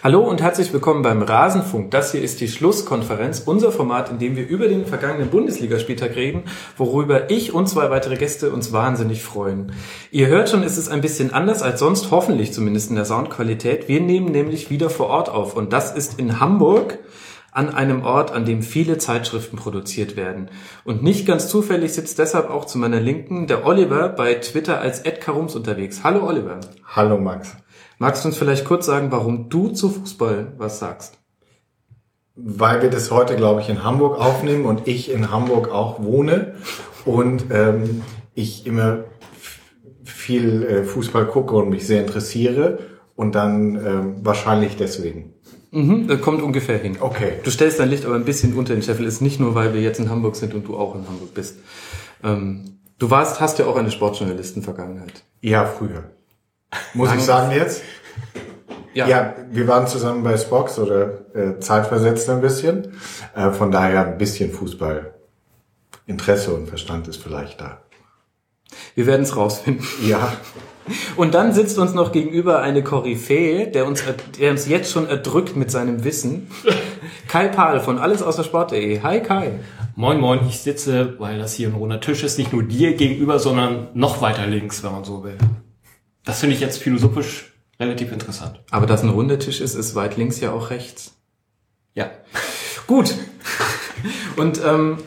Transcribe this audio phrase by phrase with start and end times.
[0.00, 1.90] Hallo und herzlich willkommen beim Rasenfunk.
[1.90, 6.44] Das hier ist die Schlusskonferenz, unser Format, in dem wir über den vergangenen Bundesligaspieltag reden,
[6.76, 9.72] worüber ich und zwei weitere Gäste uns wahnsinnig freuen.
[10.12, 13.88] Ihr hört schon, es ist ein bisschen anders als sonst, hoffentlich zumindest in der Soundqualität.
[13.88, 17.00] Wir nehmen nämlich wieder vor Ort auf und das ist in Hamburg
[17.50, 20.48] an einem Ort, an dem viele Zeitschriften produziert werden.
[20.84, 25.00] Und nicht ganz zufällig sitzt deshalb auch zu meiner Linken der Oliver bei Twitter als
[25.00, 26.04] Ed Karums unterwegs.
[26.04, 26.60] Hallo Oliver.
[26.86, 27.56] Hallo Max.
[27.98, 31.18] Magst du uns vielleicht kurz sagen, warum du zu Fußball was sagst?
[32.36, 36.54] Weil wir das heute, glaube ich, in Hamburg aufnehmen und ich in Hamburg auch wohne
[37.04, 38.02] und ähm,
[38.34, 39.04] ich immer
[40.04, 42.78] viel äh, Fußball gucke und mich sehr interessiere
[43.16, 45.34] und dann ähm, wahrscheinlich deswegen.
[45.72, 46.98] Mhm, kommt ungefähr hin.
[47.00, 47.32] Okay.
[47.42, 49.06] Du stellst dein Licht aber ein bisschen unter den Scheffel.
[49.06, 51.58] Ist nicht nur, weil wir jetzt in Hamburg sind und du auch in Hamburg bist.
[52.22, 55.24] Ähm, du warst, hast ja auch eine Sportjournalisten-Vergangenheit.
[55.40, 56.04] Ja, früher.
[56.94, 57.82] Muss ich sagen jetzt?
[58.94, 59.06] Ja.
[59.06, 62.94] ja, wir waren zusammen bei Spox oder äh, zeitversetzt ein bisschen.
[63.34, 65.14] Äh, von daher ein bisschen Fußball.
[66.06, 67.82] Interesse und Verstand ist vielleicht da.
[68.94, 69.86] Wir werden es rausfinden.
[70.02, 70.32] Ja.
[71.16, 74.02] Und dann sitzt uns noch gegenüber eine Koryphäe, der uns,
[74.40, 76.50] der uns jetzt schon erdrückt mit seinem Wissen.
[77.28, 79.02] Kai Pahl von Alles außer Sport.de.
[79.02, 79.60] Hi Kai.
[79.96, 83.38] Moin Moin, ich sitze, weil das hier ein runder Tisch ist, nicht nur dir gegenüber,
[83.38, 85.36] sondern noch weiter links, wenn man so will.
[86.28, 88.60] Das finde ich jetzt philosophisch relativ interessant.
[88.70, 91.14] Aber dass ein runder Tisch ist, ist weit links ja auch rechts.
[91.94, 92.10] Ja.
[92.86, 93.14] Gut.
[94.36, 94.98] Und ähm,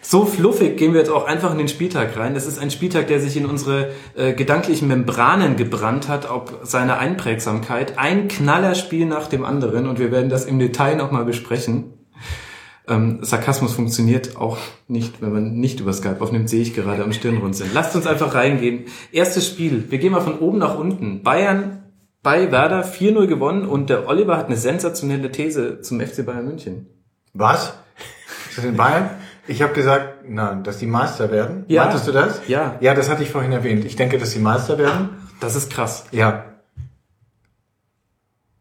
[0.00, 2.32] so fluffig gehen wir jetzt auch einfach in den Spieltag rein.
[2.32, 6.96] Das ist ein Spieltag, der sich in unsere äh, gedanklichen Membranen gebrannt hat, ob seine
[6.96, 7.98] Einprägsamkeit.
[7.98, 11.92] Ein Knallerspiel nach dem anderen und wir werden das im Detail nochmal besprechen.
[12.88, 17.12] Ähm, Sarkasmus funktioniert auch nicht, wenn man nicht über Skype aufnimmt, sehe ich gerade am
[17.12, 17.70] Stirnrunzeln.
[17.72, 18.86] Lasst uns einfach reingehen.
[19.12, 19.90] Erstes Spiel.
[19.90, 21.22] Wir gehen mal von oben nach unten.
[21.22, 21.84] Bayern
[22.22, 26.86] bei Werder 4-0 gewonnen und der Oliver hat eine sensationelle These zum FC Bayern München.
[27.34, 27.74] Was?
[28.48, 29.10] Ist das in Bayern?
[29.46, 31.64] Ich habe gesagt, nein, dass die Meister werden.
[31.66, 31.84] Ja.
[31.84, 32.42] Meintest du das?
[32.46, 32.76] Ja.
[32.80, 33.84] Ja, das hatte ich vorhin erwähnt.
[33.84, 35.10] Ich denke, dass die Meister werden.
[35.40, 36.04] Das ist krass.
[36.12, 36.44] Ja.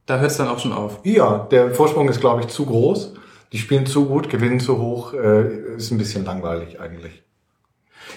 [0.07, 0.99] Da hört es dann auch schon auf.
[1.03, 3.13] Ja, der Vorsprung ist, glaube ich, zu groß.
[3.51, 5.13] Die spielen zu gut, gewinnen zu hoch.
[5.13, 7.21] Äh, ist ein bisschen langweilig eigentlich.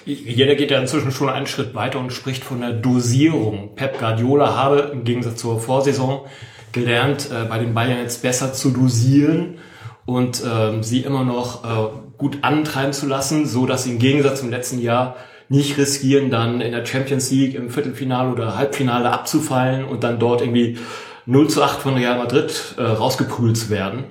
[0.06, 3.74] Jeder geht ja inzwischen schon einen Schritt weiter und spricht von der Dosierung.
[3.74, 6.26] Pep Guardiola habe im Gegensatz zur Vorsaison
[6.72, 9.58] gelernt, äh, bei den Bayern jetzt besser zu dosieren
[10.06, 14.40] und ähm, sie immer noch äh, gut antreiben zu lassen, so dass sie im Gegensatz
[14.40, 15.16] zum letzten Jahr
[15.48, 20.40] nicht riskieren, dann in der Champions League im Viertelfinale oder Halbfinale abzufallen und dann dort
[20.40, 20.78] irgendwie
[21.26, 24.04] 0 zu 8 von Real Madrid äh, rausgeprügelt zu werden.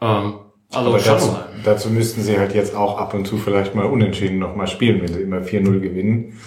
[0.00, 0.34] Ähm,
[0.72, 4.38] also Aber dazu, dazu müssten sie halt jetzt auch ab und zu vielleicht mal unentschieden
[4.38, 5.00] nochmal spielen.
[5.00, 6.38] Wenn sie immer 4-0 gewinnen,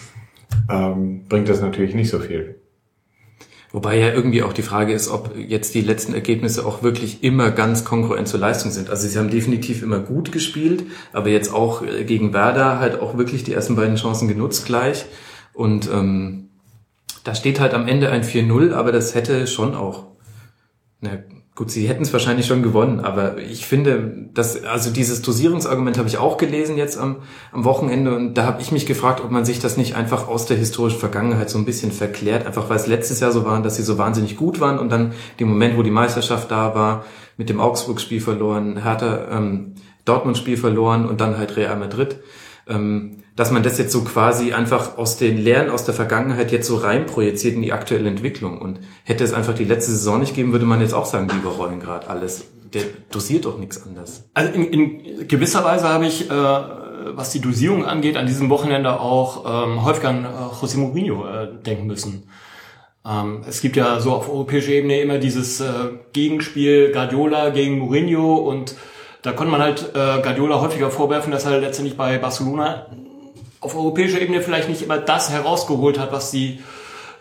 [0.70, 2.60] ähm, bringt das natürlich nicht so viel.
[3.72, 7.52] Wobei ja irgendwie auch die Frage ist, ob jetzt die letzten Ergebnisse auch wirklich immer
[7.52, 8.90] ganz konkurrent zur Leistung sind.
[8.90, 13.18] Also sie haben definitiv immer gut gespielt, aber jetzt auch äh, gegen Werder halt auch
[13.18, 15.06] wirklich die ersten beiden Chancen genutzt gleich.
[15.54, 16.50] Und ähm,
[17.24, 20.08] da steht halt am Ende ein 4-0, aber das hätte schon auch
[21.02, 21.24] eine
[21.60, 26.08] Gut, sie hätten es wahrscheinlich schon gewonnen, aber ich finde, dass also dieses Dosierungsargument habe
[26.08, 27.18] ich auch gelesen jetzt am,
[27.52, 30.46] am Wochenende und da habe ich mich gefragt, ob man sich das nicht einfach aus
[30.46, 33.76] der historischen Vergangenheit so ein bisschen verklärt, einfach weil es letztes Jahr so war, dass
[33.76, 35.12] sie so wahnsinnig gut waren und dann
[35.42, 37.04] dem Moment, wo die Meisterschaft da war,
[37.36, 39.74] mit dem Augsburg-Spiel verloren, Hertha ähm,
[40.06, 42.22] Dortmund-Spiel verloren und dann halt Real Madrid.
[42.70, 46.68] Ähm, dass man das jetzt so quasi einfach aus den Lehren aus der Vergangenheit jetzt
[46.68, 48.58] so reinprojiziert in die aktuelle Entwicklung.
[48.58, 51.38] Und hätte es einfach die letzte Saison nicht geben, würde man jetzt auch sagen, die
[51.38, 52.44] überrollen gerade alles.
[52.74, 54.30] Der dosiert doch nichts anders.
[54.34, 59.00] Also in, in gewisser Weise habe ich, äh, was die Dosierung angeht, an diesem Wochenende
[59.00, 62.24] auch ähm, häufig an äh, José Mourinho äh, denken müssen.
[63.08, 65.66] Ähm, es gibt ja so auf europäischer Ebene immer dieses äh,
[66.12, 68.76] Gegenspiel Guardiola gegen Mourinho und
[69.22, 72.88] da konnte man halt äh, Guardiola häufiger vorwerfen, dass er letztendlich bei Barcelona
[73.62, 76.60] auf europäischer Ebene vielleicht nicht immer das herausgeholt hat, was die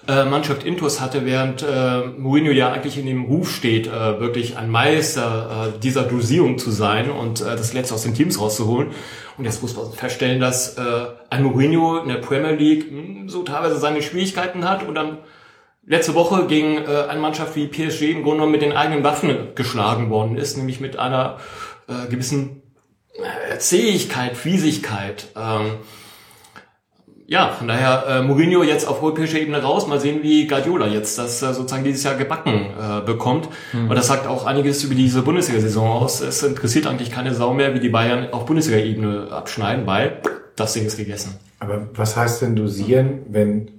[0.09, 4.56] äh, Mannschaft Intus hatte, während äh, Mourinho ja eigentlich in dem Ruf steht, äh, wirklich
[4.56, 8.89] ein Meister äh, dieser Dosierung zu sein und äh, das Letzte aus den Teams rauszuholen.
[9.36, 10.83] Und jetzt muss man feststellen, dass äh,
[11.28, 15.18] ein Mourinho in der Premier League mh, hm, so teilweise seine Schwierigkeiten hat und dann
[15.84, 19.48] letzte Woche gegen äh, eine Mannschaft wie PSG im Grunde genommen mit den eigenen Waffen
[19.54, 21.39] geschlagen worden ist, nämlich mit einer
[21.86, 22.63] äh, gewissen
[23.13, 25.28] äh, Zähigkeit, Fiesigkeit.
[25.36, 25.72] Ähm,
[27.30, 29.86] ja, von daher äh, Mourinho jetzt auf europäischer Ebene raus.
[29.86, 33.51] Mal sehen, wie Guardiola jetzt das äh, sozusagen dieses Jahr gebacken äh, bekommt.
[33.75, 33.91] Mhm.
[33.91, 36.22] Und das sagt auch einiges über diese Bundesliga-Saison aus.
[36.22, 40.22] Es interessiert eigentlich keine Sau mehr, wie die Bayern auf Bundesliga-Ebene abschneiden, weil
[40.57, 41.36] das Ding ist gegessen.
[41.60, 43.72] Aber was heißt denn dosieren, wenn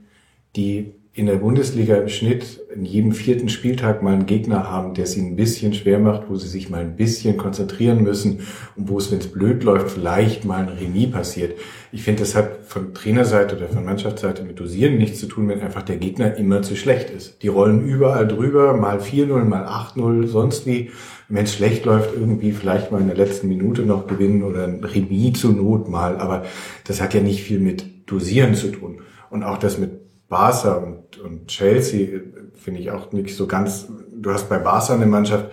[0.56, 5.06] die in der Bundesliga im Schnitt in jedem vierten Spieltag mal einen Gegner haben, der
[5.06, 8.40] sie ein bisschen schwer macht, wo sie sich mal ein bisschen konzentrieren müssen
[8.78, 11.58] und wo es, wenn es blöd läuft, vielleicht mal ein Remis passiert.
[11.92, 15.60] Ich finde, das hat von Trainerseite oder von Mannschaftsseite mit Dosieren nichts zu tun, wenn
[15.60, 17.44] einfach der Gegner immer zu schlecht ist.
[17.44, 20.90] Die rollen überall drüber, mal 4-0, mal 8-0, sonst wie.
[21.28, 24.82] Wenn es schlecht läuft, irgendwie vielleicht mal in der letzten Minute noch gewinnen oder ein
[24.82, 26.16] Remis zur Not mal.
[26.18, 26.46] Aber
[26.88, 29.02] das hat ja nicht viel mit Dosieren zu tun.
[29.30, 32.22] Und auch das mit Barca und, und Chelsea äh,
[32.54, 33.88] finde ich auch nicht so ganz.
[34.16, 35.52] Du hast bei Barca eine Mannschaft,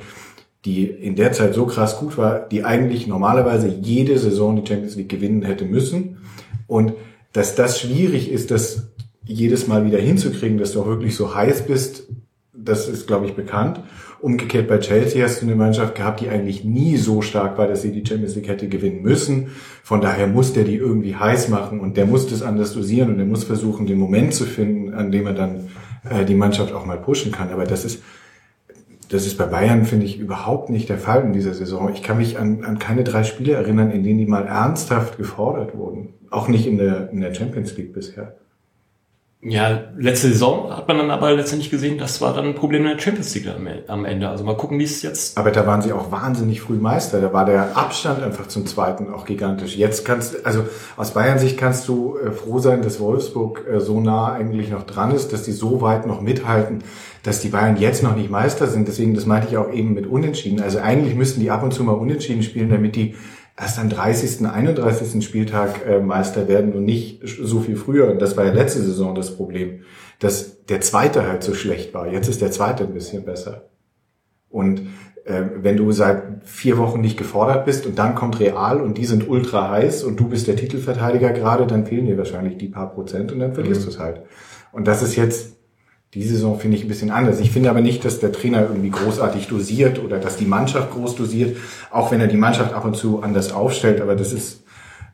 [0.64, 4.96] die in der Zeit so krass gut war, die eigentlich normalerweise jede Saison die Champions
[4.96, 6.18] League gewinnen hätte müssen.
[6.66, 6.94] Und
[7.32, 8.88] dass das schwierig ist, das
[9.24, 12.08] jedes Mal wieder hinzukriegen, dass du auch wirklich so heiß bist,
[12.52, 13.80] das ist, glaube ich, bekannt.
[14.20, 17.82] Umgekehrt bei Chelsea hast du eine Mannschaft gehabt, die eigentlich nie so stark war, dass
[17.82, 19.48] sie die Champions League hätte gewinnen müssen.
[19.82, 23.18] Von daher muss der die irgendwie heiß machen und der muss das anders dosieren und
[23.18, 25.68] der muss versuchen, den Moment zu finden, an dem er dann
[26.08, 27.50] äh, die Mannschaft auch mal pushen kann.
[27.50, 28.02] Aber das ist,
[29.10, 31.90] das ist bei Bayern, finde ich, überhaupt nicht der Fall in dieser Saison.
[31.92, 35.76] Ich kann mich an, an keine drei Spiele erinnern, in denen die mal ernsthaft gefordert
[35.76, 36.14] wurden.
[36.30, 38.36] Auch nicht in der, in der Champions League bisher.
[39.48, 42.88] Ja, letzte Saison hat man dann aber letztendlich gesehen, das war dann ein Problem in
[42.88, 43.46] der Champions League
[43.86, 44.28] am Ende.
[44.28, 45.38] Also mal gucken, wie es jetzt.
[45.38, 47.20] Aber da waren sie auch wahnsinnig früh Meister.
[47.20, 49.76] Da war der Abstand einfach zum zweiten auch gigantisch.
[49.76, 50.64] Jetzt kannst, also
[50.96, 54.82] aus Bayern Sicht kannst du äh, froh sein, dass Wolfsburg äh, so nah eigentlich noch
[54.82, 56.82] dran ist, dass die so weit noch mithalten,
[57.22, 58.88] dass die Bayern jetzt noch nicht Meister sind.
[58.88, 60.60] Deswegen, das meinte ich auch eben mit Unentschieden.
[60.60, 63.14] Also eigentlich müssten die ab und zu mal Unentschieden spielen, damit die
[63.58, 65.24] erst am 30., 31.
[65.24, 68.10] Spieltag äh, Meister werden und nicht so viel früher.
[68.10, 69.80] Und das war ja letzte Saison das Problem,
[70.18, 72.06] dass der Zweite halt so schlecht war.
[72.06, 73.68] Jetzt ist der Zweite ein bisschen besser.
[74.50, 74.82] Und
[75.24, 79.06] äh, wenn du seit vier Wochen nicht gefordert bist und dann kommt Real und die
[79.06, 82.92] sind ultra heiß und du bist der Titelverteidiger gerade, dann fehlen dir wahrscheinlich die paar
[82.92, 83.84] Prozent und dann verlierst mhm.
[83.84, 84.22] du es halt.
[84.72, 85.55] Und das ist jetzt
[86.14, 87.40] die Saison finde ich ein bisschen anders.
[87.40, 91.16] Ich finde aber nicht, dass der Trainer irgendwie großartig dosiert oder dass die Mannschaft groß
[91.16, 91.56] dosiert,
[91.90, 94.00] auch wenn er die Mannschaft ab und zu anders aufstellt.
[94.00, 94.62] Aber das ist,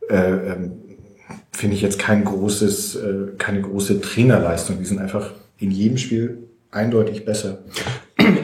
[0.08, 0.72] äh, ähm,
[1.50, 4.78] finde ich jetzt kein großes, äh, keine große Trainerleistung.
[4.78, 7.58] Die sind einfach in jedem Spiel eindeutig besser.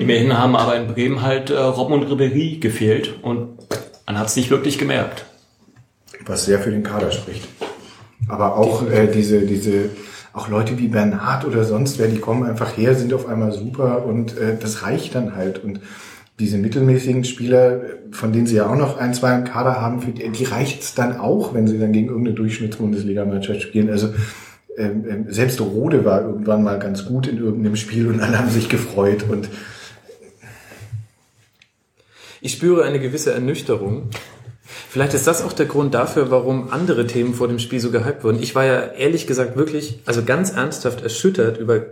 [0.01, 3.57] Immerhin haben aber in Bremen halt äh, Robben und Ribery gefehlt und
[4.07, 5.27] man hat es nicht wirklich gemerkt.
[6.27, 7.47] Was sehr für den Kader spricht.
[8.27, 9.91] Aber auch äh, diese, diese
[10.33, 14.05] auch Leute wie Bernhard oder sonst wer, die kommen einfach her, sind auf einmal super
[14.05, 15.63] und äh, das reicht dann halt.
[15.65, 15.81] Und
[16.39, 17.81] diese mittelmäßigen Spieler,
[18.13, 20.95] von denen sie ja auch noch ein, zwei im Kader haben, für die, die reicht's
[20.95, 23.91] dann auch, wenn sie dann gegen irgendeine Durchschnittsbundesliga-Mannschaft spielen.
[23.91, 24.11] Also
[24.77, 28.51] ähm, ähm, selbst Rode war irgendwann mal ganz gut in irgendeinem Spiel und alle haben
[28.51, 29.49] sich gefreut und
[32.41, 34.11] ich spüre eine gewisse Ernüchterung
[34.91, 38.25] Vielleicht ist das auch der Grund dafür, warum andere Themen vor dem Spiel so gehypt
[38.25, 38.43] wurden.
[38.43, 41.85] Ich war ja ehrlich gesagt wirklich, also ganz ernsthaft erschüttert über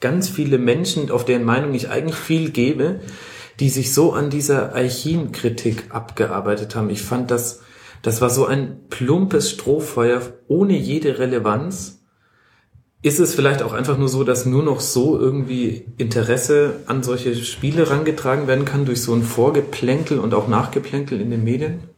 [0.00, 2.98] ganz viele Menschen, auf deren Meinung ich eigentlich viel gebe,
[3.60, 6.90] die sich so an dieser Eichin-Kritik abgearbeitet haben.
[6.90, 7.60] Ich fand das,
[8.02, 12.00] das war so ein plumpes Strohfeuer ohne jede Relevanz.
[13.00, 17.36] Ist es vielleicht auch einfach nur so, dass nur noch so irgendwie Interesse an solche
[17.36, 21.89] Spiele rangetragen werden kann durch so ein Vorgeplänkel und auch Nachgeplänkel in den Medien?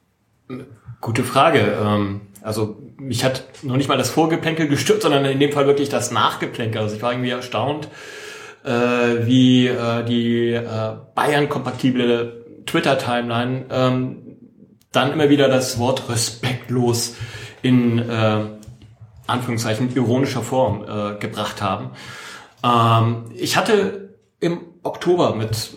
[1.00, 1.76] Gute Frage.
[1.82, 5.88] Ähm, also mich hat noch nicht mal das Vorgeplänkel gestört, sondern in dem Fall wirklich
[5.88, 6.80] das Nachgeplänkel.
[6.80, 7.88] Also ich war irgendwie erstaunt,
[8.64, 14.36] äh, wie äh, die äh, Bayern-kompatible Twitter-Timeline ähm,
[14.92, 17.16] dann immer wieder das Wort respektlos
[17.62, 18.44] in äh,
[19.26, 21.90] Anführungszeichen ironischer Form äh, gebracht haben.
[22.62, 25.70] Ähm, ich hatte im Oktober mit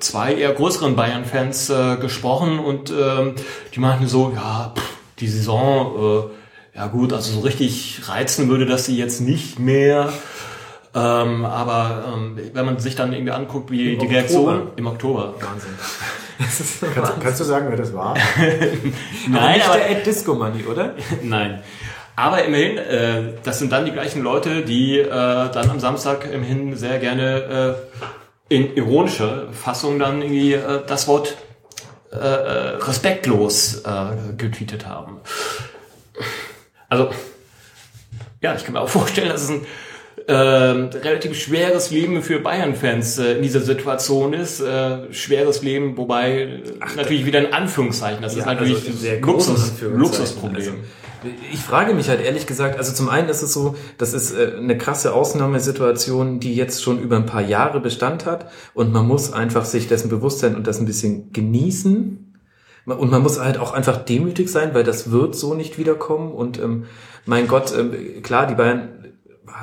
[0.00, 3.34] zwei eher größeren Bayern-Fans äh, gesprochen und ähm,
[3.74, 6.30] die meinten so, ja, pff, die Saison,
[6.74, 10.12] äh, ja gut, also so richtig reizen würde das sie jetzt nicht mehr.
[10.94, 14.12] Ähm, aber ähm, wenn man sich dann irgendwie anguckt, wie Im die Oktober.
[14.14, 15.34] Reaktion im Oktober.
[15.40, 15.70] Wahnsinn.
[16.94, 18.14] kannst, kannst, du sagen, wer das war?
[19.28, 20.94] Nein, aber nicht aber, der Ed Disco Money, oder?
[21.22, 21.62] Nein.
[22.16, 26.76] Aber immerhin, äh, das sind dann die gleichen Leute, die äh, dann am Samstag immerhin
[26.76, 27.98] sehr gerne äh,
[28.48, 31.36] in ironischer Fassung dann irgendwie äh, das Wort
[32.12, 35.18] äh, äh, respektlos äh, getweetet haben.
[36.88, 37.10] Also,
[38.40, 39.66] ja, ich kann mir auch vorstellen, dass es ein
[40.26, 44.60] äh, relativ schweres Leben für Bayern-Fans äh, in dieser Situation ist.
[44.60, 48.22] Äh, schweres Leben, wobei Ach, natürlich wieder in Anführungszeichen.
[48.22, 50.56] Das ja, ist natürlich also ein Luxus, Luxusproblem.
[50.56, 50.72] Also,
[51.52, 54.54] ich frage mich halt ehrlich gesagt, also zum einen ist es so, das ist äh,
[54.56, 59.32] eine krasse Ausnahmesituation, die jetzt schon über ein paar Jahre Bestand hat und man muss
[59.32, 62.20] einfach sich dessen bewusst sein und das ein bisschen genießen.
[62.86, 66.32] Und man muss halt auch einfach demütig sein, weil das wird so nicht wiederkommen.
[66.32, 66.84] Und ähm,
[67.24, 69.03] mein Gott, ähm, klar, die Bayern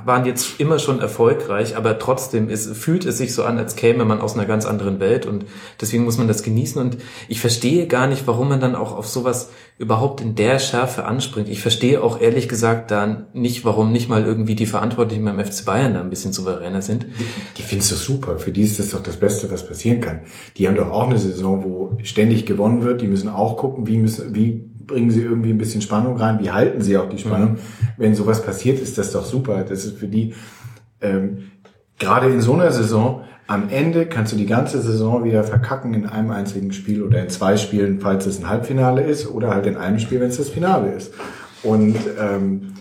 [0.05, 4.05] waren jetzt immer schon erfolgreich, aber trotzdem ist, fühlt es sich so an, als käme
[4.05, 5.45] man aus einer ganz anderen Welt und
[5.79, 9.07] deswegen muss man das genießen und ich verstehe gar nicht, warum man dann auch auf
[9.07, 11.49] sowas überhaupt in der Schärfe anspringt.
[11.49, 15.65] Ich verstehe auch ehrlich gesagt dann nicht, warum nicht mal irgendwie die Verantwortlichen beim FC
[15.65, 17.03] Bayern da ein bisschen souveräner sind.
[17.03, 17.25] Die,
[17.57, 18.37] die findest du super.
[18.37, 20.21] Für die ist das doch das Beste, was passieren kann.
[20.57, 23.01] Die haben doch auch eine Saison, wo ständig gewonnen wird.
[23.01, 26.51] Die müssen auch gucken, wie müssen, wie bringen sie irgendwie ein bisschen Spannung rein, wie
[26.51, 27.53] halten sie auch die Spannung.
[27.53, 27.57] Mhm.
[27.97, 29.63] Wenn sowas passiert, ist das doch super.
[29.67, 30.33] Das ist für die,
[31.01, 31.51] ähm,
[31.97, 36.05] gerade in so einer Saison, am Ende kannst du die ganze Saison wieder verkacken in
[36.05, 39.75] einem einzigen Spiel oder in zwei Spielen, falls es ein Halbfinale ist, oder halt in
[39.75, 41.13] einem Spiel, wenn es das Finale ist.
[41.63, 42.73] Und ähm,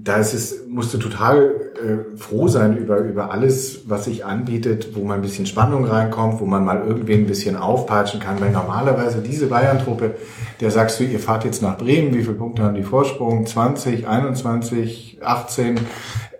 [0.00, 4.94] da ist es, musst du total äh, froh sein über, über alles, was sich anbietet,
[4.94, 8.50] wo man ein bisschen Spannung reinkommt, wo man mal irgendwie ein bisschen aufpeitschen kann, weil
[8.50, 10.14] normalerweise diese Bayern-Truppe,
[10.60, 13.44] der sagst du, ihr fahrt jetzt nach Bremen, wie viele Punkte haben die Vorsprung?
[13.44, 15.80] 20, 21, 18,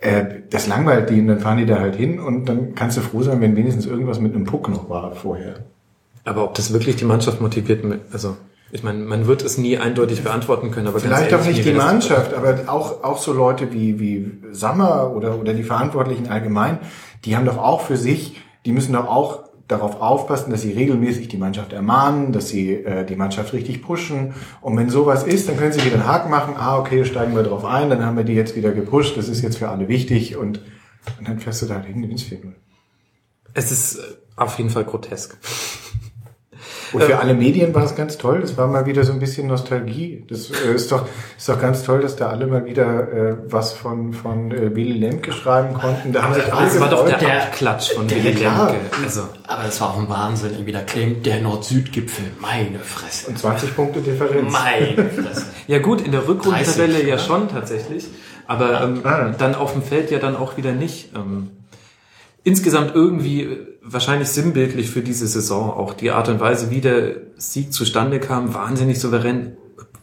[0.00, 3.00] äh, das langweilt die und dann fahren die da halt hin und dann kannst du
[3.00, 5.56] froh sein, wenn wenigstens irgendwas mit einem Puck noch war vorher.
[6.24, 8.36] Aber ob das wirklich die Mannschaft motiviert, also
[8.70, 12.34] ich meine, man wird es nie eindeutig beantworten können, aber vielleicht auch nicht die Mannschaft,
[12.34, 16.78] aber auch auch so Leute wie wie Sammer oder oder die Verantwortlichen allgemein,
[17.24, 21.28] die haben doch auch für sich, die müssen doch auch darauf aufpassen, dass sie regelmäßig
[21.28, 24.34] die Mannschaft ermahnen, dass sie äh, die Mannschaft richtig pushen.
[24.62, 26.54] Und wenn sowas ist, dann können sie wieder einen Haken machen.
[26.56, 29.18] Ah, okay, steigen wir drauf ein, dann haben wir die jetzt wieder gepusht.
[29.18, 30.62] Das ist jetzt für alle wichtig und,
[31.18, 32.52] und dann fährst du da halt hin, gewinnst 4-0.
[33.52, 34.00] Es ist
[34.36, 35.36] auf jeden Fall grotesk.
[36.92, 38.40] Und für ähm, alle Medien war es ganz toll.
[38.40, 40.24] Das war mal wieder so ein bisschen Nostalgie.
[40.28, 43.72] Das äh, ist doch ist doch ganz toll, dass da alle mal wieder äh, was
[43.72, 46.12] von von äh, Willy Lemke schreiben konnten.
[46.12, 48.74] Da haben sich alle Das war doch der, der Abklatsch von Willy Lemke.
[49.04, 50.52] Also, aber es war auch ein Wahnsinn.
[50.52, 52.32] Irgendwie da claimt der Nord-Süd-Gipfel.
[52.40, 53.30] Meine Fresse.
[53.30, 54.52] Und 20 Punkte Differenz.
[54.52, 55.46] Meine Fresse.
[55.66, 58.06] ja gut, in der Rückrundentabelle ja schon tatsächlich.
[58.46, 59.34] Aber ähm, ah.
[59.36, 61.14] dann auf dem Feld ja dann auch wieder nicht.
[61.14, 61.50] Ähm,
[62.44, 67.16] insgesamt irgendwie äh, wahrscheinlich sinnbildlich für diese Saison auch die Art und Weise, wie der
[67.36, 69.56] Sieg zustande kam, wahnsinnig souverän,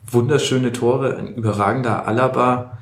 [0.09, 2.77] wunderschöne Tore, ein überragender Alaba.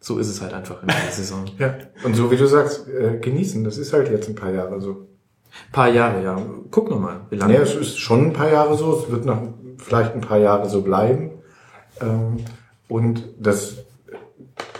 [0.00, 1.44] So ist es halt einfach in der Saison.
[1.58, 1.74] ja,
[2.04, 5.08] und so wie du sagst, äh, genießen, das ist halt jetzt ein paar Jahre so.
[5.68, 6.40] Ein paar Jahre, ja.
[6.70, 7.54] Guck nochmal, wie lange.
[7.54, 10.68] Ja, es ist schon ein paar Jahre so, es wird noch vielleicht ein paar Jahre
[10.68, 11.30] so bleiben.
[12.00, 12.38] Ähm,
[12.88, 13.81] und das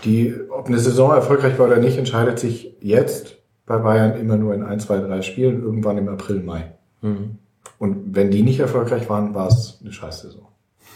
[0.03, 4.53] die, ob eine Saison erfolgreich war oder nicht, entscheidet sich jetzt bei Bayern immer nur
[4.53, 6.73] in ein, zwei, drei Spielen, irgendwann im April, Mai.
[7.01, 7.37] Mhm.
[7.79, 10.45] Und wenn die nicht erfolgreich waren, war es eine Scheißsaison.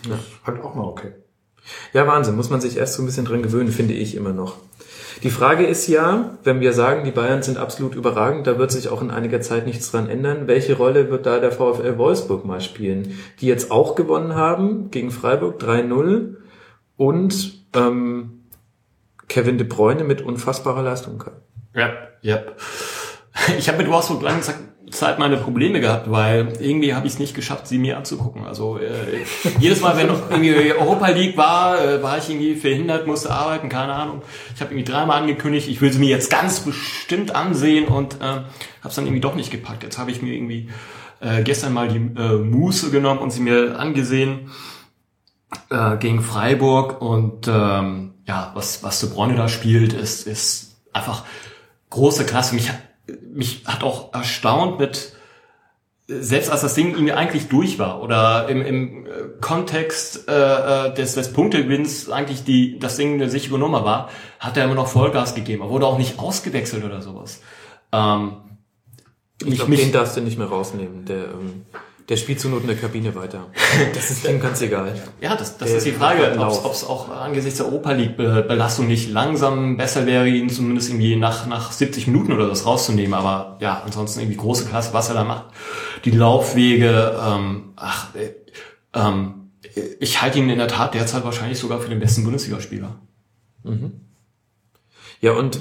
[0.05, 0.11] Ja.
[0.11, 1.13] Das ist halt auch mal okay.
[1.93, 2.35] Ja, Wahnsinn.
[2.35, 4.57] Muss man sich erst so ein bisschen dran gewöhnen, finde ich immer noch.
[5.23, 8.89] Die Frage ist ja, wenn wir sagen, die Bayern sind absolut überragend, da wird sich
[8.89, 10.45] auch in einiger Zeit nichts dran ändern.
[10.45, 13.17] Welche Rolle wird da der VfL Wolfsburg mal spielen?
[13.41, 16.35] Die jetzt auch gewonnen haben gegen Freiburg 3-0
[16.97, 18.36] und ähm,
[19.27, 21.33] Kevin De Bruyne mit unfassbarer Leistung kann.
[21.73, 22.39] Ja, ja.
[23.57, 24.41] Ich habe mit Wolfsburg lange
[24.89, 28.45] Zeit meine Probleme gehabt, weil irgendwie habe ich es nicht geschafft, sie mir anzugucken.
[28.45, 29.23] Also äh,
[29.59, 33.69] jedes Mal, wenn noch irgendwie Europa League war, äh, war ich irgendwie verhindert, musste arbeiten,
[33.69, 34.21] keine Ahnung.
[34.55, 38.23] Ich habe irgendwie dreimal angekündigt, ich will sie mir jetzt ganz bestimmt ansehen und äh,
[38.23, 38.47] habe
[38.83, 39.83] es dann irgendwie doch nicht gepackt.
[39.83, 40.69] Jetzt habe ich mir irgendwie
[41.19, 44.51] äh, gestern mal die äh, Muße genommen und sie mir angesehen
[45.69, 51.23] äh, gegen Freiburg und ähm, ja, was, was De Bruyne da spielt, ist, ist einfach
[51.89, 52.55] große Klasse.
[52.55, 52.71] Mich,
[53.33, 55.13] mich hat auch erstaunt mit,
[56.07, 59.09] selbst als das Ding irgendwie eigentlich durch war oder im, im äh,
[59.41, 64.57] Kontext äh, äh, des, des Punktegewinns eigentlich die, das Ding eine sichere Nummer war, hat
[64.57, 65.63] er immer noch Vollgas gegeben.
[65.63, 67.41] Er wurde auch nicht ausgewechselt oder sowas.
[67.91, 68.37] Ähm,
[69.45, 71.05] ich glaube, den darfst du nicht mehr rausnehmen.
[71.05, 71.65] Der, ähm,
[72.09, 73.47] der spielt zur Not in der Kabine weiter.
[73.93, 74.93] Das ist ihm ganz egal.
[75.21, 79.09] Ja, das, das ist die Frage, ob es auch angesichts der Opa League Belastung nicht
[79.09, 83.13] langsam besser wäre, ihn zumindest irgendwie nach, nach 70 Minuten oder das rauszunehmen.
[83.13, 85.45] Aber ja, ansonsten irgendwie große Klasse, was er da macht.
[86.05, 88.33] Die Laufwege, ähm, ach, äh,
[88.93, 89.51] ähm,
[89.99, 92.95] ich halte ihn in der Tat derzeit wahrscheinlich sogar für den besten Bundesligaspieler.
[93.63, 93.91] Mhm.
[95.19, 95.59] Ja, und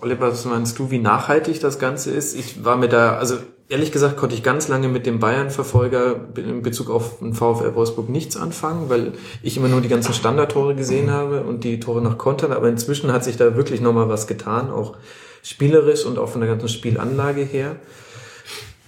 [0.00, 2.34] Oliver, was meinst du, wie nachhaltig das Ganze ist?
[2.34, 3.36] Ich war mir da, also
[3.68, 8.08] ehrlich gesagt konnte ich ganz lange mit dem Bayern-Verfolger in Bezug auf den VfL Wolfsburg
[8.08, 12.18] nichts anfangen, weil ich immer nur die ganzen Standardtore gesehen habe und die Tore nach
[12.18, 12.52] Kontern.
[12.52, 14.96] Aber inzwischen hat sich da wirklich nochmal was getan, auch
[15.42, 17.76] spielerisch und auch von der ganzen Spielanlage her.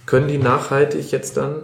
[0.05, 1.63] Können die nachhaltig jetzt dann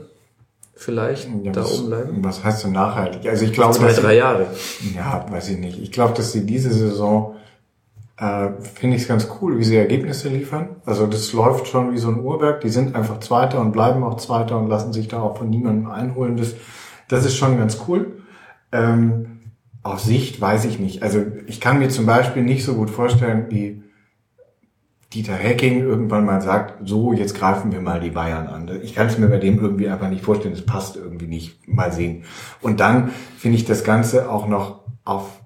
[0.76, 2.24] vielleicht ja, da oben bleiben?
[2.24, 3.30] Was heißt denn nachhaltig?
[3.30, 4.48] Also ich glaube, zwei, drei Jahre.
[4.96, 5.80] Ja, weiß ich nicht.
[5.80, 7.36] Ich glaube, dass sie diese Saison
[8.18, 10.78] äh, finde ich es ganz cool, wie sie Ergebnisse liefern.
[10.86, 12.62] Also das läuft schon wie so ein Uhrwerk.
[12.62, 15.90] Die sind einfach Zweiter und bleiben auch Zweiter und lassen sich da auch von niemandem
[15.90, 16.38] einholen.
[16.38, 16.54] Das,
[17.08, 18.24] das ist schon ganz cool.
[18.72, 19.40] Ähm,
[19.82, 21.04] auf Sicht weiß ich nicht.
[21.04, 23.84] Also ich kann mir zum Beispiel nicht so gut vorstellen, wie
[25.14, 28.70] Dieter Hecking irgendwann mal sagt, so, jetzt greifen wir mal die Bayern an.
[28.82, 31.68] Ich kann es mir bei dem irgendwie einfach nicht vorstellen, es passt irgendwie nicht.
[31.68, 32.24] Mal sehen.
[32.62, 35.43] Und dann finde ich das Ganze auch noch auf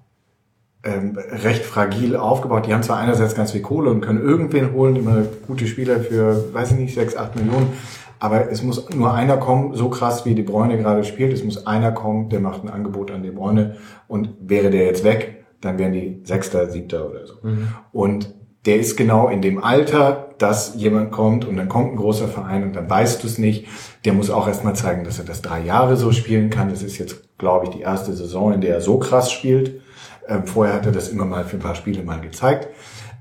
[0.84, 2.66] ähm, recht fragil aufgebaut.
[2.66, 6.52] Die haben zwar einerseits ganz viel Kohle und können irgendwen holen, immer gute Spieler für,
[6.54, 7.72] weiß ich nicht, sechs, acht Millionen,
[8.20, 11.66] aber es muss nur einer kommen, so krass wie De Bruyne gerade spielt, es muss
[11.66, 15.78] einer kommen, der macht ein Angebot an De Bruyne und wäre der jetzt weg, dann
[15.78, 17.34] wären die Sechster, Siebter oder so.
[17.42, 17.68] Mhm.
[17.92, 18.34] Und
[18.66, 22.64] der ist genau in dem Alter, dass jemand kommt und dann kommt ein großer Verein
[22.64, 23.66] und dann weißt du es nicht.
[24.04, 26.68] Der muss auch erstmal zeigen, dass er das drei Jahre so spielen kann.
[26.68, 29.80] Das ist jetzt, glaube ich, die erste Saison, in der er so krass spielt.
[30.28, 32.68] Ähm, vorher hat er das immer mal für ein paar Spiele mal gezeigt.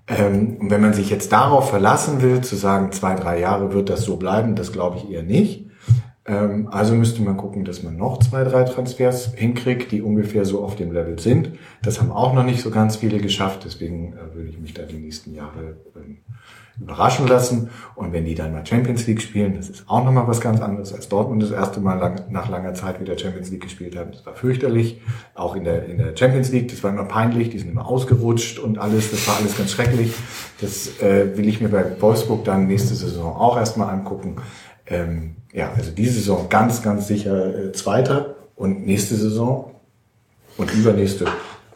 [0.07, 3.89] Ähm, und wenn man sich jetzt darauf verlassen will, zu sagen, zwei, drei Jahre wird
[3.89, 5.67] das so bleiben, das glaube ich eher nicht.
[6.27, 10.63] Ähm, also müsste man gucken, dass man noch zwei, drei Transfers hinkriegt, die ungefähr so
[10.63, 11.51] auf dem Level sind.
[11.81, 14.83] Das haben auch noch nicht so ganz viele geschafft, deswegen äh, würde ich mich da
[14.83, 16.17] die nächsten Jahre ähm,
[16.81, 17.69] überraschen lassen.
[17.95, 20.93] Und wenn die dann mal Champions League spielen, das ist auch nochmal was ganz anderes,
[20.93, 24.13] als Dortmund das erste Mal lang, nach langer Zeit wieder Champions League gespielt hat.
[24.13, 25.01] Das war fürchterlich.
[25.33, 28.59] Auch in der, in der Champions League, das war immer peinlich, die sind immer ausgerutscht
[28.59, 30.13] und alles, das war alles ganz schrecklich.
[30.59, 34.35] Das äh, will ich mir bei Wolfsburg dann nächste Saison auch erstmal angucken.
[34.85, 39.75] Ähm, ja, also diese Saison ganz, ganz sicher äh, Zweiter und nächste Saison
[40.57, 41.25] und übernächste.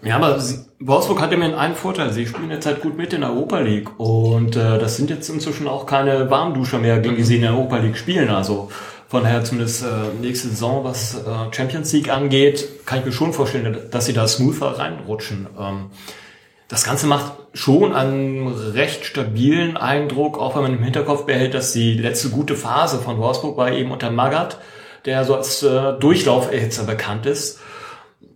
[0.03, 2.11] Ja, aber sie, Wolfsburg hat immerhin einen Vorteil.
[2.11, 3.99] Sie spielen jetzt halt gut mit in der Europa League.
[3.99, 7.51] Und äh, das sind jetzt inzwischen auch keine Warmduscher mehr, gegen die sie in der
[7.51, 8.29] Europa League spielen.
[8.29, 8.69] Also
[9.07, 9.87] von daher zumindest äh,
[10.19, 14.27] nächste Saison, was äh, Champions League angeht, kann ich mir schon vorstellen, dass sie da
[14.27, 15.47] smoother reinrutschen.
[15.59, 15.91] Ähm,
[16.71, 21.73] das Ganze macht schon einen recht stabilen Eindruck, auch wenn man im Hinterkopf behält, dass
[21.73, 24.57] die letzte gute Phase von Wolfsburg war eben unter Magath,
[25.03, 27.59] der so als äh, Durchlauferhitzer bekannt ist.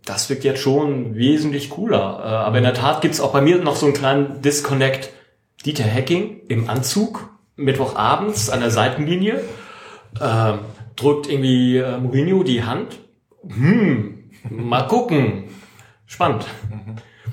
[0.04, 2.20] Das wirkt jetzt schon wesentlich cooler.
[2.26, 5.12] Äh, aber in der Tat gibt's auch bei mir noch so einen kleinen Disconnect.
[5.66, 9.40] Dieter Hacking im Anzug, Mittwochabends an der Seitenlinie,
[10.20, 10.54] äh,
[10.98, 13.00] drückt irgendwie äh, Mourinho die Hand.
[13.48, 15.46] Hm, mal gucken.
[16.06, 16.46] Spannend.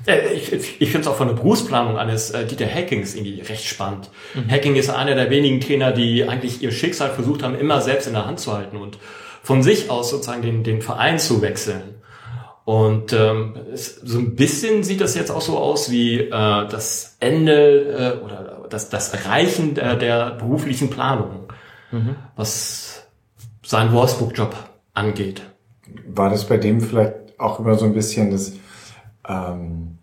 [0.05, 3.65] Äh, ich, ich finde es auch von der Berufsplanung eines äh, Dieter Hackings irgendwie recht
[3.65, 4.09] spannend.
[4.33, 4.49] Mhm.
[4.49, 8.13] Hacking ist einer der wenigen Trainer, die eigentlich ihr Schicksal versucht haben, immer selbst in
[8.13, 8.97] der Hand zu halten und
[9.41, 11.95] von sich aus sozusagen den, den Verein zu wechseln.
[12.65, 17.17] Und ähm, es, so ein bisschen sieht das jetzt auch so aus wie äh, das
[17.19, 21.51] Ende äh, oder das, das Erreichen der, der beruflichen Planung,
[21.91, 22.15] mhm.
[22.37, 23.05] was
[23.65, 24.55] seinen Wolfsburg-Job
[24.93, 25.41] angeht.
[26.07, 28.53] War das bei dem vielleicht auch immer so ein bisschen das
[29.27, 29.97] ähm,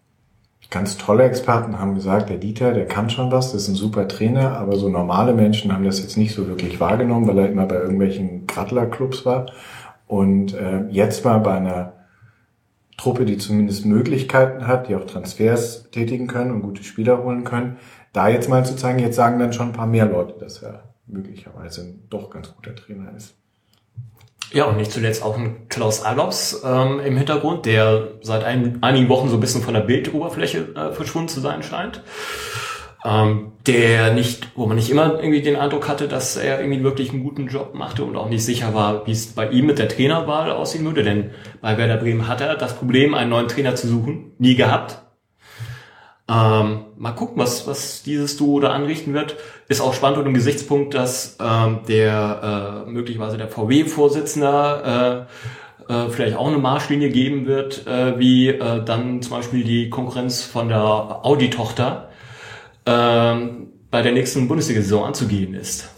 [0.71, 4.07] ganz tolle Experten haben gesagt, der Dieter, der kann schon was, das ist ein super
[4.07, 7.67] Trainer, aber so normale Menschen haben das jetzt nicht so wirklich wahrgenommen, weil er immer
[7.67, 9.47] bei irgendwelchen Grattler-Clubs war.
[10.07, 11.93] Und äh, jetzt mal bei einer
[12.97, 17.79] Truppe, die zumindest Möglichkeiten hat, die auch Transfers tätigen können und gute Spieler holen können,
[18.13, 20.95] da jetzt mal zu zeigen, jetzt sagen dann schon ein paar mehr Leute, dass er
[21.07, 23.35] möglicherweise doch ganz guter Trainer ist.
[24.53, 29.09] Ja, und nicht zuletzt auch ein Klaus Allops ähm, im Hintergrund, der seit ein, einigen
[29.09, 32.03] Wochen so ein bisschen von der Bildoberfläche äh, verschwunden zu sein scheint.
[33.05, 37.13] Ähm, der nicht, wo man nicht immer irgendwie den Eindruck hatte, dass er irgendwie wirklich
[37.13, 39.89] einen guten Job machte und auch nicht sicher war, wie es bei ihm mit der
[39.89, 41.05] Trainerwahl aussehen würde.
[41.05, 45.00] Denn bei Werder Bremen hat er das Problem, einen neuen Trainer zu suchen, nie gehabt.
[46.31, 49.35] Ähm, mal gucken, was, was dieses Duo da anrichten wird.
[49.67, 55.27] Ist auch spannend unter dem Gesichtspunkt, dass ähm, der äh, möglicherweise der VW-Vorsitzender
[55.89, 59.91] äh, äh, vielleicht auch eine Marschlinie geben wird, äh, wie äh, dann zum Beispiel die
[59.91, 60.81] Konkurrenz von der
[61.25, 62.11] Audi-Tochter
[62.85, 63.35] äh,
[63.91, 65.89] bei der nächsten Bundesliga-Saison anzugehen ist.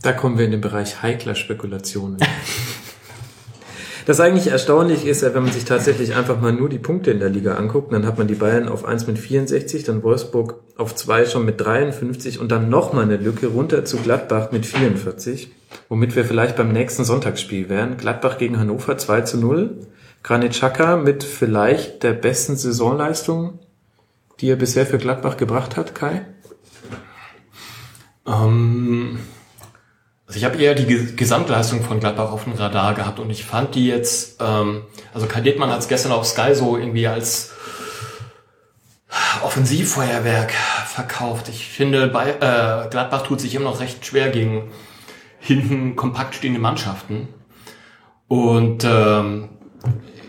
[0.00, 2.16] Da kommen wir in den Bereich heikler Spekulationen.
[4.04, 7.28] Das eigentlich erstaunlich ist, wenn man sich tatsächlich einfach mal nur die Punkte in der
[7.28, 11.26] Liga anguckt, dann hat man die Bayern auf 1 mit 64, dann Wolfsburg auf 2
[11.26, 15.52] schon mit 53 und dann nochmal eine Lücke runter zu Gladbach mit 44,
[15.88, 17.96] womit wir vielleicht beim nächsten Sonntagsspiel wären.
[17.96, 19.86] Gladbach gegen Hannover 2 zu 0.
[20.24, 23.58] Granit Xhaka mit vielleicht der besten Saisonleistung,
[24.40, 26.24] die er bisher für Gladbach gebracht hat, Kai?
[28.26, 29.18] Ähm,
[30.32, 33.74] also ich habe eher die Gesamtleistung von Gladbach auf dem Radar gehabt und ich fand
[33.74, 37.50] die jetzt, ähm, also Kadettmann hat es gestern auf Sky so irgendwie als
[39.42, 40.52] Offensivfeuerwerk
[40.86, 41.50] verkauft.
[41.50, 44.70] Ich finde, bei, äh, Gladbach tut sich immer noch recht schwer gegen
[45.38, 47.28] hinten kompakt stehende Mannschaften.
[48.26, 49.50] Und ähm,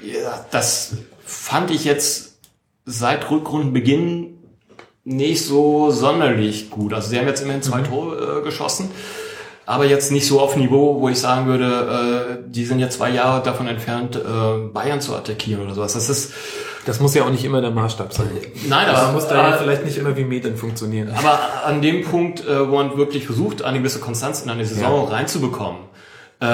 [0.03, 2.39] ja, das fand ich jetzt
[2.83, 4.37] seit Rückrundenbeginn
[5.05, 6.93] nicht so sonderlich gut.
[6.93, 7.85] Also sie haben jetzt immerhin zwei mhm.
[7.85, 8.91] Tore äh, geschossen.
[9.65, 13.10] Aber jetzt nicht so auf Niveau, wo ich sagen würde, äh, die sind jetzt zwei
[13.10, 15.93] Jahre davon entfernt, äh, Bayern zu attackieren oder sowas.
[15.93, 16.34] Das ist
[16.86, 18.30] das muss ja auch nicht immer der Maßstab sein.
[18.67, 21.10] Nein, aber man muss da ja vielleicht nicht immer wie Medien funktionieren.
[21.15, 25.08] Aber an dem Punkt, äh, wo man wirklich versucht, eine gewisse Konstanz in eine Saison
[25.08, 25.15] ja.
[25.15, 25.82] reinzubekommen,
[26.41, 26.45] äh,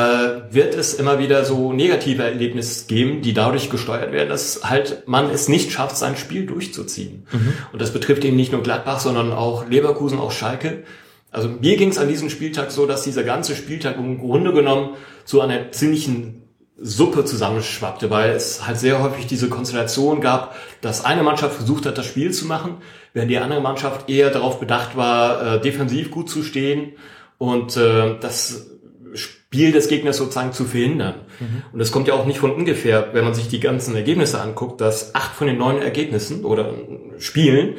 [0.51, 5.31] wird es immer wieder so negative Erlebnisse geben, die dadurch gesteuert werden, dass halt man
[5.31, 7.25] es nicht schafft, sein Spiel durchzuziehen.
[7.31, 7.53] Mhm.
[7.73, 10.83] Und das betrifft eben nicht nur Gladbach, sondern auch Leverkusen, auch Schalke.
[11.31, 14.95] Also mir ging es an diesem Spieltag so, dass dieser ganze Spieltag im Grunde genommen
[15.25, 16.43] zu einer ziemlichen
[16.81, 21.97] Suppe zusammenschwappte, weil es halt sehr häufig diese Konstellation gab, dass eine Mannschaft versucht hat,
[21.97, 22.77] das Spiel zu machen,
[23.13, 26.93] während die andere Mannschaft eher darauf bedacht war, äh, defensiv gut zu stehen
[27.37, 28.67] und äh, das
[29.13, 31.15] Spiel des Gegners sozusagen zu verhindern.
[31.39, 31.63] Mhm.
[31.73, 34.79] Und das kommt ja auch nicht von ungefähr, wenn man sich die ganzen Ergebnisse anguckt,
[34.79, 36.73] dass acht von den neun Ergebnissen oder
[37.17, 37.75] Spielen,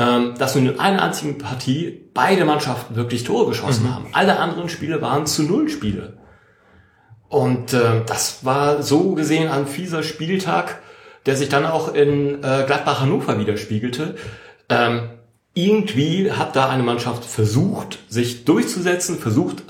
[0.00, 3.94] ähm, dass nur in einer einzigen Partie beide Mannschaften wirklich Tore geschossen mhm.
[3.94, 4.06] haben.
[4.12, 6.16] Alle anderen Spiele waren zu Null Spiele.
[7.28, 10.80] Und äh, das war so gesehen ein fieser Spieltag,
[11.26, 14.16] der sich dann auch in äh, Gladbach-Hannover widerspiegelte.
[14.70, 15.10] Ähm,
[15.52, 19.62] irgendwie hat da eine Mannschaft versucht, sich durchzusetzen, versucht,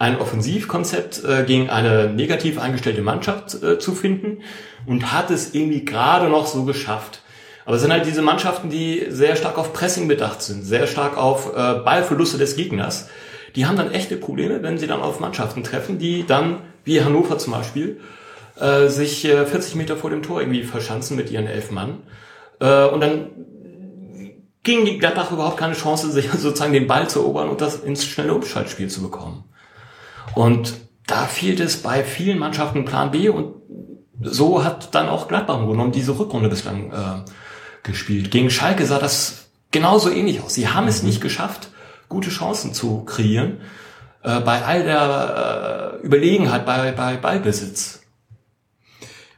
[0.00, 4.42] ein Offensivkonzept äh, gegen eine negativ eingestellte Mannschaft äh, zu finden
[4.84, 7.22] und hat es irgendwie gerade noch so geschafft.
[7.66, 11.18] Aber es sind halt diese Mannschaften, die sehr stark auf Pressing bedacht sind, sehr stark
[11.18, 13.08] auf äh, Ballverluste des Gegners.
[13.56, 17.38] Die haben dann echte Probleme, wenn sie dann auf Mannschaften treffen, die dann wie Hannover
[17.38, 18.00] zum Beispiel,
[18.60, 22.04] äh, sich äh, 40 Meter vor dem Tor irgendwie verschanzen mit ihren elf Mann.
[22.60, 23.30] Äh, und dann
[24.62, 28.04] ging die Gladbach überhaupt keine Chance, sich sozusagen den Ball zu erobern und das ins
[28.04, 29.44] schnelle Umschaltspiel zu bekommen.
[30.36, 30.74] Und
[31.08, 33.56] da fehlt es bei vielen Mannschaften Plan B und
[34.20, 37.30] so hat dann auch Gladbach genommen diese Rückrunde bislang äh,
[37.86, 38.30] gespielt.
[38.30, 40.54] Gegen Schalke sah das genauso ähnlich aus.
[40.54, 41.70] Sie haben es nicht geschafft,
[42.08, 43.58] gute Chancen zu kreieren
[44.22, 48.00] äh, bei all der äh, Überlegenheit bei, bei Ballbesitz.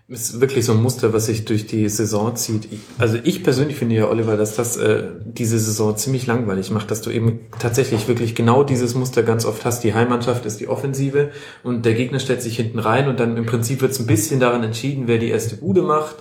[0.08, 2.68] ist wirklich so ein Muster, was sich durch die Saison zieht.
[2.98, 7.02] Also ich persönlich finde ja, Oliver, dass das äh, diese Saison ziemlich langweilig macht, dass
[7.02, 9.84] du eben tatsächlich wirklich genau dieses Muster ganz oft hast.
[9.84, 11.30] Die Heimmannschaft ist die Offensive
[11.62, 14.40] und der Gegner stellt sich hinten rein und dann im Prinzip wird es ein bisschen
[14.40, 16.16] daran entschieden, wer die erste Bude macht.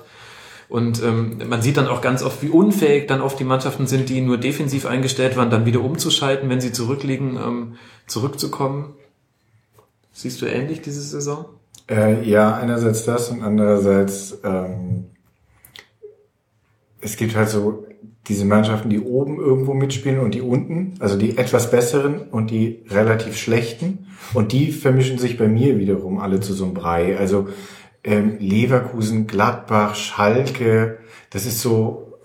[0.69, 4.10] Und ähm, man sieht dann auch ganz oft, wie unfähig dann oft die Mannschaften sind,
[4.10, 7.75] die nur defensiv eingestellt waren, dann wieder umzuschalten, wenn sie zurückliegen, ähm,
[8.06, 8.93] zurückzukommen.
[10.12, 11.45] Siehst du ähnlich diese Saison?
[11.89, 15.06] Äh, ja, einerseits das und andererseits ähm,
[16.99, 17.86] es gibt halt so
[18.27, 22.84] diese Mannschaften, die oben irgendwo mitspielen und die unten, also die etwas besseren und die
[22.89, 24.08] relativ schlechten.
[24.34, 27.17] Und die vermischen sich bei mir wiederum alle zu so einem Brei.
[27.17, 27.47] Also
[28.04, 32.20] ähm, Leverkusen, Gladbach, Schalke, das ist so,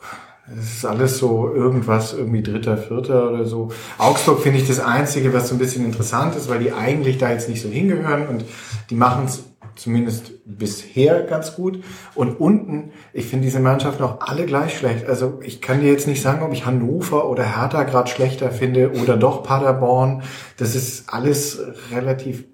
[0.48, 3.70] das ist alles so irgendwas, irgendwie dritter, vierter oder so.
[3.98, 7.30] Augsburg finde ich das Einzige, was so ein bisschen interessant ist, weil die eigentlich da
[7.30, 8.44] jetzt nicht so hingehören und
[8.90, 11.82] die machen es zumindest bisher ganz gut.
[12.14, 15.06] Und unten, ich finde diese Mannschaften auch alle gleich schlecht.
[15.06, 18.92] Also ich kann dir jetzt nicht sagen, ob ich Hannover oder Hertha gerade schlechter finde
[19.00, 20.22] oder doch Paderborn.
[20.56, 22.44] Das ist alles relativ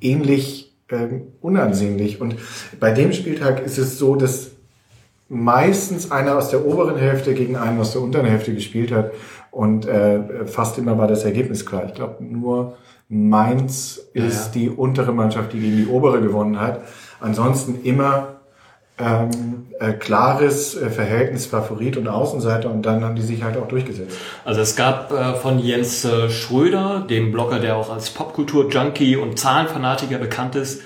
[0.00, 2.20] ähnlich ähm, unansehnlich.
[2.20, 2.36] Und
[2.78, 4.52] bei dem Spieltag ist es so, dass
[5.28, 9.12] meistens einer aus der oberen Hälfte gegen einen aus der unteren Hälfte gespielt hat.
[9.50, 11.84] Und äh, fast immer war das Ergebnis klar.
[11.86, 12.76] Ich glaube, nur
[13.08, 14.60] Mainz ist ja.
[14.60, 16.82] die untere Mannschaft, die gegen die obere gewonnen hat.
[17.20, 18.39] Ansonsten immer
[19.00, 23.68] ähm, äh, klares äh, Verhältnis Favorit und Außenseiter und dann haben die sich halt auch
[23.68, 24.16] durchgesetzt.
[24.44, 29.38] Also es gab äh, von Jens äh, Schröder, dem Blogger, der auch als Popkultur-Junkie und
[29.38, 30.82] Zahlenfanatiker bekannt ist,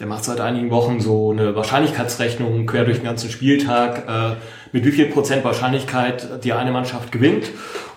[0.00, 4.36] der macht seit einigen Wochen so eine Wahrscheinlichkeitsrechnung quer durch den ganzen Spieltag, äh,
[4.72, 7.50] mit wie viel Prozent Wahrscheinlichkeit die eine Mannschaft gewinnt.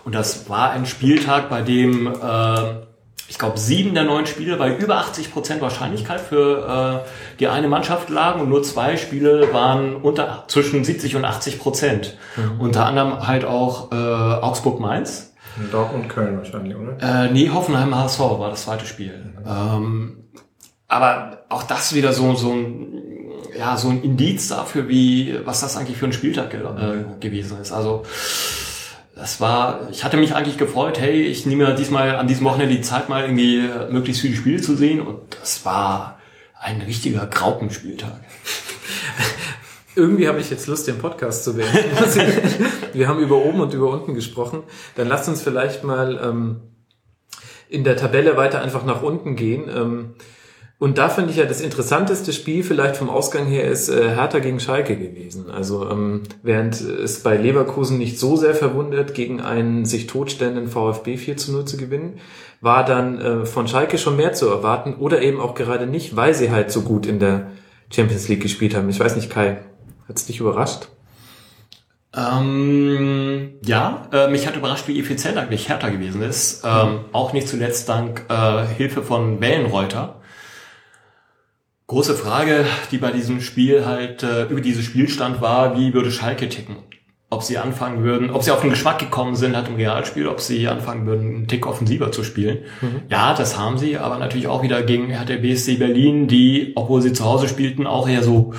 [0.05, 2.86] Und das war ein Spieltag, bei dem äh,
[3.29, 7.67] ich glaube, sieben der neun Spiele bei über 80 Prozent Wahrscheinlichkeit für äh, die eine
[7.67, 12.17] Mannschaft lagen und nur zwei Spiele waren unter zwischen 70 und 80 Prozent.
[12.35, 12.61] Mhm.
[12.61, 15.33] Unter anderem halt auch äh, Augsburg-Mainz.
[15.71, 16.97] Dortmund Köln wahrscheinlich, oder?
[17.01, 19.33] Äh, nee, Hoffenheim HSV war das zweite Spiel.
[19.39, 19.45] Mhm.
[19.47, 20.17] Ähm,
[20.87, 23.07] aber auch das wieder so, so ein
[23.57, 27.59] ja, so ein Indiz dafür, wie, was das eigentlich für ein Spieltag ge äh, gewesen
[27.59, 27.71] ist.
[27.71, 28.03] Also,
[29.17, 32.81] das war, ich hatte mich eigentlich gefreut, hey, ich nehme diesmal an diesem Wochenende die
[32.81, 36.19] Zeit, mal irgendwie äh, möglichst viele Spiele zu sehen und das war
[36.59, 38.19] ein richtiger Graupenspieltag.
[39.95, 41.81] Irgendwie habe ich jetzt Lust, den Podcast zu beenden.
[42.93, 44.61] Wir haben über oben und über unten gesprochen.
[44.95, 46.61] Dann lasst uns vielleicht mal ähm,
[47.67, 49.67] in der Tabelle weiter einfach nach unten gehen.
[49.75, 50.13] Ähm,
[50.79, 54.37] Und da finde ich ja das interessanteste Spiel vielleicht vom Ausgang her ist äh, Hertha
[54.37, 55.49] gegen Schalke gewesen.
[55.49, 61.17] Also ähm, während es bei Leverkusen nicht so sehr verwundert, gegen einen sich totstellenden VfB
[61.17, 62.19] 4 zu 0 zu gewinnen,
[62.61, 66.35] war dann äh, von Schalke schon mehr zu erwarten oder eben auch gerade nicht, weil
[66.35, 67.47] sie halt so gut in der
[67.91, 68.87] Champions League gespielt haben.
[68.89, 69.57] Ich weiß nicht, Kai,
[70.07, 70.89] hat's dich überrascht?
[72.15, 76.63] Ähm, ja, äh, mich hat überrascht, wie effizient eigentlich Hertha gewesen ist.
[76.63, 80.21] Ähm, auch nicht zuletzt dank äh, Hilfe von Wellenreuter.
[81.89, 86.49] Große Frage, die bei diesem Spiel halt äh, über dieses Spielstand war, wie würde Schalke
[86.49, 86.75] ticken?
[87.29, 90.41] Ob sie anfangen würden, ob sie auf den Geschmack gekommen sind, hat im Realspiel, ob
[90.41, 92.59] sie anfangen würden, einen Tick offensiver zu spielen.
[92.81, 93.03] Mhm.
[93.09, 97.13] Ja, das haben sie, aber natürlich auch wieder gegen der BSC Berlin, die, obwohl sie
[97.13, 98.53] zu Hause spielten, auch eher so,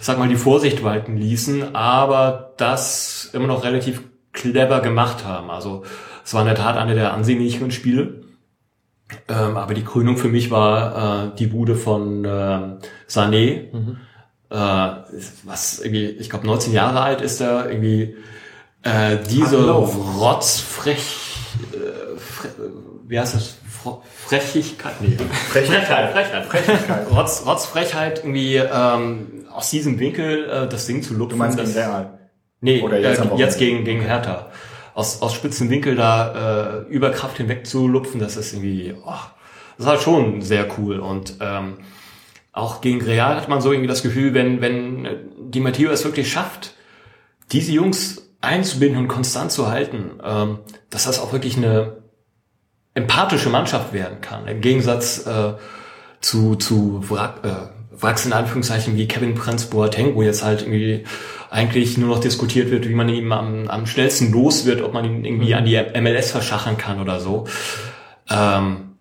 [0.00, 5.50] sag mal, die Vorsicht walten ließen, aber das immer noch relativ clever gemacht haben.
[5.50, 5.84] Also
[6.24, 8.21] es war in der Tat eine der ansehnlicheren Spiele.
[9.28, 13.72] Ähm, aber die Krönung für mich war äh, die Bude von äh, Sané.
[13.72, 13.96] Mhm
[14.52, 14.88] äh,
[15.44, 18.16] was irgendwie, ich glaube 19 Jahre alt ist er, irgendwie
[18.82, 21.36] äh, diese rotzfrech,
[21.72, 22.48] äh, fre
[23.06, 23.56] wie heißt das?
[24.26, 25.16] Frechigkeit, nee.
[25.50, 27.10] Frechheit, Frechheit, Frechigkeit.
[27.10, 31.30] Rotz, Rotzfrechheit, irgendwie ähm, aus diesem Winkel äh, das Ding zu lupfen.
[31.30, 32.18] Du meinst gegen Real?
[32.60, 34.50] Nee, Oder jetzt, äh, jetzt gegen, gegen Hertha.
[34.94, 39.14] Aus, aus spitzen Winkel da äh, über Kraft hinweg zu lupfen, das ist irgendwie, oh,
[39.78, 40.98] das war schon sehr cool.
[40.98, 41.78] Und ähm,
[42.52, 46.30] auch gegen Real hat man so irgendwie das Gefühl, wenn, wenn die Matteo es wirklich
[46.30, 46.74] schafft,
[47.52, 50.58] diese Jungs einzubinden und konstant zu halten, ähm,
[50.90, 52.02] dass das auch wirklich eine
[52.94, 54.46] empathische Mannschaft werden kann.
[54.46, 55.54] Im Gegensatz äh,
[56.20, 61.04] zu, zu Wrack, äh, Wracks in Anführungszeichen wie Kevin Prince Boateng, wo jetzt halt irgendwie
[61.52, 65.04] eigentlich nur noch diskutiert wird, wie man ihn am, am schnellsten los wird, ob man
[65.04, 65.54] ihn irgendwie mhm.
[65.54, 67.46] an die MLS verschachern kann oder so.
[68.30, 68.96] Ähm,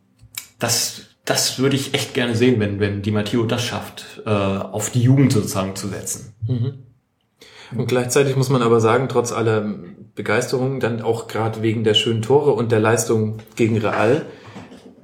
[0.60, 4.90] das das würde ich echt gerne sehen, wenn, wenn Di Matteo das schafft, äh, auf
[4.90, 6.34] die Jugend sozusagen zu setzen.
[6.48, 6.74] Mhm.
[7.76, 9.76] Und gleichzeitig muss man aber sagen, trotz aller
[10.16, 14.26] Begeisterung, dann auch gerade wegen der schönen Tore und der Leistung gegen Real,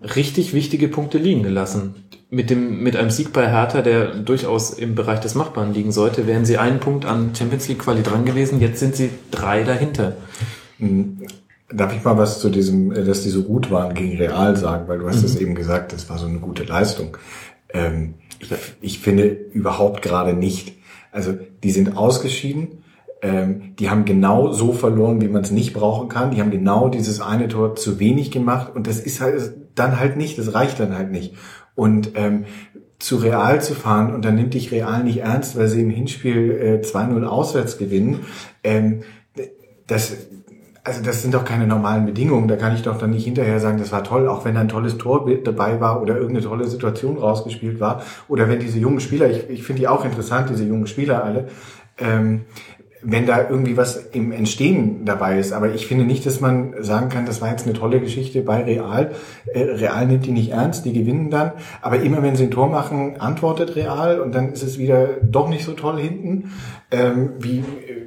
[0.01, 2.06] richtig wichtige Punkte liegen gelassen.
[2.29, 6.27] Mit dem, mit einem Sieg bei Hertha, der durchaus im Bereich des Machbaren liegen sollte,
[6.27, 8.59] wären sie einen Punkt an Champions League Quali dran gewesen.
[8.59, 10.17] Jetzt sind sie drei dahinter.
[10.77, 11.19] Mhm.
[11.69, 14.87] Darf ich mal was zu diesem, äh, dass die so gut waren gegen Real sagen,
[14.87, 15.41] weil du hast es mhm.
[15.41, 17.17] eben gesagt, das war so eine gute Leistung.
[17.73, 18.49] Ähm, ich,
[18.81, 20.73] ich finde überhaupt gerade nicht.
[21.11, 22.83] Also die sind ausgeschieden,
[23.21, 26.31] ähm, die haben genau so verloren, wie man es nicht brauchen kann.
[26.31, 30.17] Die haben genau dieses eine Tor zu wenig gemacht und das ist halt dann halt
[30.17, 31.33] nicht, das reicht dann halt nicht.
[31.77, 32.43] Und ähm,
[32.99, 36.81] zu Real zu fahren und dann nimmt dich Real nicht ernst, weil sie im Hinspiel
[36.83, 38.25] äh, 2-0 auswärts gewinnen.
[38.63, 39.03] Ähm,
[39.85, 40.17] das,
[40.83, 42.47] also das sind doch keine normalen Bedingungen.
[42.47, 44.97] Da kann ich doch dann nicht hinterher sagen, das war toll, auch wenn ein tolles
[44.97, 48.01] Tor dabei war oder irgendeine tolle Situation rausgespielt war.
[48.27, 51.49] Oder wenn diese jungen Spieler, ich, ich finde die auch interessant, diese jungen Spieler alle,
[51.99, 52.45] ähm,
[53.01, 55.53] wenn da irgendwie was im Entstehen dabei ist.
[55.53, 58.63] Aber ich finde nicht, dass man sagen kann, das war jetzt eine tolle Geschichte bei
[58.63, 59.11] Real.
[59.45, 61.51] Äh, Real nimmt die nicht ernst, die gewinnen dann.
[61.81, 65.49] Aber immer wenn sie ein Tor machen, antwortet Real und dann ist es wieder doch
[65.49, 66.53] nicht so toll hinten,
[66.91, 67.63] ähm, wie,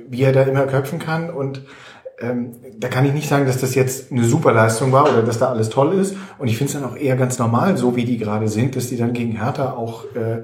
[0.08, 1.30] wie er da immer köpfen kann.
[1.30, 1.62] Und
[2.20, 5.38] ähm, da kann ich nicht sagen, dass das jetzt eine super Leistung war oder dass
[5.38, 6.16] da alles toll ist.
[6.38, 8.88] Und ich finde es dann auch eher ganz normal, so wie die gerade sind, dass
[8.88, 10.42] die dann gegen Hertha auch äh,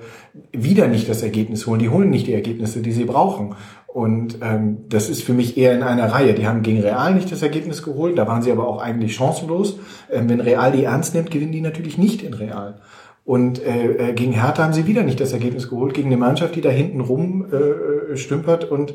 [0.52, 1.80] wieder nicht das Ergebnis holen.
[1.80, 3.56] Die holen nicht die Ergebnisse, die sie brauchen.
[3.96, 6.34] Und ähm, das ist für mich eher in einer Reihe.
[6.34, 9.78] Die haben gegen Real nicht das Ergebnis geholt, da waren sie aber auch eigentlich chancenlos.
[10.12, 12.82] Ähm, wenn Real die ernst nimmt, gewinnen die natürlich nicht in Real.
[13.24, 16.56] Und äh, äh gegen Hertha haben sie wieder nicht das Ergebnis geholt, gegen eine Mannschaft,
[16.56, 18.90] die da hinten rum äh, äh stümpert und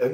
[0.00, 0.12] äh,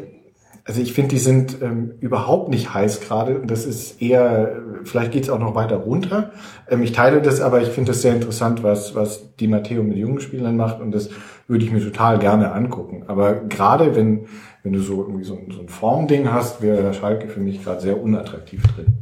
[0.67, 3.39] also ich finde, die sind ähm, überhaupt nicht heiß gerade.
[3.39, 6.33] Und das ist eher, vielleicht geht es auch noch weiter runter.
[6.71, 9.99] Ähm, ich teile das, aber ich finde das sehr interessant, was, was die Matteo mit
[9.99, 10.81] jungen Spielern macht.
[10.81, 11.11] Und das
[11.47, 13.05] würde ich mir total gerne angucken.
[13.07, 14.27] Aber gerade wenn,
[14.63, 17.63] wenn du so irgendwie so ein, so ein Formding hast, wäre der Schalke für mich
[17.63, 18.99] gerade sehr unattraktiv drin.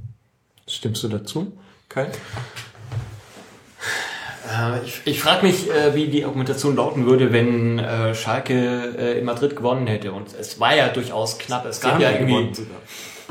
[0.66, 1.52] Stimmst du dazu?
[1.88, 2.08] Kai?
[4.52, 9.18] Äh, ich, ich frage mich, äh, wie die Argumentation lauten würde, wenn äh, Schalke äh,
[9.18, 10.12] in Madrid gewonnen hätte.
[10.12, 11.64] Und es war ja durchaus knapp.
[11.66, 12.50] Es gab ja irgendwie.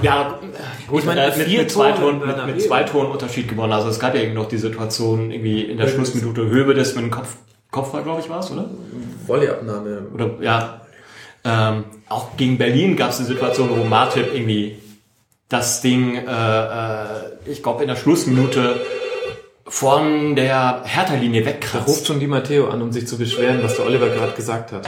[0.01, 0.39] Ja,
[0.87, 3.73] gut, ich meine, mit, mit, zwei Toren, mit, mit zwei Toren Unterschied gewonnen.
[3.73, 7.03] Also es gab ja irgendwie noch die Situation irgendwie in der Schlussminute Höhe des mit
[7.03, 7.35] dem Kopf,
[7.71, 8.69] Kopfball, glaube ich, war es, oder?
[9.25, 10.07] Volleyabnahme.
[10.13, 10.81] Oder ja.
[11.43, 14.77] Ähm, auch gegen Berlin gab es eine Situation, wo Martip irgendwie
[15.49, 18.79] das Ding, äh, äh, ich glaube, in der Schlussminute
[19.65, 21.87] von der Hertha-Linie wegkratzt.
[21.87, 24.73] Da ruft schon die Matteo an, um sich zu beschweren, was der Oliver gerade gesagt
[24.73, 24.87] hat.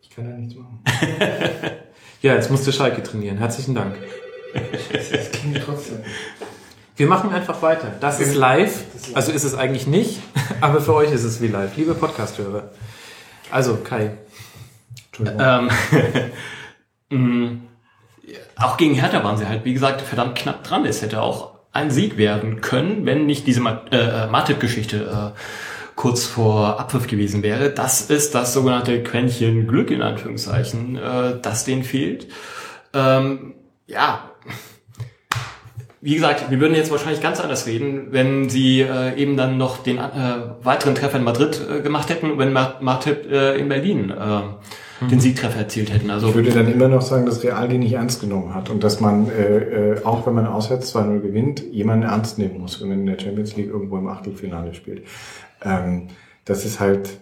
[0.00, 0.80] Ich kann ja nichts machen.
[2.22, 3.38] ja, jetzt musste Schalke trainieren.
[3.38, 3.96] Herzlichen Dank.
[4.92, 5.98] Das klingt trotzdem.
[6.96, 7.92] Wir machen einfach weiter.
[8.00, 8.84] Das ist live.
[9.12, 10.20] Also ist es eigentlich nicht,
[10.62, 11.76] aber für euch ist es wie live.
[11.76, 12.70] Liebe Podcast-Hörer.
[13.50, 14.16] Also, Kai.
[15.20, 15.70] Ähm,
[17.10, 17.56] mh,
[18.56, 20.86] auch gegen Hertha waren sie halt, wie gesagt, verdammt knapp dran.
[20.86, 25.38] Es hätte auch ein Sieg werden können, wenn nicht diese Mat äh, Matip-Geschichte äh,
[25.96, 27.70] kurz vor Abpfiff gewesen wäre.
[27.70, 32.28] Das ist das sogenannte Quäntchen Glück in Anführungszeichen, äh, das denen fehlt.
[32.94, 33.54] Ähm,
[33.86, 34.30] ja,
[36.06, 39.78] wie gesagt, wir würden jetzt wahrscheinlich ganz anders reden, wenn sie äh, eben dann noch
[39.78, 40.02] den äh,
[40.62, 44.42] weiteren Treffer in Madrid äh, gemacht hätten und wenn Matip äh, in Berlin äh,
[45.00, 45.08] mhm.
[45.08, 46.12] den Siegtreffer erzielt hätten.
[46.12, 48.84] Also ich würde dann immer noch sagen, dass Real die nicht ernst genommen hat und
[48.84, 52.90] dass man, äh, äh, auch wenn man auswärts 2-0 gewinnt, jemanden ernst nehmen muss, wenn
[52.90, 55.02] man in der Champions League irgendwo im Achtelfinale spielt.
[55.64, 56.06] Ähm,
[56.44, 57.18] das ist halt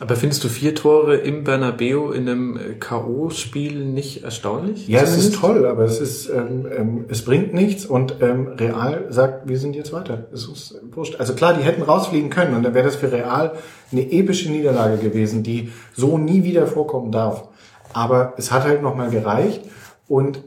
[0.00, 4.88] aber findest du vier Tore im Bernabeu in einem äh, K.O.-Spiel nicht erstaunlich?
[4.88, 9.06] Ja, es ist toll, aber es ist, ähm, ähm, es bringt nichts und ähm, Real
[9.10, 10.26] sagt, wir sind jetzt weiter.
[10.32, 11.20] Es ist wurscht.
[11.20, 13.52] Also klar, die hätten rausfliegen können und dann wäre das für Real
[13.92, 17.46] eine epische Niederlage gewesen, die so nie wieder vorkommen darf.
[17.92, 19.62] Aber es hat halt nochmal gereicht
[20.08, 20.42] und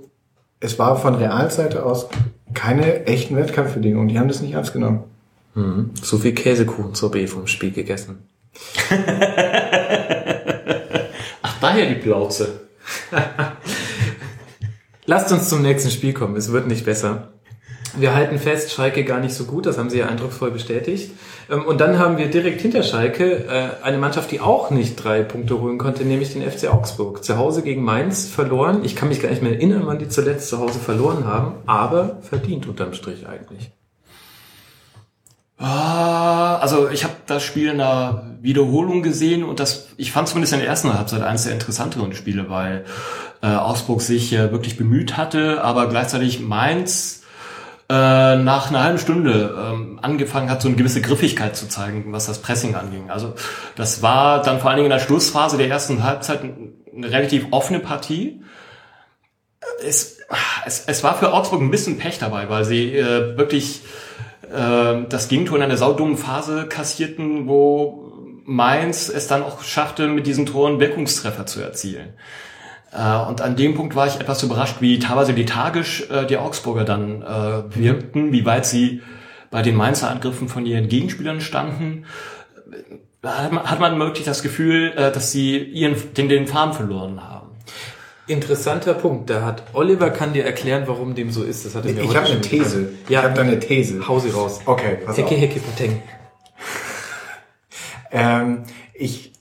[0.59, 2.09] es war von Realseite aus
[2.53, 4.09] keine echten Wettkampfbedingungen.
[4.09, 5.03] Die haben das nicht ernst genommen.
[5.55, 5.91] Mhm.
[6.01, 8.17] So viel Käsekuchen zur B vom Spiel gegessen.
[11.41, 12.61] Ach, daher die Plauze.
[15.05, 16.35] Lasst uns zum nächsten Spiel kommen.
[16.35, 17.29] Es wird nicht besser.
[17.95, 21.11] Wir halten fest, Schalke gar nicht so gut, das haben sie ja eindrucksvoll bestätigt.
[21.49, 25.23] Ähm, und dann haben wir direkt hinter Schalke äh, eine Mannschaft, die auch nicht drei
[25.23, 27.23] Punkte holen konnte, nämlich den FC Augsburg.
[27.23, 28.83] Zu Hause gegen Mainz verloren.
[28.83, 32.17] Ich kann mich gar nicht mehr erinnern, wann die zuletzt zu Hause verloren haben, aber
[32.21, 33.71] verdient unterm Strich eigentlich.
[35.57, 40.53] Ah, also ich habe das Spiel in der Wiederholung gesehen und das, ich fand zumindest
[40.53, 42.85] in der ersten Halbzeit eines der interessanteren Spiele, weil
[43.41, 47.23] äh, Augsburg sich äh, wirklich bemüht hatte, aber gleichzeitig Mainz
[47.89, 47.93] äh,
[48.35, 52.41] nach einer halben Stunde ähm, angefangen hat, so eine gewisse Griffigkeit zu zeigen, was das
[52.41, 53.09] Pressing anging.
[53.09, 53.33] Also
[53.75, 57.79] das war dann vor allen Dingen in der Schlussphase der ersten Halbzeit eine relativ offene
[57.79, 58.41] Partie.
[59.85, 60.17] Es,
[60.65, 63.83] es, es war für Augsburg ein bisschen Pech dabei, weil sie äh, wirklich
[64.43, 68.06] äh, das Gegentor in einer saudummen Phase kassierten, wo
[68.49, 72.13] Mainz es dann auch schaffte, mit diesen Toren Wirkungstreffer zu erzielen.
[72.93, 76.85] Äh, und an dem Punkt war ich etwas überrascht, wie teilweise lethargisch äh, die Augsburger
[76.85, 79.01] dann äh, wirkten, wie weit sie
[79.51, 82.05] bei den Mainzer Angriffen von ihren Gegenspielern standen.
[83.21, 87.47] Da hat man wirklich das Gefühl, äh, dass sie ihren, den, den Farm verloren haben.
[88.27, 89.29] Interessanter Punkt.
[89.29, 91.65] Da hat Oliver kann dir erklären, warum dem so ist.
[91.65, 92.93] Das hat er mir ich habe eine These.
[93.09, 94.07] Ja, ich habe da eine These.
[94.07, 94.61] Hau sie raus.
[94.65, 95.41] Okay, pass Hecke, auf.
[95.41, 96.01] Hecke, Pateng.
[98.11, 99.33] Ähm, ich,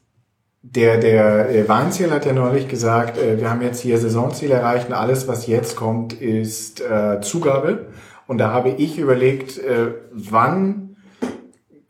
[0.63, 4.95] der, der Weinziel hat ja neulich gesagt, äh, wir haben jetzt hier Saisonziel erreicht und
[4.95, 7.87] alles, was jetzt kommt, ist äh, Zugabe.
[8.27, 10.87] Und da habe ich überlegt, äh, wann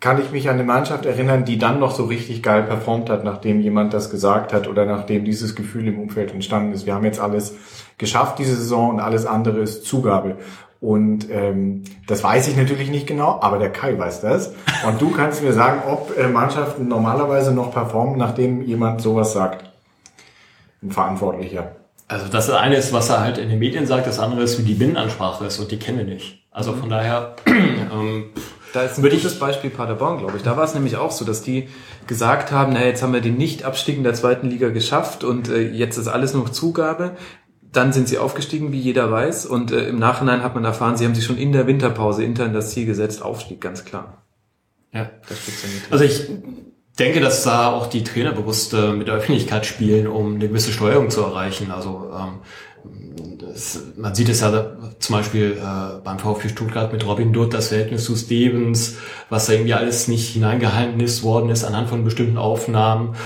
[0.00, 3.24] kann ich mich an eine Mannschaft erinnern, die dann noch so richtig geil performt hat,
[3.24, 6.84] nachdem jemand das gesagt hat oder nachdem dieses Gefühl im Umfeld entstanden ist.
[6.84, 7.56] Wir haben jetzt alles
[7.96, 10.36] geschafft diese Saison und alles andere ist Zugabe.
[10.80, 14.52] Und ähm, das weiß ich natürlich nicht genau, aber der Kai weiß das.
[14.86, 19.64] Und du kannst mir sagen, ob äh, Mannschaften normalerweise noch performen, nachdem jemand sowas sagt.
[20.82, 21.72] Ein Verantwortlicher.
[22.08, 24.62] Also das eine ist, was er halt in den Medien sagt, das andere ist, wie
[24.62, 26.46] die Binnenansprache ist und die kenne ich nicht.
[26.52, 28.26] Also von daher ähm,
[28.72, 30.42] da ist ein Würde gutes Beispiel Paderborn, glaube ich.
[30.42, 31.68] Da war es nämlich auch so, dass die
[32.06, 35.70] gesagt haben, na jetzt haben wir den Nicht-Abstieg in der zweiten Liga geschafft und äh,
[35.70, 37.16] jetzt ist alles noch Zugabe.
[37.76, 39.46] Dann sind sie aufgestiegen, wie jeder weiß.
[39.46, 42.54] Und äh, im Nachhinein hat man erfahren, sie haben sich schon in der Winterpause intern
[42.54, 44.22] das Ziel gesetzt, Aufstieg, ganz klar.
[44.92, 45.82] Ja, das funktioniert.
[45.90, 46.30] Also ich
[46.98, 50.72] denke, dass da auch die Trainer bewusst äh, mit der Öffentlichkeit spielen, um eine gewisse
[50.72, 51.70] Steuerung zu erreichen.
[51.70, 52.38] Also ähm,
[53.38, 57.68] das, man sieht es ja zum Beispiel äh, beim VfB Stuttgart mit Robin Dutt, das
[57.68, 58.96] Verhältnis zu Stevens,
[59.28, 63.16] was da irgendwie alles nicht hineingeheimnis worden ist anhand von bestimmten Aufnahmen.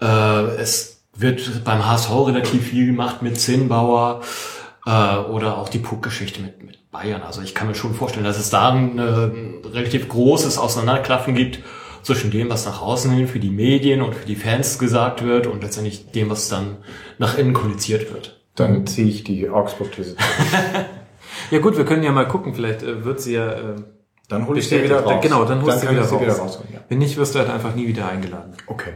[0.00, 4.22] Äh, es wird beim HSV relativ viel gemacht mit Zinnbauer
[4.86, 7.22] äh, oder auch die Puck-Geschichte mit, mit Bayern.
[7.22, 11.60] Also ich kann mir schon vorstellen, dass es da ein äh, relativ großes Auseinanderklaffen gibt
[12.02, 15.46] zwischen dem, was nach außen hin für die Medien und für die Fans gesagt wird
[15.46, 16.78] und letztendlich dem, was dann
[17.18, 18.40] nach innen kommuniziert wird.
[18.54, 20.16] Dann ziehe ich die Augsburg-These.
[21.50, 23.52] ja gut, wir können ja mal gucken, vielleicht äh, wird sie ja...
[23.52, 23.76] Äh,
[24.28, 25.22] dann hol ich sie wieder raus.
[25.22, 26.20] Genau, dann holst du sie wieder, raus.
[26.20, 26.62] wieder raus.
[26.70, 26.80] Ja.
[26.88, 28.52] Wenn nicht, wirst du halt einfach nie wieder eingeladen.
[28.66, 28.92] Okay.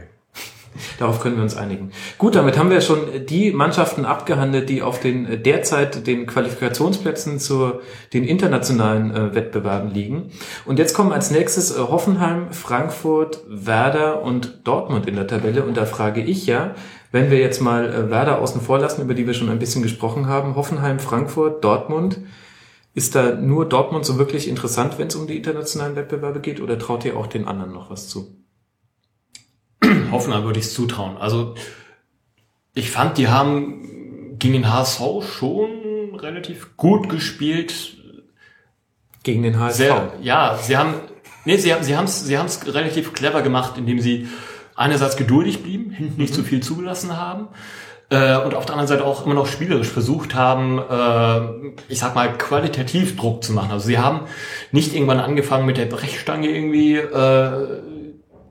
[0.99, 1.91] Darauf können wir uns einigen.
[2.17, 7.39] Gut, damit haben wir schon die Mannschaften abgehandelt, die auf den äh, derzeit den Qualifikationsplätzen
[7.39, 7.73] zu
[8.13, 10.31] den internationalen äh, Wettbewerben liegen.
[10.65, 15.63] Und jetzt kommen als nächstes äh, Hoffenheim, Frankfurt, Werder und Dortmund in der Tabelle.
[15.63, 16.75] Und da frage ich ja,
[17.11, 19.83] wenn wir jetzt mal äh, Werder außen vor lassen, über die wir schon ein bisschen
[19.83, 22.19] gesprochen haben, Hoffenheim, Frankfurt, Dortmund,
[22.95, 26.77] Ist da nur Dortmund so wirklich interessant, wenn es um die internationalen Wettbewerbe geht, oder
[26.77, 28.42] traut ihr auch den anderen noch was zu?
[30.11, 31.17] Hoffenheim würde ich es zutrauen.
[31.17, 31.55] Also
[32.73, 35.01] ich fand, die haben gegen den HSV
[35.37, 37.97] schon relativ gut gespielt.
[39.23, 39.77] Gegen den HSV?
[39.77, 40.95] Sehr, ja, sie haben,
[41.45, 44.27] nee, sie haben, sie haben es, sie haben es relativ clever gemacht, indem sie
[44.75, 47.47] einerseits geduldig blieben, hinten nicht zu viel zugelassen haben
[48.09, 52.15] äh, und auf der anderen Seite auch immer noch spielerisch versucht haben, äh, ich sag
[52.15, 53.71] mal, qualitativ Druck zu machen.
[53.71, 54.21] Also sie haben
[54.71, 57.79] nicht irgendwann angefangen mit der Brechstange irgendwie äh,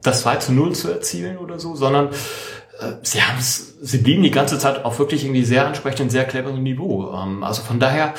[0.03, 4.23] das 2 zu 0 zu erzielen oder so, sondern äh, sie haben es, sie blieben
[4.23, 7.13] die ganze Zeit auf wirklich irgendwie sehr ansprechenden, sehr cleveren Niveau.
[7.15, 8.15] Ähm, also von daher,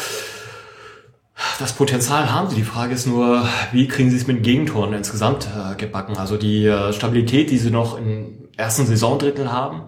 [1.59, 2.55] das Potenzial haben sie.
[2.55, 6.17] Die Frage ist nur, wie kriegen sie es mit Gegentoren insgesamt äh, gebacken?
[6.17, 9.83] Also die äh, Stabilität, die sie noch im ersten Saisondrittel haben,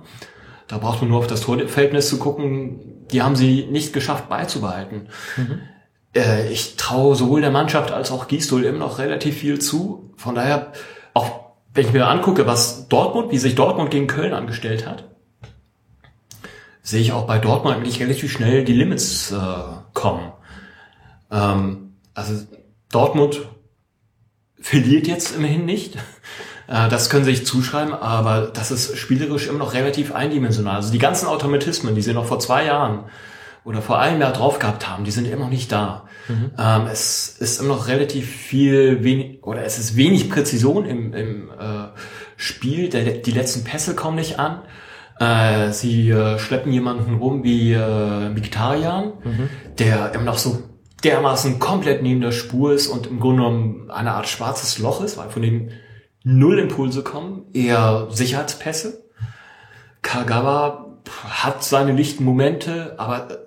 [0.68, 5.10] da braucht man nur auf das Torverhältnis zu gucken, die haben sie nicht geschafft beizubehalten.
[5.38, 5.60] Mhm.
[6.16, 10.12] Äh, ich traue sowohl der Mannschaft als auch Gistol immer noch relativ viel zu.
[10.18, 10.72] Von daher,
[11.14, 11.45] auch
[11.76, 15.04] wenn ich mir angucke, was Dortmund, wie sich Dortmund gegen Köln angestellt hat,
[16.82, 19.36] sehe ich auch bei Dortmund eigentlich relativ schnell die Limits äh,
[19.94, 20.32] kommen.
[21.30, 22.46] Ähm, also
[22.92, 23.42] Dortmund
[24.60, 25.98] verliert jetzt immerhin nicht.
[26.68, 30.78] Äh, das können sie sich zuschreiben, aber das ist spielerisch immer noch relativ eindimensional.
[30.78, 33.04] Also die ganzen Automatismen, die sie noch vor zwei Jahren
[33.64, 36.08] oder vor einem Jahr drauf gehabt haben, die sind immer noch nicht da.
[36.28, 36.52] Mhm.
[36.58, 41.50] Ähm, es ist immer noch relativ viel wenig oder es ist wenig Präzision im, im
[41.50, 41.88] äh,
[42.38, 42.90] Spiel.
[42.90, 44.62] Der, die letzten Pässe kommen nicht an.
[45.20, 49.50] Äh, sie äh, schleppen jemanden rum wie äh, Mkhitaryan, mhm.
[49.80, 50.64] der immer noch so
[51.04, 55.18] dermaßen komplett neben der Spur ist und im Grunde genommen eine Art schwarzes Loch ist,
[55.18, 55.70] weil von dem
[56.24, 59.06] null Impulse kommen, eher Sicherheitspässe.
[60.02, 61.00] Kagawa
[61.30, 63.46] hat seine lichten Momente, aber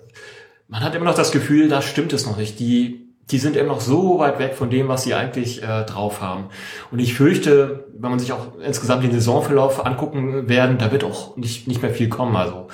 [0.69, 2.61] man hat immer noch das Gefühl, da stimmt es noch nicht.
[2.61, 6.21] Die, die sind immer noch so weit weg von dem, was sie eigentlich äh, drauf
[6.21, 6.47] haben.
[6.91, 11.37] Und ich fürchte, wenn man sich auch insgesamt den Saisonverlauf angucken werden, da wird auch
[11.37, 12.37] nicht, nicht mehr viel kommen.
[12.37, 12.69] Also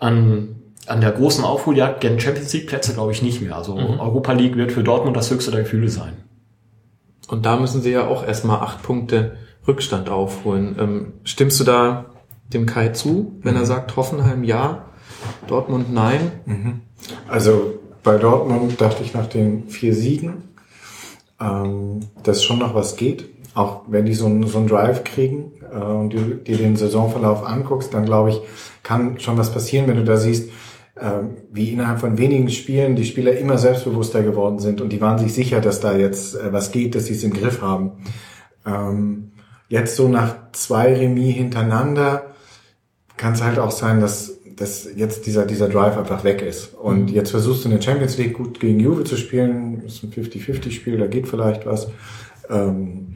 [0.00, 0.56] an,
[0.86, 3.56] an der großen Aufholjagd gegen Champions League Plätze glaube ich nicht mehr.
[3.56, 4.00] Also mhm.
[4.00, 6.16] Europa League wird für Dortmund das höchste der Gefühle sein.
[7.28, 9.36] Und da müssen sie ja auch erstmal acht Punkte
[9.68, 10.76] Rückstand aufholen.
[10.80, 12.06] Ähm, stimmst du da
[12.52, 13.60] dem Kai zu, wenn mhm.
[13.60, 14.86] er sagt Hoffenheim ja,
[15.46, 16.32] Dortmund nein?
[16.46, 16.80] Mhm.
[17.28, 20.44] Also bei Dortmund dachte ich nach den vier Siegen,
[21.40, 23.28] ähm, dass schon noch was geht.
[23.54, 27.44] Auch wenn die so einen, so einen Drive kriegen äh, und du dir den Saisonverlauf
[27.44, 28.40] anguckst, dann glaube ich,
[28.82, 30.50] kann schon was passieren, wenn du da siehst,
[30.94, 31.10] äh,
[31.50, 35.34] wie innerhalb von wenigen Spielen die Spieler immer selbstbewusster geworden sind und die waren sich
[35.34, 37.92] sicher, dass da jetzt äh, was geht, dass sie es im Griff haben.
[38.66, 39.32] Ähm,
[39.68, 42.34] jetzt so nach zwei Remis hintereinander
[43.16, 46.74] kann es halt auch sein, dass dass jetzt dieser, dieser Drive einfach weg ist.
[46.74, 47.08] Und mhm.
[47.08, 49.80] jetzt versuchst du in der Champions League gut gegen Juve zu spielen.
[49.82, 51.88] Das ist ein 50-50-Spiel, da geht vielleicht was.
[52.50, 53.14] Ähm,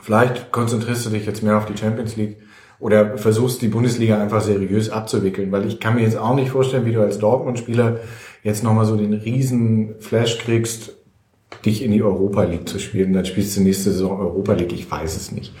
[0.00, 2.38] vielleicht konzentrierst du dich jetzt mehr auf die Champions League
[2.80, 6.86] oder versuchst die Bundesliga einfach seriös abzuwickeln, weil ich kann mir jetzt auch nicht vorstellen,
[6.86, 8.00] wie du als Dortmund-Spieler
[8.42, 10.94] jetzt nochmal so den riesen Flash kriegst,
[11.66, 13.12] dich in die Europa League zu spielen.
[13.12, 15.52] Dann spielst du nächste Saison Europa League, ich weiß es nicht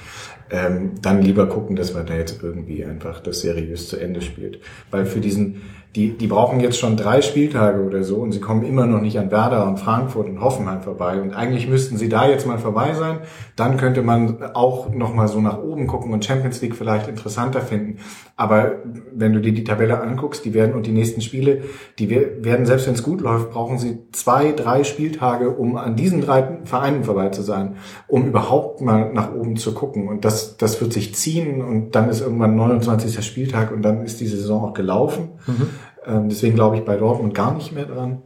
[0.52, 4.60] ähm, dann lieber gucken, dass man da jetzt irgendwie einfach das seriös zu Ende spielt.
[4.90, 5.62] Weil für diesen
[5.94, 9.18] die, die brauchen jetzt schon drei Spieltage oder so und sie kommen immer noch nicht
[9.18, 11.20] an Werder und Frankfurt und Hoffenheim vorbei.
[11.20, 13.18] Und eigentlich müssten sie da jetzt mal vorbei sein.
[13.56, 17.60] Dann könnte man auch noch mal so nach oben gucken und Champions League vielleicht interessanter
[17.60, 17.98] finden.
[18.36, 18.76] Aber
[19.14, 21.62] wenn du dir die Tabelle anguckst, die werden und die nächsten Spiele,
[21.98, 26.22] die werden, selbst wenn es gut läuft, brauchen sie zwei, drei Spieltage, um an diesen
[26.22, 27.76] drei Vereinen vorbei zu sein,
[28.08, 30.08] um überhaupt mal nach oben zu gucken.
[30.08, 33.22] Und das, das wird sich ziehen und dann ist irgendwann 29.
[33.22, 35.32] Spieltag und dann ist die Saison auch gelaufen.
[35.46, 35.68] Mhm.
[36.06, 38.22] Ähm, deswegen glaube ich bei Dortmund gar nicht mehr dran.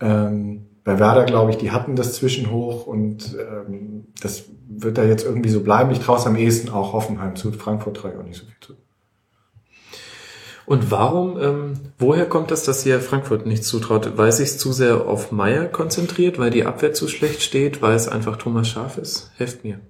[0.00, 5.24] Ähm, bei Werder glaube ich, die hatten das Zwischenhoch und ähm, das wird da jetzt
[5.24, 5.90] irgendwie so bleiben.
[5.90, 7.52] Ich traue es am ehesten auch Hoffenheim zu.
[7.52, 8.74] Frankfurt traue ich auch nicht so viel zu.
[10.64, 14.16] Und warum, ähm, woher kommt das, dass ihr Frankfurt nicht zutraut?
[14.16, 18.08] Weil sich zu sehr auf Meier konzentriert, weil die Abwehr zu schlecht steht, weil es
[18.08, 19.30] einfach Thomas Schaf ist?
[19.36, 19.80] Helft mir.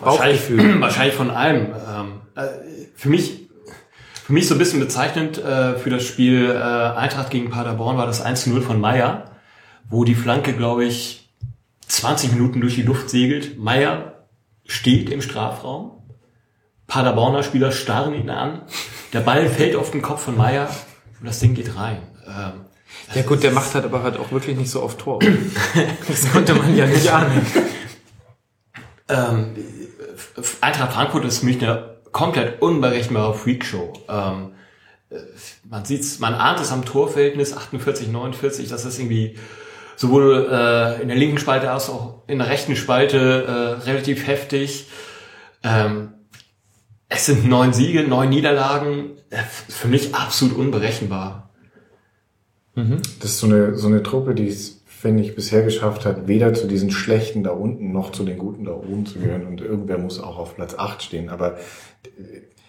[0.00, 1.66] Wahrscheinlich, wahrscheinlich von allem.
[1.66, 2.48] Ähm, äh,
[2.94, 3.49] für mich
[4.30, 8.06] für mich so ein bisschen bezeichnend äh, für das Spiel äh, Eintracht gegen Paderborn war
[8.06, 9.32] das 1-0 von Meier,
[9.88, 11.32] wo die Flanke, glaube ich,
[11.88, 13.58] 20 Minuten durch die Luft segelt.
[13.58, 14.28] Meier
[14.68, 16.04] steht im Strafraum.
[16.86, 18.62] Paderborner Spieler starren ihn an.
[19.12, 20.70] Der Ball fällt auf den Kopf von Meier
[21.18, 21.98] und das Ding geht rein.
[22.24, 22.66] Ähm,
[23.16, 25.18] ja gut, der macht halt aber halt auch wirklich nicht so oft Tor.
[26.06, 27.44] das konnte man ja nicht ahnen.
[29.08, 29.56] Ähm,
[30.60, 33.92] Eintracht Frankfurt ist für mich eine komplett unberechenbare Freakshow.
[34.08, 34.52] Ähm,
[35.68, 39.36] man sieht's, man ahnt es am Torverhältnis 48, 49, dass das irgendwie
[39.96, 44.86] sowohl äh, in der linken Spalte als auch in der rechten Spalte äh, relativ heftig.
[45.62, 46.14] Ähm,
[47.08, 49.16] es sind neun Siege, neun Niederlagen.
[49.30, 51.50] Äh, für mich absolut unberechenbar.
[52.74, 53.02] Mhm.
[53.20, 56.52] Das ist so eine, so eine Truppe, die es, finde ich, bisher geschafft hat, weder
[56.52, 59.46] zu diesen Schlechten da unten noch zu den Guten da oben zu gehören.
[59.46, 61.30] Und irgendwer muss auch auf Platz acht stehen.
[61.30, 61.56] Aber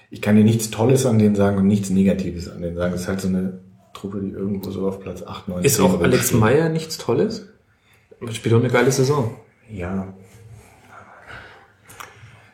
[0.09, 2.93] ich kann dir nichts Tolles an denen sagen und nichts Negatives an denen sagen.
[2.93, 3.59] Es ist halt so eine
[3.93, 6.39] Truppe, die irgendwo so auf Platz 8, 9, Ist auch Alex steht.
[6.39, 7.47] Meyer nichts Tolles?
[8.31, 9.35] Spielt auch eine geile Saison.
[9.69, 10.13] Ja.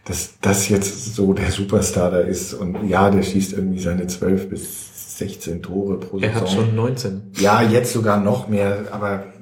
[0.05, 4.49] Dass das jetzt so der Superstar da ist und ja, der schießt irgendwie seine 12
[4.49, 6.33] bis 16 Tore pro Saison.
[6.33, 7.31] Er hat schon 19.
[7.39, 9.36] Ja, jetzt sogar noch mehr, aber äh,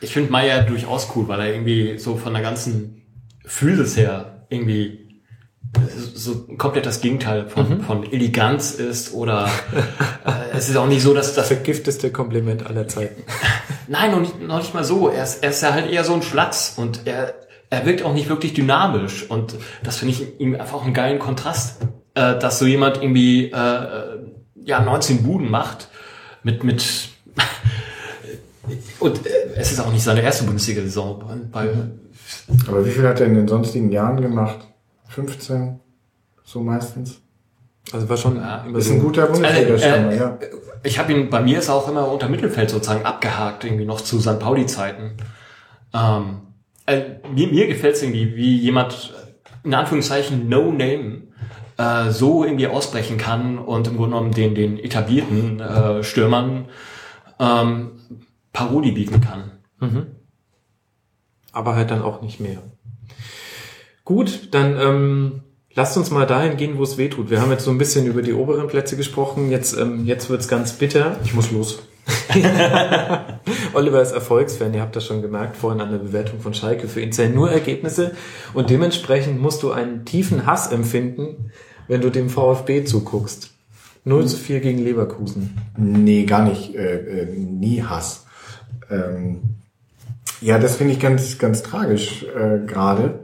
[0.00, 3.02] ich finde Meyer durchaus cool, weil er irgendwie so von der ganzen
[3.44, 5.06] Physis her irgendwie
[6.14, 7.80] so komplett das Gegenteil von, mhm.
[7.82, 9.50] von Eleganz ist oder
[10.24, 13.22] äh, es ist auch nicht so, dass das vergifteste Kompliment aller Zeiten.
[13.88, 15.08] Nein, noch nicht, noch nicht mal so.
[15.08, 17.34] Er ist, er ist ja halt eher so ein Schlacks und er,
[17.70, 21.82] er wirkt auch nicht wirklich dynamisch und das finde ich ihm einfach einen geilen Kontrast,
[22.14, 24.18] äh, dass so jemand irgendwie äh, äh
[24.64, 25.88] ja 19 Buden macht
[26.42, 26.84] mit mit
[29.06, 31.50] und äh, es ist auch nicht seine erste Bundesliga-Saison.
[31.52, 34.58] Aber wie viel hat er in den sonstigen Jahren gemacht?
[35.08, 35.80] 15,
[36.44, 37.20] so meistens.
[37.92, 40.38] Also war schon ja, ist ein guter Bundesliga-Stürmer, äh, äh, ja.
[40.82, 44.00] Ich habe ihn, bei mir ist er auch immer unter Mittelfeld sozusagen abgehakt, irgendwie noch
[44.00, 44.38] zu St.
[44.38, 45.12] Pauli-Zeiten.
[45.94, 46.38] Ähm,
[46.86, 47.02] äh,
[47.32, 49.14] mir, mir gefällt es irgendwie, wie jemand,
[49.62, 51.22] in Anführungszeichen, No Name,
[51.78, 56.66] äh, so irgendwie ausbrechen kann und im Grunde genommen den, den etablierten äh, Stürmern
[57.38, 57.92] ähm,
[58.56, 59.50] Paroli bieten kann.
[59.80, 60.06] Mhm.
[61.52, 62.62] Aber halt dann auch nicht mehr.
[64.02, 65.42] Gut, dann ähm,
[65.74, 67.28] lasst uns mal dahin gehen, wo es weh tut.
[67.28, 69.50] Wir haben jetzt so ein bisschen über die oberen Plätze gesprochen.
[69.50, 71.18] Jetzt, ähm, jetzt wird's ganz bitter.
[71.22, 71.82] Ich muss los.
[73.74, 76.88] Oliver ist Erfolgsfan, ihr habt das schon gemerkt vorhin an der Bewertung von Schalke.
[76.88, 78.12] Für ihn zählen nur Ergebnisse
[78.54, 81.50] und dementsprechend musst du einen tiefen Hass empfinden,
[81.88, 83.50] wenn du dem VfB zuguckst.
[84.04, 85.58] 0 zu 4 gegen Leverkusen.
[85.76, 86.74] Nee, gar nicht.
[86.74, 88.25] Äh, äh, nie Hass.
[88.90, 89.40] Ähm,
[90.40, 93.20] ja, das finde ich ganz, ganz tragisch äh, gerade.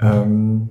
[0.00, 0.70] Ähm,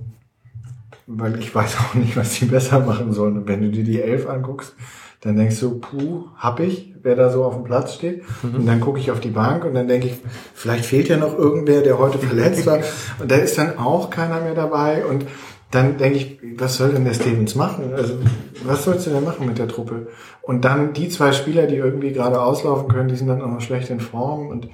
[1.08, 3.38] weil ich weiß auch nicht, was die besser machen sollen.
[3.38, 4.76] Und wenn du dir die Elf anguckst,
[5.22, 8.24] dann denkst du, puh, hab ich, wer da so auf dem Platz steht.
[8.44, 8.56] Mhm.
[8.56, 10.18] Und dann gucke ich auf die Bank und dann denke ich,
[10.54, 12.80] vielleicht fehlt ja noch irgendwer, der heute verletzt war.
[13.20, 15.06] Und da ist dann auch keiner mehr dabei.
[15.06, 15.26] Und
[15.72, 17.94] dann denke ich, was soll denn der Stevens machen?
[17.94, 18.16] Also,
[18.64, 20.08] was sollst du denn machen mit der Truppe?
[20.42, 23.62] Und dann die zwei Spieler, die irgendwie gerade auslaufen können, die sind dann auch noch
[23.62, 24.70] schlecht in Form und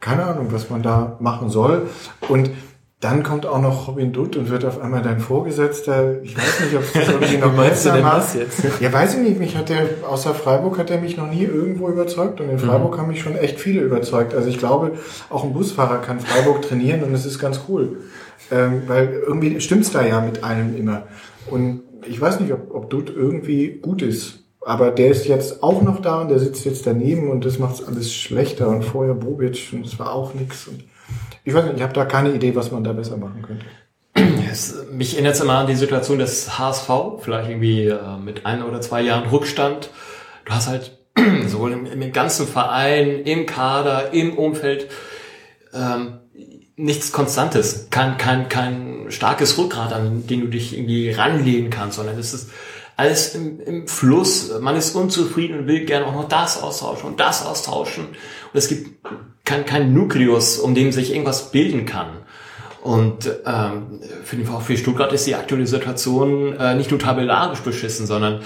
[0.00, 1.88] keine Ahnung, was man da machen soll.
[2.28, 2.50] Und
[3.04, 6.22] dann kommt auch noch Robin Dutt und wird auf einmal dein Vorgesetzter.
[6.22, 8.34] Ich weiß nicht, ob es das irgendwie noch meinst du denn macht.
[8.34, 8.62] jetzt?
[8.80, 9.38] Ja, weiß ich nicht.
[9.38, 12.40] Mich hat der, außer Freiburg hat er mich noch nie irgendwo überzeugt.
[12.40, 13.00] Und in Freiburg mhm.
[13.00, 14.34] haben mich schon echt viele überzeugt.
[14.34, 14.92] Also ich glaube,
[15.28, 17.98] auch ein Busfahrer kann Freiburg trainieren und es ist ganz cool.
[18.50, 21.04] Ähm, weil irgendwie stimmt's da ja mit einem immer.
[21.50, 24.40] Und ich weiß nicht, ob, ob Dutt irgendwie gut ist.
[24.60, 27.86] Aber der ist jetzt auch noch da und der sitzt jetzt daneben und das macht
[27.86, 28.68] alles schlechter.
[28.68, 30.70] Und vorher Bobic und es war auch nix.
[31.44, 33.66] Ich weiß nicht, ich habe da keine Idee, was man da besser machen könnte.
[34.50, 36.88] Es, mich erinnert es immer an die Situation des HSV,
[37.18, 39.90] vielleicht irgendwie äh, mit ein oder zwei Jahren Rückstand.
[40.44, 40.96] Du hast halt
[41.48, 44.88] sowohl im, im ganzen Verein, im Kader, im Umfeld
[45.74, 46.20] ähm,
[46.76, 52.18] nichts Konstantes, kein, kein, kein starkes Rückgrat, an den du dich irgendwie ranlehnen kannst, sondern
[52.18, 52.50] es ist
[52.96, 54.52] alles im, im Fluss.
[54.60, 58.06] Man ist unzufrieden und will gerne auch noch das austauschen und das austauschen.
[58.06, 58.14] Und
[58.54, 59.04] es gibt
[59.44, 62.08] kein, kein Nukleus, um dem sich irgendwas bilden kann.
[62.82, 68.06] Und ähm, für den VfB Stuttgart ist die aktuelle Situation äh, nicht nur tabellarisch beschissen,
[68.06, 68.42] sondern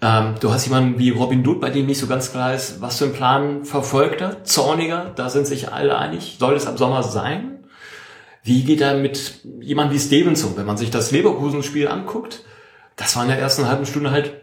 [0.00, 2.98] ähm, du hast jemanden wie Robin Dutt, bei dem nicht so ganz klar ist, was
[2.98, 7.02] für ein Plan verfolgt er, zorniger, da sind sich alle einig, soll es ab Sommer
[7.02, 7.51] sein?
[8.42, 12.44] Wie geht er mit jemandem wie Stevenson, wenn man sich das Leverkusen-Spiel anguckt?
[12.96, 14.42] Das war in der ersten halben Stunde halt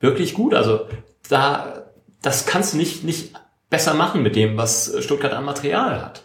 [0.00, 0.54] wirklich gut.
[0.54, 0.80] Also
[1.28, 1.86] da,
[2.22, 3.32] das kannst du nicht, nicht
[3.70, 6.22] besser machen mit dem, was Stuttgart an Material hat.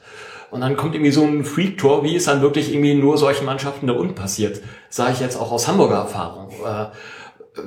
[0.51, 3.87] Und dann kommt irgendwie so ein Freak-Tor, wie es dann wirklich irgendwie nur solchen Mannschaften
[3.87, 4.61] da unten passiert.
[4.89, 6.51] Sage ich jetzt auch aus Hamburger Erfahrung.
[6.63, 6.85] Äh,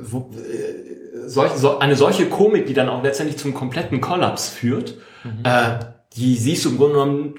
[0.03, 4.99] wo, äh, solch, so, eine solche Komik, die dann auch letztendlich zum kompletten Kollaps führt,
[5.25, 5.41] mhm.
[5.45, 5.81] äh,
[6.17, 7.35] die siehst du im Grunde genommen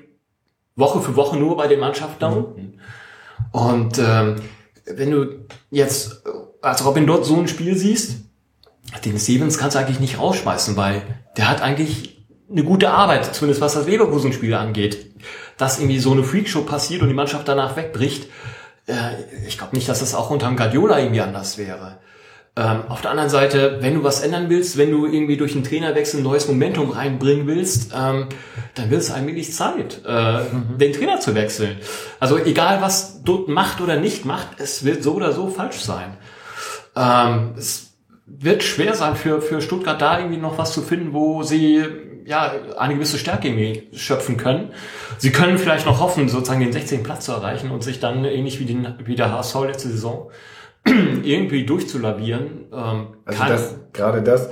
[0.78, 2.38] Woche für Woche nur bei den Mannschaften da mhm.
[2.38, 2.80] unten.
[3.52, 4.36] Und ähm,
[4.86, 6.24] wenn du jetzt
[6.62, 8.20] als Robin dort so ein Spiel siehst,
[9.04, 11.02] den Stevens kannst du eigentlich nicht rausschmeißen, weil
[11.36, 15.14] der hat eigentlich eine gute Arbeit, zumindest was das Leverkusen-Spiel angeht.
[15.58, 18.30] Dass irgendwie so eine Freakshow passiert und die Mannschaft danach wegbricht,
[18.86, 18.94] äh,
[19.46, 22.00] ich glaube nicht, dass das auch unter dem Guardiola irgendwie anders wäre.
[22.58, 25.64] Ähm, auf der anderen Seite, wenn du was ändern willst, wenn du irgendwie durch einen
[25.64, 28.30] Trainerwechsel ein neues Momentum reinbringen willst, ähm,
[28.74, 30.78] dann wird es eigentlich Zeit, äh, mhm.
[30.80, 31.78] den Trainer zu wechseln.
[32.20, 36.18] Also egal, was Dutt macht oder nicht macht, es wird so oder so falsch sein.
[36.96, 37.92] Ähm, es
[38.26, 41.86] wird schwer sein für, für Stuttgart da irgendwie noch was zu finden, wo sie
[42.26, 44.72] ja eine gewisse Stärke irgendwie schöpfen können.
[45.20, 47.04] Sie können vielleicht noch hoffen, sozusagen den 16.
[47.04, 50.32] Platz zu erreichen und sich dann ähnlich wie, den, wie der HSV letzte Saison
[51.24, 52.66] irgendwie durchzulavieren.
[52.74, 54.50] Ähm, also das, gerade das,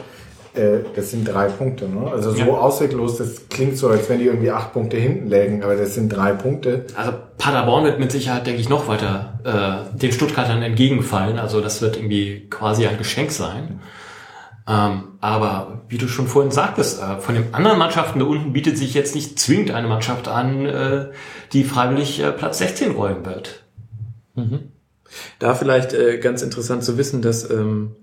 [0.54, 1.88] äh, das sind drei Punkte.
[1.88, 2.10] Ne?
[2.12, 2.48] Also so ja.
[2.48, 6.10] ausweglos, das klingt so, als wenn die irgendwie acht Punkte hinten lägen, aber das sind
[6.10, 6.86] drei Punkte.
[6.96, 9.40] Also Paderborn wird mit Sicherheit, denke ich, noch weiter
[9.94, 11.40] äh, den Stuttgartern entgegenfallen.
[11.40, 13.80] Also das wird irgendwie quasi ein Geschenk sein.
[14.68, 18.78] Ähm, aber wie du schon vorhin sagtest, äh, von den anderen Mannschaften da unten bietet
[18.78, 21.06] sich jetzt nicht zwingend eine Mannschaft an, äh,
[21.54, 23.64] die freiwillig äh, Platz 16 räumen wird.
[24.34, 24.72] Mhm.
[25.40, 27.96] Da vielleicht äh, ganz interessant zu wissen, dass ähm,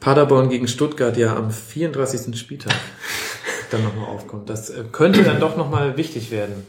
[0.00, 2.38] Paderborn gegen Stuttgart ja am 34.
[2.38, 2.74] Spieltag
[3.70, 4.48] dann nochmal aufkommt.
[4.48, 6.66] Das äh, könnte dann doch nochmal wichtig werden.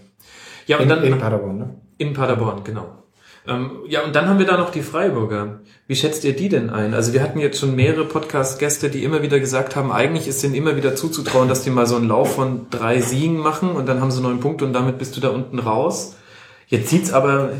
[0.65, 1.03] Ja, und in, dann.
[1.03, 1.75] In Paderborn, ne?
[1.97, 3.03] In Paderborn, genau.
[3.47, 5.61] Ähm, ja, und dann haben wir da noch die Freiburger.
[5.87, 6.93] Wie schätzt ihr die denn ein?
[6.93, 10.53] Also wir hatten jetzt schon mehrere Podcast-Gäste, die immer wieder gesagt haben, eigentlich ist denen
[10.53, 14.01] immer wieder zuzutrauen, dass die mal so einen Lauf von drei Siegen machen und dann
[14.01, 16.15] haben sie neun Punkte und damit bist du da unten raus.
[16.67, 17.51] Jetzt sieht's aber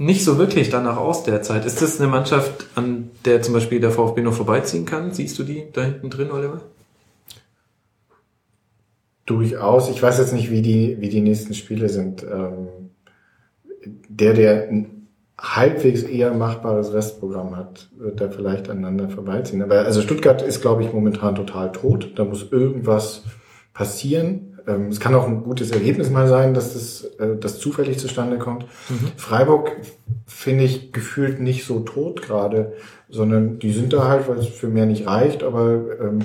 [0.00, 1.66] nicht so wirklich danach aus derzeit.
[1.66, 5.12] Ist das eine Mannschaft, an der zum Beispiel der VfB noch vorbeiziehen kann?
[5.12, 6.62] Siehst du die da hinten drin, Oliver?
[9.26, 9.90] Durchaus.
[9.90, 12.22] Ich weiß jetzt nicht, wie die, wie die nächsten Spiele sind.
[12.22, 12.68] Ähm,
[14.08, 15.06] der, der ein
[15.38, 19.60] halbwegs eher machbares Restprogramm hat, wird da vielleicht aneinander vorbeiziehen.
[19.60, 22.12] Aber also Stuttgart ist, glaube ich, momentan total tot.
[22.16, 23.24] Da muss irgendwas
[23.74, 24.49] passieren.
[24.66, 28.38] Ähm, es kann auch ein gutes Ergebnis mal sein, dass das, äh, das zufällig zustande
[28.38, 28.64] kommt.
[28.88, 29.12] Mhm.
[29.16, 29.76] Freiburg
[30.26, 32.72] finde ich gefühlt nicht so tot gerade,
[33.08, 36.20] sondern die sind da halt, weil es für mehr nicht reicht, aber ähm,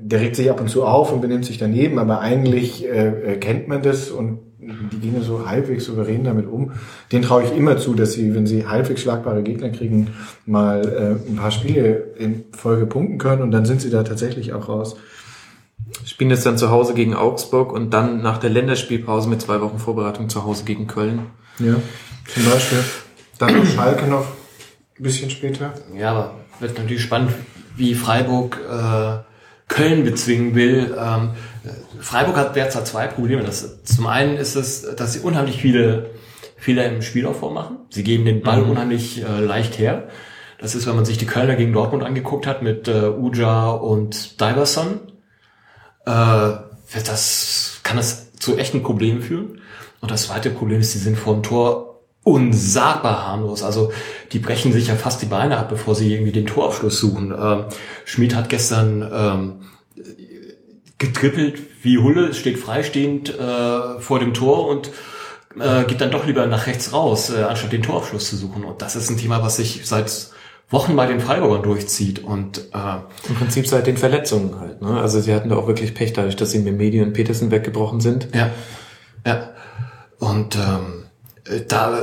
[0.00, 3.36] der regt sich ab und zu auf und benimmt sich daneben, aber eigentlich äh, äh
[3.38, 6.72] kennt man das und die gehen so halbwegs souverän damit um.
[7.12, 10.08] Den traue ich immer zu, dass sie, wenn sie halbwegs schlagbare Gegner kriegen,
[10.46, 10.82] mal
[11.26, 14.68] äh, ein paar Spiele in Folge punkten können und dann sind sie da tatsächlich auch
[14.68, 14.96] raus
[16.08, 19.78] spielen jetzt dann zu Hause gegen Augsburg und dann nach der Länderspielpause mit zwei Wochen
[19.78, 21.26] Vorbereitung zu Hause gegen Köln.
[21.58, 21.74] Ja,
[22.32, 22.78] zum Beispiel.
[23.38, 24.26] Dann Schalke noch
[24.98, 25.74] ein bisschen später.
[25.96, 27.32] Ja, aber wird natürlich spannend,
[27.76, 29.18] wie Freiburg äh,
[29.68, 30.96] Köln bezwingen will.
[30.98, 31.30] Ähm,
[32.00, 33.44] Freiburg hat derzeit zwei Probleme.
[33.44, 36.10] Das, zum einen ist es, dass sie unheimlich viele
[36.56, 37.76] Fehler im Spielaufbau machen.
[37.90, 38.70] Sie geben den Ball mhm.
[38.70, 40.08] unheimlich äh, leicht her.
[40.58, 44.40] Das ist, wenn man sich die Kölner gegen Dortmund angeguckt hat mit äh, Uja und
[44.40, 45.00] Diverson
[46.08, 49.60] äh, das kann das zu echten Problemen führen.
[50.00, 53.62] Und das zweite Problem ist, die sind vor dem Tor unsagbar harmlos.
[53.62, 53.92] Also
[54.32, 57.34] die brechen sich ja fast die Beine ab, bevor sie irgendwie den Torabschluss suchen.
[57.38, 57.64] Ähm,
[58.04, 59.54] Schmid hat gestern ähm,
[60.98, 64.90] getrippelt wie Hulle, steht freistehend äh, vor dem Tor und
[65.58, 68.64] äh, geht dann doch lieber nach rechts raus, äh, anstatt den Torabschluss zu suchen.
[68.64, 70.30] Und das ist ein Thema, was sich seit
[70.70, 74.82] Wochen bei den Freiburgern durchzieht und äh, im Prinzip seit den Verletzungen halt.
[74.82, 75.00] Ne?
[75.00, 78.00] Also sie hatten da auch wirklich Pech dadurch, dass sie mit Medi und Petersen weggebrochen
[78.00, 78.28] sind.
[78.34, 78.50] Ja,
[79.26, 79.50] ja.
[80.18, 81.04] Und ähm,
[81.68, 81.98] da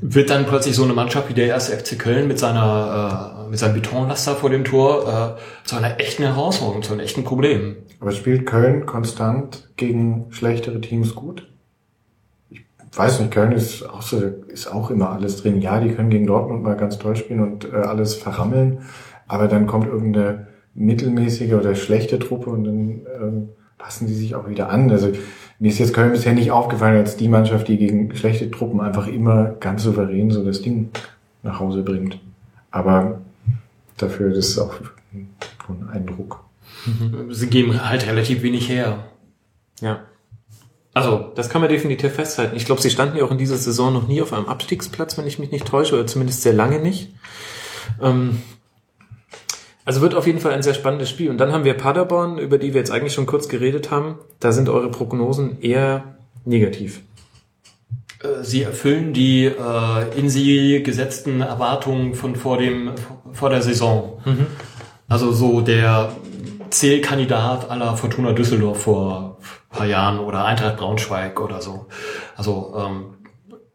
[0.00, 3.58] wird dann plötzlich so eine Mannschaft wie der erste FC Köln mit seiner äh, mit
[3.58, 7.76] seinem Betonlaster vor dem Tor äh, zu einer echten Herausforderung, zu einem echten Problem.
[8.00, 11.46] Aber spielt Köln konstant gegen schlechtere Teams gut?
[12.96, 15.60] Weiß nicht, Köln ist auch, so, ist auch immer alles drin.
[15.60, 18.78] Ja, die können gegen Dortmund mal ganz toll spielen und äh, alles verrammeln,
[19.26, 24.48] aber dann kommt irgendeine mittelmäßige oder schlechte Truppe und dann ähm, passen die sich auch
[24.48, 24.90] wieder an.
[24.90, 25.12] Also
[25.58, 29.06] mir ist jetzt Köln bisher nicht aufgefallen als die Mannschaft, die gegen schlechte Truppen einfach
[29.06, 30.90] immer ganz souverän so das Ding
[31.42, 32.18] nach Hause bringt.
[32.70, 33.20] Aber
[33.96, 34.74] dafür das ist auch
[35.12, 36.44] ein Eindruck.
[37.30, 39.04] Sie geben halt relativ wenig her.
[39.80, 40.00] Ja.
[40.96, 42.56] Also, das kann man definitiv festhalten.
[42.56, 45.26] Ich glaube, sie standen ja auch in dieser Saison noch nie auf einem Abstiegsplatz, wenn
[45.26, 47.10] ich mich nicht täusche, oder zumindest sehr lange nicht.
[48.00, 48.40] Ähm,
[49.84, 51.28] also wird auf jeden Fall ein sehr spannendes Spiel.
[51.28, 54.14] Und dann haben wir Paderborn, über die wir jetzt eigentlich schon kurz geredet haben.
[54.40, 56.16] Da sind eure Prognosen eher
[56.46, 57.02] negativ.
[58.22, 62.92] Äh, sie erfüllen die äh, in sie gesetzten Erwartungen von vor dem
[63.34, 64.22] vor der Saison.
[64.24, 64.46] Mhm.
[65.08, 66.12] Also so der
[66.70, 69.36] Zählkandidat aller Fortuna Düsseldorf vor
[69.76, 71.86] paar Jahren oder Eintracht Braunschweig oder so.
[72.36, 73.14] Also ähm,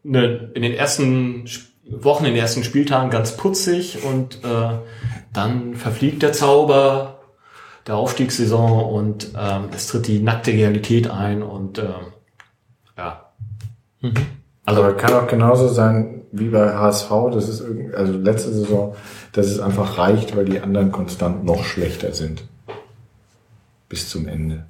[0.02, 1.46] ne, in den ersten
[1.84, 4.78] Wochen, in den ersten Spieltagen ganz putzig und äh,
[5.32, 7.20] dann verfliegt der Zauber
[7.86, 12.12] der Aufstiegssaison und ähm, es tritt die nackte Realität ein und ähm,
[12.96, 13.32] ja.
[14.00, 14.14] Mhm.
[14.64, 18.94] Also Aber kann auch genauso sein, wie bei HSV, das ist irgendwie, also letzte Saison,
[19.32, 22.44] dass es einfach reicht, weil die anderen konstant noch schlechter sind.
[23.88, 24.64] Bis zum Ende.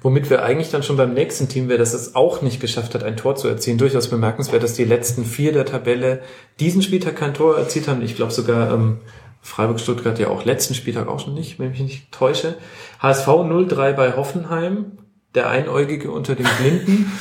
[0.00, 3.02] Womit wir eigentlich dann schon beim nächsten Team wäre, das es auch nicht geschafft hat,
[3.02, 3.78] ein Tor zu erzielen.
[3.78, 6.22] Durchaus bemerkenswert, dass die letzten vier der Tabelle
[6.60, 8.02] diesen Spieltag kein Tor erzielt haben.
[8.02, 9.00] Ich glaube sogar ähm,
[9.40, 12.56] Freiburg-Stuttgart ja auch letzten Spieltag auch schon nicht, wenn ich mich nicht täusche.
[13.00, 14.98] HSV 0-3 bei Hoffenheim,
[15.34, 17.12] der Einäugige unter den Blinden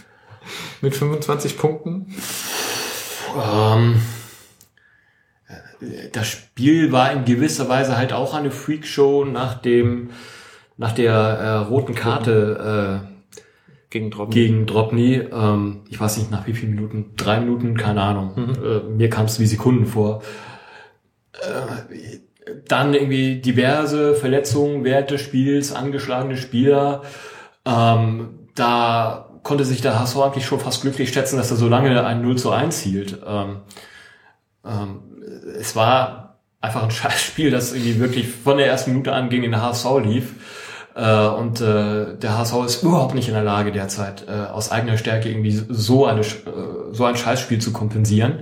[0.80, 2.14] mit 25 Punkten.
[3.36, 4.02] Ähm,
[6.12, 10.10] das Spiel war in gewisser Weise halt auch eine Freakshow nach dem
[10.76, 13.16] nach der äh, roten Karte äh,
[13.90, 14.34] gegen Dropny.
[14.34, 15.14] Gegen Dropny.
[15.32, 18.32] Ähm, ich weiß nicht nach wie vielen Minuten, drei Minuten, keine Ahnung.
[18.36, 18.64] Mhm.
[18.64, 20.22] Äh, mir kam es wie Sekunden vor.
[21.34, 22.18] Äh,
[22.68, 27.02] dann irgendwie diverse Verletzungen während des Spiels, angeschlagene Spieler.
[27.64, 32.04] Ähm, da konnte sich der HSV eigentlich schon fast glücklich schätzen, dass er so lange
[32.04, 33.18] ein 0 zu 1 hielt.
[33.26, 33.60] Ähm,
[34.64, 35.00] ähm,
[35.58, 39.42] es war einfach ein scheiß Spiel, das irgendwie wirklich von der ersten Minute an gegen
[39.42, 40.34] den HSV lief.
[40.96, 44.96] Äh, und äh, der HSV ist überhaupt nicht in der Lage derzeit äh, aus eigener
[44.96, 46.24] Stärke irgendwie so eine äh,
[46.92, 48.40] so ein Scheißspiel zu kompensieren.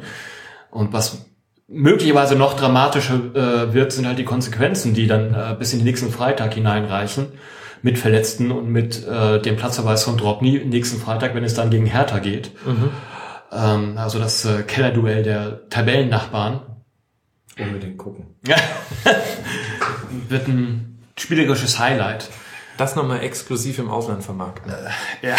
[0.70, 1.26] Und was
[1.66, 5.86] möglicherweise noch dramatischer äh, wird, sind halt die Konsequenzen, die dann äh, bis in den
[5.86, 7.26] nächsten Freitag hineinreichen
[7.82, 11.86] mit Verletzten und mit äh, dem Platzverweis von Dropny nächsten Freitag, wenn es dann gegen
[11.86, 12.52] Hertha geht.
[12.64, 12.90] Mhm.
[13.50, 16.60] Ähm, also das äh, Kellerduell der Tabellennachbarn.
[17.58, 18.36] Unbedingt gucken.
[20.28, 22.30] wird ein spielerisches Highlight.
[22.76, 24.72] Das nochmal exklusiv im Ausland vermarkten.
[24.72, 25.36] Äh, ja.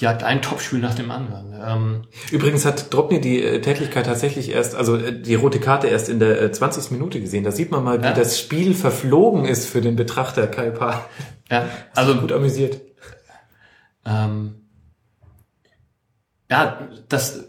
[0.00, 1.54] Die hat ein Topspiel nach dem anderen.
[1.64, 6.08] Ähm, Übrigens hat Dropny die äh, Tätigkeit tatsächlich erst, also äh, die rote Karte erst
[6.08, 6.90] in der äh, 20.
[6.90, 7.44] Minute gesehen.
[7.44, 8.12] Da sieht man mal, wie ja.
[8.12, 11.06] das Spiel verflogen ist für den Betrachter Kai Pa.
[11.50, 12.80] Ja, also gut amüsiert.
[14.04, 14.66] Ähm,
[16.50, 17.44] ja, das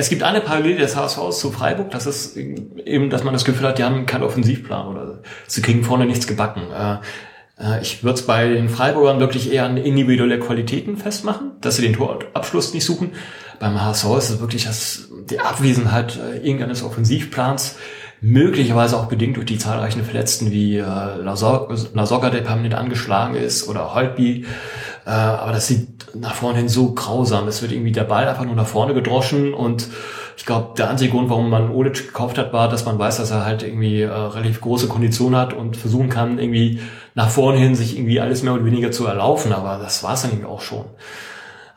[0.00, 3.68] es gibt eine Parallele des HSV zu Freiburg, das ist eben, dass man das Gefühl
[3.68, 6.62] hat, die haben keinen Offensivplan oder sie kriegen vorne nichts gebacken.
[7.60, 11.82] Äh, ich würde es bei den Freiburgern wirklich eher an individuelle Qualitäten festmachen, dass sie
[11.82, 13.12] den Torabschluss nicht suchen.
[13.58, 17.76] Beim HSV ist es wirklich das, die Abwesenheit äh, irgendeines Offensivplans,
[18.22, 23.94] möglicherweise auch bedingt durch die zahlreichen Verletzten wie äh, Lasogga, der permanent angeschlagen ist, oder
[23.94, 24.46] Holtby.
[25.06, 27.48] Äh, aber das sieht nach vorne hin so grausam.
[27.48, 29.88] Es wird irgendwie der Ball einfach nur nach vorne gedroschen und
[30.40, 33.30] ich glaube, der einzige Grund, warum man Olic gekauft hat, war, dass man weiß, dass
[33.30, 36.80] er halt irgendwie äh, relativ große Kondition hat und versuchen kann, irgendwie
[37.14, 39.52] nach vorne hin sich irgendwie alles mehr oder weniger zu erlaufen.
[39.52, 40.86] Aber das war es dann irgendwie auch schon.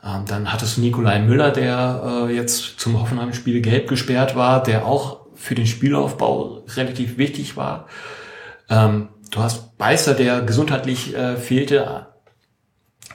[0.01, 4.86] Ähm, dann hattest du Nikolai Müller, der äh, jetzt zum Hoffenheim-Spiel gelb gesperrt war, der
[4.86, 7.88] auch für den Spielaufbau relativ wichtig war.
[8.70, 12.07] Ähm, du hast Beißer, der gesundheitlich äh, fehlte.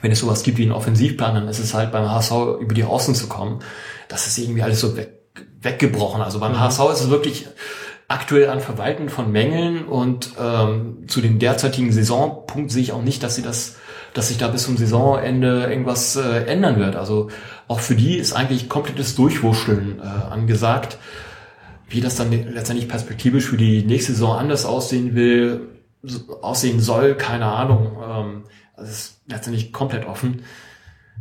[0.03, 2.83] Wenn es sowas gibt wie einen Offensivplan, dann ist es halt beim HSV über die
[2.83, 3.63] Außen zu kommen.
[4.09, 5.18] Das ist irgendwie alles so weg
[5.61, 6.21] weggebrochen.
[6.21, 6.59] Also beim mhm.
[6.59, 7.47] HSV ist es wirklich
[8.07, 13.21] aktuell an Verwalten von Mängeln und ähm, zu dem derzeitigen Saisonpunkt sehe ich auch nicht,
[13.21, 13.75] dass sie das,
[14.13, 16.95] dass sich da bis zum Saisonende irgendwas äh, ändern wird.
[16.95, 17.29] Also
[17.67, 20.97] auch für die ist eigentlich komplettes Durchwurschteln äh, angesagt.
[21.87, 25.69] Wie das dann letztendlich perspektivisch für die nächste Saison anders aussehen will,
[26.41, 27.97] aussehen soll, keine Ahnung.
[28.07, 28.43] Ähm,
[28.75, 30.43] das ist letztendlich komplett offen.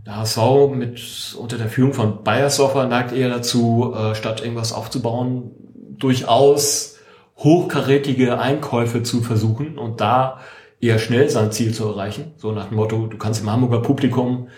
[0.09, 0.38] Der HSV
[0.74, 5.50] mit unter der Führung von Bayersdorfer neigt eher dazu, äh, statt irgendwas aufzubauen,
[5.98, 6.96] durchaus
[7.36, 10.40] hochkarätige Einkäufe zu versuchen und da
[10.80, 12.32] eher schnell sein Ziel zu erreichen.
[12.38, 14.48] So nach dem Motto, du kannst dem Hamburger Publikum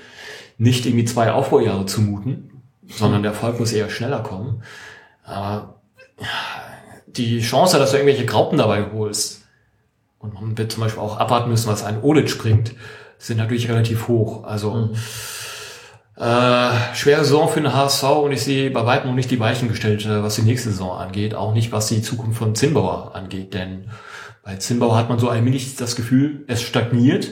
[0.57, 4.63] nicht irgendwie zwei Aufbaujahre zumuten, sondern der Erfolg muss eher schneller kommen.
[5.25, 5.81] Aber
[7.09, 9.49] die Chance, dass du irgendwelche Graupen dabei holst,
[10.21, 12.73] und man wird zum Beispiel auch abwarten müssen, was ein Olic bringt,
[13.19, 14.45] sind natürlich relativ hoch.
[14.45, 14.91] Also mhm.
[16.21, 19.69] Äh, schwere Saison für den HSV und ich sehe bei weitem noch nicht die Weichen
[19.69, 23.55] gestellt, äh, was die nächste Saison angeht, auch nicht was die Zukunft von Zimbauer angeht,
[23.55, 23.91] denn
[24.45, 27.31] bei Zimbauer hat man so allmählich das Gefühl, es stagniert.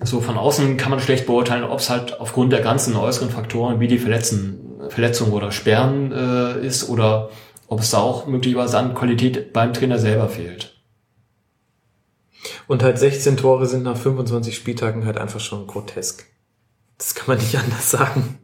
[0.00, 3.80] So von außen kann man schlecht beurteilen, ob es halt aufgrund der ganzen äußeren Faktoren
[3.80, 7.30] wie die Verletzen, Verletzung oder Sperren äh, ist oder
[7.66, 10.80] ob es da auch möglicherweise an Qualität beim Trainer selber fehlt.
[12.68, 16.26] Und halt 16 Tore sind nach 25 Spieltagen halt einfach schon grotesk.
[16.98, 18.38] Das kann man nicht anders sagen.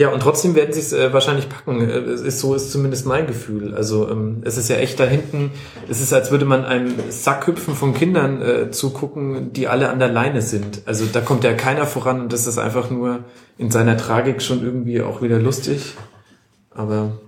[0.00, 1.82] Ja, und trotzdem werden sie es äh, wahrscheinlich packen.
[1.82, 3.74] Äh, es ist, so ist zumindest mein Gefühl.
[3.74, 5.50] Also ähm, es ist ja echt da hinten,
[5.90, 10.08] es ist, als würde man einem Sackhüpfen von Kindern äh, zugucken, die alle an der
[10.08, 10.80] Leine sind.
[10.86, 13.24] Also da kommt ja keiner voran und das ist einfach nur
[13.58, 15.92] in seiner Tragik schon irgendwie auch wieder lustig.
[16.70, 17.18] Aber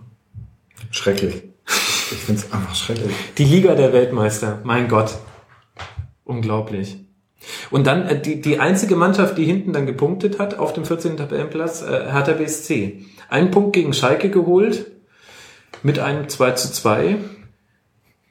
[0.91, 1.43] schrecklich.
[1.67, 3.15] Ich finde es einfach schrecklich.
[3.37, 5.19] Die Liga der Weltmeister, mein Gott.
[6.25, 6.97] Unglaublich.
[7.71, 11.17] Und dann äh, die, die einzige Mannschaft, die hinten dann gepunktet hat auf dem 14.
[11.17, 13.05] Tabellenplatz, äh, Hertha BSC.
[13.29, 14.93] Einen Punkt gegen Schalke geholt
[15.83, 17.17] mit einem 2 zu 2.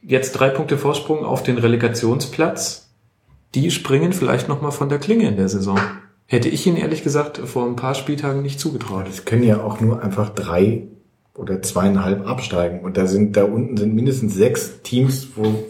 [0.03, 2.89] Jetzt drei Punkte Vorsprung auf den Relegationsplatz.
[3.53, 5.79] Die springen vielleicht nochmal von der Klinge in der Saison.
[6.25, 9.05] Hätte ich Ihnen ehrlich gesagt vor ein paar Spieltagen nicht zugetraut.
[9.09, 10.87] Es können ja auch nur einfach drei
[11.35, 12.79] oder zweieinhalb absteigen.
[12.79, 15.65] Und da sind, da unten sind mindestens sechs Teams, wo,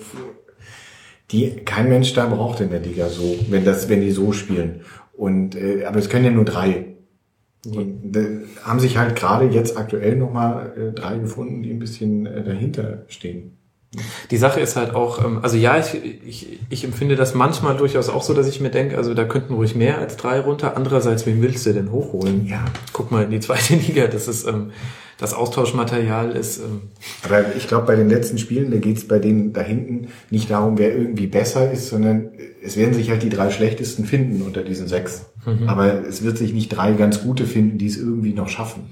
[1.32, 4.82] die kein Mensch da braucht in der Liga so, wenn das, wenn die so spielen.
[5.14, 6.86] Und, äh, aber es können ja nur drei.
[7.66, 12.26] Und, äh, haben sich halt gerade jetzt aktuell nochmal äh, drei gefunden, die ein bisschen
[12.26, 13.58] äh, dahinter stehen.
[14.32, 15.94] Die Sache ist halt auch, ähm, also ja, ich,
[16.26, 19.54] ich, ich empfinde das manchmal durchaus auch so, dass ich mir denke, also da könnten
[19.54, 20.78] ruhig mehr als drei runter.
[20.78, 22.48] Andererseits, wen willst du denn hochholen?
[22.48, 22.64] Ja.
[22.94, 24.72] Guck mal in die zweite Liga, das ist ähm,
[25.22, 26.60] das Austauschmaterial ist.
[26.60, 26.82] Ähm,
[27.24, 30.50] Aber ich glaube, bei den letzten Spielen, da geht es bei denen da hinten nicht
[30.50, 32.32] darum, wer irgendwie besser ist, sondern
[32.64, 35.28] es werden sich halt die drei schlechtesten finden unter diesen sechs.
[35.46, 35.70] Mhm.
[35.70, 38.90] Aber es wird sich nicht drei ganz gute finden, die es irgendwie noch schaffen.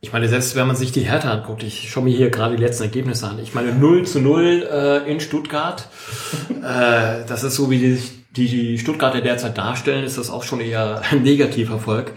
[0.00, 2.62] Ich meine, selbst wenn man sich die Härte anguckt, ich schaue mir hier gerade die
[2.62, 3.38] letzten Ergebnisse an.
[3.40, 5.88] Ich meine, 0 zu 0 äh, in Stuttgart.
[6.50, 8.02] äh, das ist so, wie die,
[8.36, 12.12] die, die Stuttgarter derzeit darstellen, ist das auch schon eher ein Negativerfolg.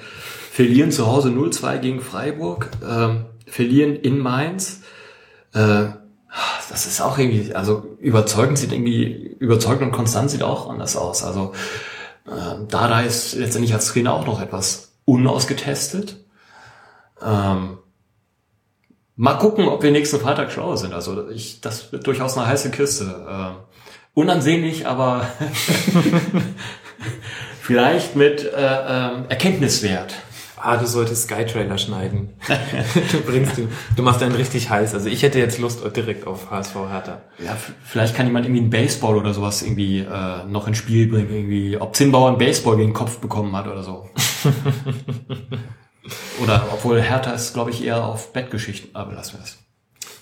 [0.52, 3.16] Verlieren zu Hause 0-2 gegen Freiburg, äh,
[3.48, 4.82] verlieren in Mainz.
[5.54, 5.88] Äh,
[6.70, 11.24] das ist auch irgendwie, also überzeugend sieht irgendwie, überzeugend und konstant sieht auch anders aus.
[11.24, 11.54] Also
[12.26, 16.24] äh, Dada ist letztendlich als Trainer auch noch etwas unausgetestet.
[17.22, 17.80] Ähm,
[19.16, 20.94] mal gucken, ob wir nächsten Freitag schlauer sind.
[20.94, 23.06] Also ich, das wird durchaus eine heiße Kiste.
[23.06, 23.80] Äh,
[24.14, 25.28] unansehnlich, aber
[27.62, 30.16] vielleicht mit äh, äh, Erkenntniswert.
[30.64, 32.30] Ah, du solltest Sky-Trailer schneiden.
[33.12, 34.94] du bringst du, du machst einen richtig heiß.
[34.94, 37.22] Also ich hätte jetzt Lust direkt auf HSV Hertha.
[37.44, 41.30] Ja, vielleicht kann jemand irgendwie einen Baseball oder sowas irgendwie äh, noch ins Spiel bringen.
[41.30, 44.10] Irgendwie, ob Zinnbauer einen Baseball gegen den Kopf bekommen hat oder so.
[46.42, 49.60] Oder obwohl Hertha ist, glaube ich, eher auf Bettgeschichten, aber lassen wir es.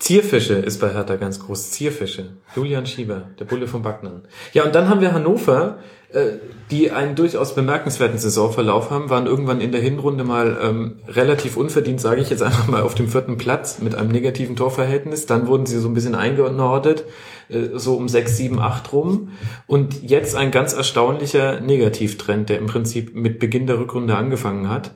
[0.00, 1.72] Zierfische ist bei Hertha ganz groß.
[1.72, 2.30] Zierfische.
[2.56, 4.22] Julian Schieber, der Bulle von Backnern.
[4.54, 5.76] Ja, und dann haben wir Hannover,
[6.10, 6.38] äh,
[6.70, 12.00] die einen durchaus bemerkenswerten Saisonverlauf haben, waren irgendwann in der Hinrunde mal ähm, relativ unverdient,
[12.00, 15.26] sage ich jetzt einfach mal, auf dem vierten Platz mit einem negativen Torverhältnis.
[15.26, 17.04] Dann wurden sie so ein bisschen eingenordet,
[17.50, 19.32] äh, so um sechs, sieben, acht rum.
[19.66, 24.92] Und jetzt ein ganz erstaunlicher Negativtrend, der im Prinzip mit Beginn der Rückrunde angefangen hat.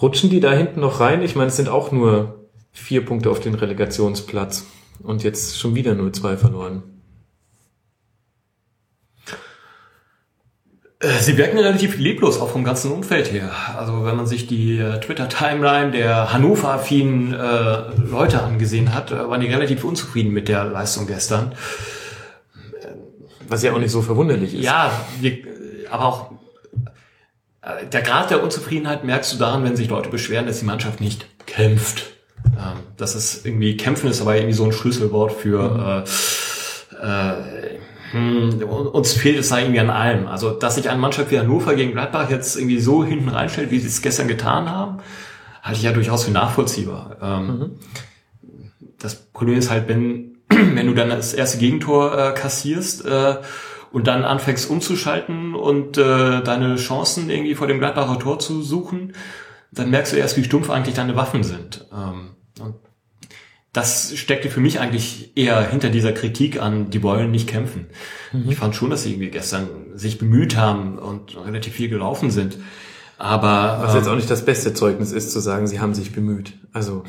[0.00, 1.20] Rutschen die da hinten noch rein?
[1.20, 2.43] Ich meine, es sind auch nur
[2.74, 4.66] vier Punkte auf den Relegationsplatz
[5.02, 6.82] und jetzt schon wieder nur zwei verloren.
[10.98, 13.50] Äh, sie wirken relativ leblos, auch vom ganzen Umfeld her.
[13.78, 19.40] Also wenn man sich die äh, Twitter-Timeline der Hannover-affinen äh, Leute angesehen hat, äh, waren
[19.40, 21.54] die relativ unzufrieden mit der Leistung gestern.
[23.46, 24.64] Was ja auch nicht so verwunderlich ist.
[24.64, 25.38] Ja, wir,
[25.90, 26.30] aber auch
[27.92, 31.46] der Grad der Unzufriedenheit merkst du daran, wenn sich Leute beschweren, dass die Mannschaft nicht
[31.46, 32.13] kämpft.
[32.46, 36.04] Ähm, das ist irgendwie, kämpfen ist aber irgendwie so ein Schlüsselwort für,
[36.92, 36.98] mhm.
[37.00, 37.78] äh, äh,
[38.12, 40.26] hm, uns fehlt es da irgendwie an allem.
[40.26, 43.80] Also, dass sich eine Mannschaft wie Hannover gegen Gladbach jetzt irgendwie so hinten reinstellt, wie
[43.80, 44.98] sie es gestern getan haben,
[45.62, 47.16] halte ich ja durchaus für nachvollziehbar.
[47.20, 47.70] Ähm, mhm.
[48.98, 53.36] Das Problem ist halt, wenn, wenn du dann das erste Gegentor äh, kassierst, äh,
[53.94, 59.12] und dann anfängst umzuschalten und äh, deine Chancen irgendwie vor dem Gladbacher Tor zu suchen,
[59.70, 61.86] dann merkst du erst, wie stumpf eigentlich deine Waffen sind.
[61.92, 62.74] Ähm, und
[63.74, 67.86] das steckte für mich eigentlich eher hinter dieser Kritik an, die wollen nicht kämpfen.
[68.32, 68.48] Mhm.
[68.48, 72.58] Ich fand schon, dass sie irgendwie gestern sich bemüht haben und relativ viel gelaufen sind.
[73.18, 76.12] Aber was ähm, jetzt auch nicht das beste Zeugnis ist, zu sagen, sie haben sich
[76.12, 76.54] bemüht.
[76.72, 77.02] Also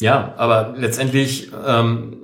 [0.00, 2.16] ja, aber letztendlich ähm,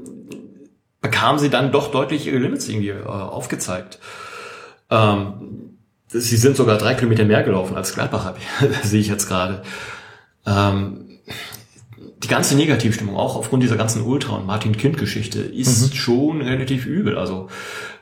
[1.01, 4.01] bekam sie dann doch deutlich ihre Limits irgendwie äh, aufgezeigt.
[4.91, 5.77] Ähm,
[6.09, 8.35] sie sind sogar drei Kilometer mehr gelaufen als Gladbach,
[8.83, 9.63] sehe ich jetzt gerade.
[10.45, 11.21] Ähm,
[12.19, 15.97] die ganze Negativstimmung, auch aufgrund dieser ganzen Ultra- und Martin-Kind-Geschichte, ist mhm.
[15.97, 17.19] schon relativ übel.
[17.19, 17.49] Also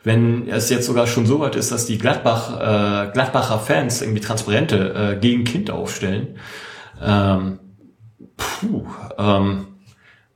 [0.04, 4.20] wenn es jetzt sogar schon so weit ist, dass die Gladbach, äh, Gladbacher Fans irgendwie
[4.20, 6.38] Transparente äh, gegen Kind aufstellen,
[7.02, 7.58] ähm,
[8.36, 8.86] puh,
[9.18, 9.66] ähm,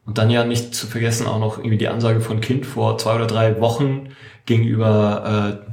[0.05, 3.15] und dann ja nicht zu vergessen auch noch irgendwie die Ansage von Kind vor zwei
[3.15, 4.09] oder drei Wochen
[4.47, 5.73] gegenüber äh,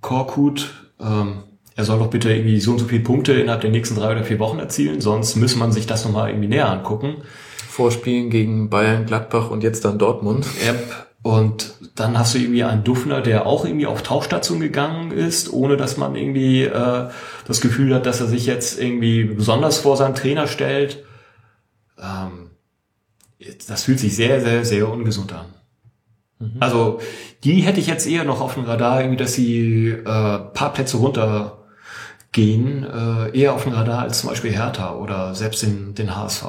[0.00, 1.44] Korkut, ähm,
[1.82, 4.24] er soll doch bitte irgendwie so und so viele Punkte innerhalb der nächsten drei oder
[4.24, 7.16] vier Wochen erzielen, sonst müsse man sich das nochmal irgendwie näher angucken.
[7.68, 10.46] Vorspielen gegen Bayern, Gladbach und jetzt dann Dortmund.
[10.64, 11.06] Yep.
[11.22, 15.76] Und dann hast du irgendwie einen Duffner, der auch irgendwie auf Tauchstation gegangen ist, ohne
[15.76, 17.08] dass man irgendwie äh,
[17.46, 21.04] das Gefühl hat, dass er sich jetzt irgendwie besonders vor seinem Trainer stellt.
[21.98, 22.50] Ähm,
[23.68, 25.46] das fühlt sich sehr, sehr, sehr ungesund an.
[26.60, 27.00] Also
[27.44, 30.96] die hätte ich jetzt eher noch auf dem Radar, irgendwie, dass sie äh, paar Plätze
[32.32, 36.44] runtergehen, äh, eher auf dem Radar als zum Beispiel Hertha oder selbst den, den HSV.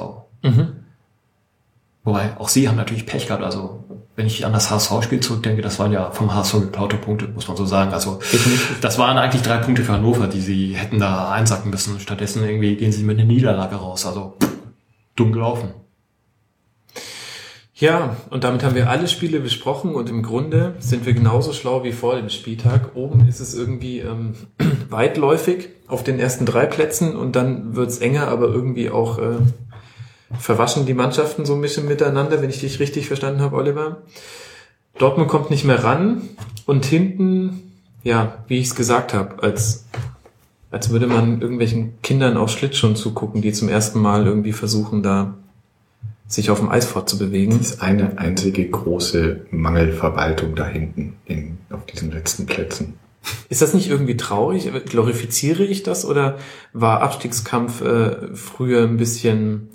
[2.04, 3.42] Wobei, auch sie haben natürlich Pech gehabt.
[3.42, 3.84] Also,
[4.16, 7.56] wenn ich an das HSV-Spiel zurückdenke, das waren ja vom HSV geklaute Punkte, muss man
[7.56, 7.92] so sagen.
[7.92, 8.20] Also,
[8.80, 11.98] das waren eigentlich drei Punkte für Hannover, die sie hätten da einsacken müssen.
[12.00, 14.04] Stattdessen irgendwie gehen sie mit einer Niederlage raus.
[14.04, 14.36] Also,
[15.16, 15.70] dumm gelaufen.
[17.76, 21.82] Ja, und damit haben wir alle Spiele besprochen und im Grunde sind wir genauso schlau
[21.82, 22.94] wie vor dem Spieltag.
[22.94, 24.34] Oben ist es irgendwie ähm,
[24.90, 29.38] weitläufig auf den ersten drei Plätzen und dann wird's enger, aber irgendwie auch äh,
[30.38, 34.02] verwaschen die Mannschaften so ein bisschen miteinander, wenn ich dich richtig verstanden habe, Oliver.
[34.98, 36.22] Dortmund kommt nicht mehr ran
[36.66, 37.72] und hinten,
[38.04, 39.86] ja, wie ich es gesagt habe, als,
[40.70, 45.34] als würde man irgendwelchen Kindern auf Schlittschuhen zugucken, die zum ersten Mal irgendwie versuchen, da
[46.26, 47.58] sich auf dem Eis fortzubewegen.
[47.58, 52.94] Das ist eine einzige große Mangelverwaltung da hinten in, auf diesen letzten Plätzen.
[53.48, 54.70] Ist das nicht irgendwie traurig?
[54.86, 56.38] Glorifiziere ich das oder
[56.72, 59.68] war Abstiegskampf äh, früher ein bisschen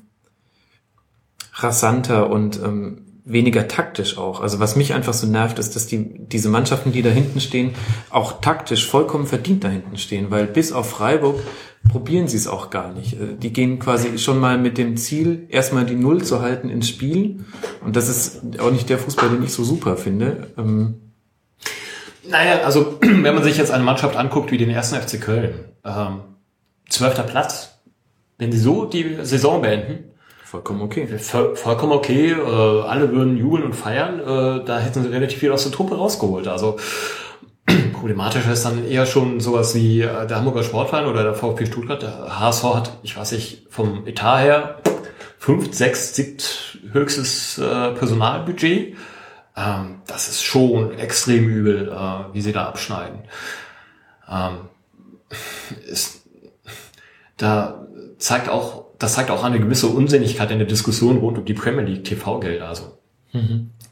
[1.54, 4.42] rasanter und ähm, weniger taktisch auch?
[4.42, 7.72] Also was mich einfach so nervt, ist, dass die diese Mannschaften, die da hinten stehen,
[8.10, 11.40] auch taktisch vollkommen verdient da hinten stehen, weil bis auf Freiburg
[11.90, 13.14] probieren sie es auch gar nicht.
[13.14, 16.88] Äh, Die gehen quasi schon mal mit dem Ziel, erstmal die Null zu halten ins
[16.88, 17.44] Spiel.
[17.84, 20.48] Und das ist auch nicht der Fußball, den ich so super finde.
[20.58, 21.02] Ähm,
[22.28, 26.22] Naja, also wenn man sich jetzt eine Mannschaft anguckt wie den ersten FC Köln, ähm,
[26.88, 27.80] zwölfter Platz,
[28.38, 30.06] wenn sie so die Saison beenden,
[30.44, 31.08] vollkommen okay.
[31.20, 35.52] voll, vollkommen okay, äh, alle würden jubeln und feiern, äh, da hätten sie relativ viel
[35.52, 36.48] aus der Truppe rausgeholt.
[36.48, 36.78] Also
[38.00, 42.02] problematisch ist dann eher schon sowas wie äh, der Hamburger Sportverein oder der VfB Stuttgart.
[42.02, 44.78] Der HSV hat, ich weiß nicht, vom Etat her
[45.38, 48.96] fünf, sechs, siebt höchstes äh, Personalbudget.
[49.56, 53.20] Ähm, das ist schon extrem übel, äh, wie sie da abschneiden.
[54.30, 54.70] Ähm,
[55.88, 56.26] ist,
[57.38, 57.86] da
[58.18, 61.86] zeigt auch, das zeigt auch eine gewisse Unsinnigkeit in der Diskussion rund um die Premier
[61.86, 62.68] League TV-Gelder.
[62.68, 62.98] Also,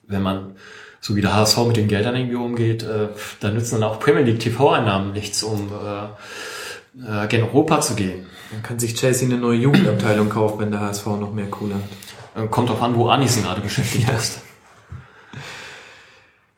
[0.07, 0.55] wenn man
[1.01, 4.23] so wie der HSV mit den Geldern irgendwie umgeht, äh, dann nützen dann auch Premier
[4.23, 8.25] League TV-Einnahmen nichts, um äh, äh, gen Europa zu gehen.
[8.51, 12.43] Dann kann sich Chelsea eine neue Jugendabteilung kaufen, wenn der HSV noch mehr Kohle hat.
[12.43, 14.41] Äh, kommt drauf an, wo Anis gerade beschäftigt ist.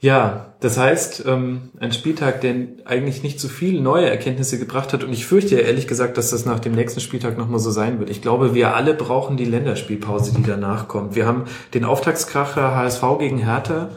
[0.02, 5.04] Ja, das heißt, ähm, ein Spieltag, der eigentlich nicht so viel neue Erkenntnisse gebracht hat.
[5.04, 8.00] Und ich fürchte ja ehrlich gesagt, dass das nach dem nächsten Spieltag nochmal so sein
[8.00, 8.10] wird.
[8.10, 11.16] Ich glaube, wir alle brauchen die Länderspielpause, die danach kommt.
[11.16, 13.90] Wir haben den Auftaktskracher HSV gegen Hertha,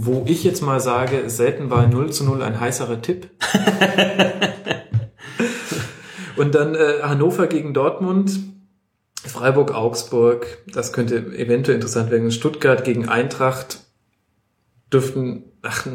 [0.00, 3.30] wo ich jetzt mal sage, selten war 0 zu 0 ein heißerer Tipp.
[6.36, 8.38] Und dann äh, Hannover gegen Dortmund.
[9.24, 12.30] Freiburg, Augsburg, das könnte eventuell interessant werden.
[12.30, 13.80] Stuttgart gegen Eintracht
[14.92, 15.86] dürften, ach,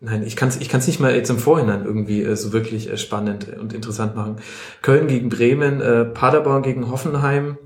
[0.00, 2.90] nein, ich kann es ich kann's nicht mal jetzt im Vorhinein irgendwie äh, so wirklich
[2.90, 4.36] äh, spannend und interessant machen.
[4.82, 7.56] Köln gegen Bremen, äh, Paderborn gegen Hoffenheim,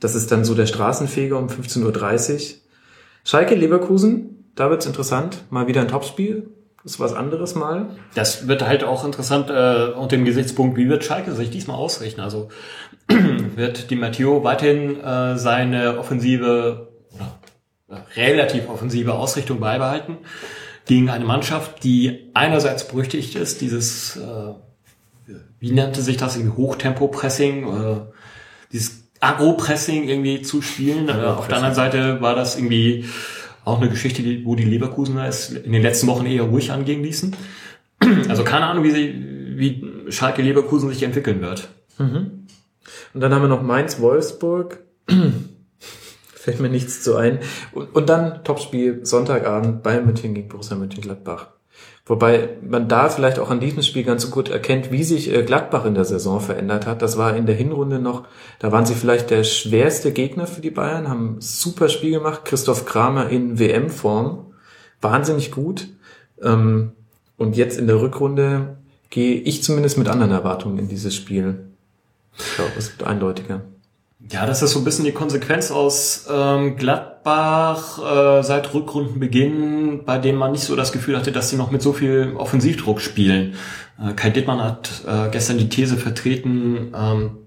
[0.00, 2.40] das ist dann so der Straßenfeger um 15.30 Uhr.
[3.22, 6.50] Schalke, Leverkusen, da wird's interessant, mal wieder ein Topspiel,
[6.84, 7.96] ist was anderes mal.
[8.14, 12.20] Das wird halt auch interessant äh, unter dem Gesichtspunkt, wie wird Schalke sich diesmal ausrichten?
[12.20, 12.48] Also
[13.08, 17.38] wird Di Matteo weiterhin äh, seine offensive oder
[18.16, 20.18] relativ offensive Ausrichtung beibehalten
[20.84, 27.64] gegen eine Mannschaft, die einerseits berüchtigt ist, dieses, äh, wie nannte sich das, irgendwie Hochtempo-Pressing,
[27.64, 28.00] äh,
[28.72, 31.08] dieses Agro-Pressing irgendwie zu spielen.
[31.08, 33.06] Äh, auf der anderen Seite war das irgendwie
[33.64, 37.36] auch eine Geschichte, wo die Leverkusener es in den letzten Wochen eher ruhig angehen ließen.
[38.28, 39.14] Also keine Ahnung, wie sie,
[39.56, 41.68] wie Schalke Leverkusen sich entwickeln wird.
[43.12, 44.82] Und dann haben wir noch Mainz, Wolfsburg.
[46.34, 47.40] Fällt mir nichts zu ein.
[47.72, 51.48] Und, und dann Topspiel Sonntagabend Bayern München gegen Borussia Mönchengladbach.
[52.06, 55.84] Wobei man da vielleicht auch an diesem Spiel ganz gut erkennt, wie sich äh, Gladbach
[55.84, 57.02] in der Saison verändert hat.
[57.02, 58.24] Das war in der Hinrunde noch,
[58.58, 62.44] da waren sie vielleicht der schwerste Gegner für die Bayern, haben ein super Spiel gemacht.
[62.44, 64.46] Christoph Kramer in WM-Form.
[65.00, 65.88] Wahnsinnig gut.
[66.42, 66.92] Ähm,
[67.36, 68.76] Und jetzt in der Rückrunde
[69.08, 71.70] gehe ich zumindest mit anderen Erwartungen in dieses Spiel.
[72.36, 73.62] Ich glaube, es wird eindeutiger.
[74.28, 80.18] Ja, das ist so ein bisschen die Konsequenz aus ähm, Gladbach äh, seit Rückrundenbeginn, bei
[80.18, 83.54] dem man nicht so das Gefühl hatte, dass sie noch mit so viel Offensivdruck spielen.
[83.98, 87.38] Äh, Kai Dittmann hat äh, gestern die These vertreten, ähm,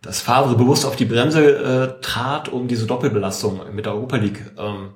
[0.00, 4.44] dass Favre bewusst auf die Bremse äh, trat, um diese Doppelbelastung mit der Europa League
[4.56, 4.90] ähm,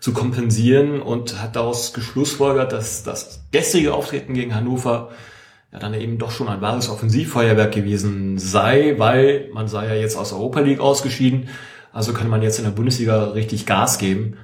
[0.00, 5.10] zu kompensieren und hat daraus geschlussfolgert, dass das gestrige Auftreten gegen Hannover
[5.72, 10.16] ja dann eben doch schon ein wahres Offensivfeuerwerk gewesen sei, weil man sei ja jetzt
[10.16, 11.48] aus Europa League ausgeschieden,
[11.92, 14.36] also kann man jetzt in der Bundesliga richtig Gas geben.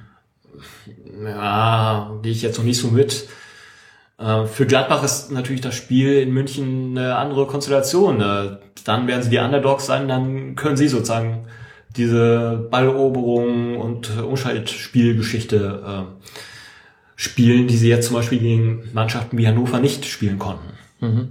[1.23, 3.27] ja, gehe ich jetzt noch nicht so mit.
[4.17, 8.21] Äh, für Gladbach ist natürlich das Spiel in München eine andere Konstellation.
[8.21, 11.45] Äh, dann werden sie die Underdogs sein, dann können sie sozusagen
[11.95, 16.27] diese Balleroberung und Umschaltspielgeschichte äh,
[17.15, 20.72] spielen, die sie jetzt zum Beispiel gegen Mannschaften wie Hannover nicht spielen konnten.
[21.03, 21.29] Mhm.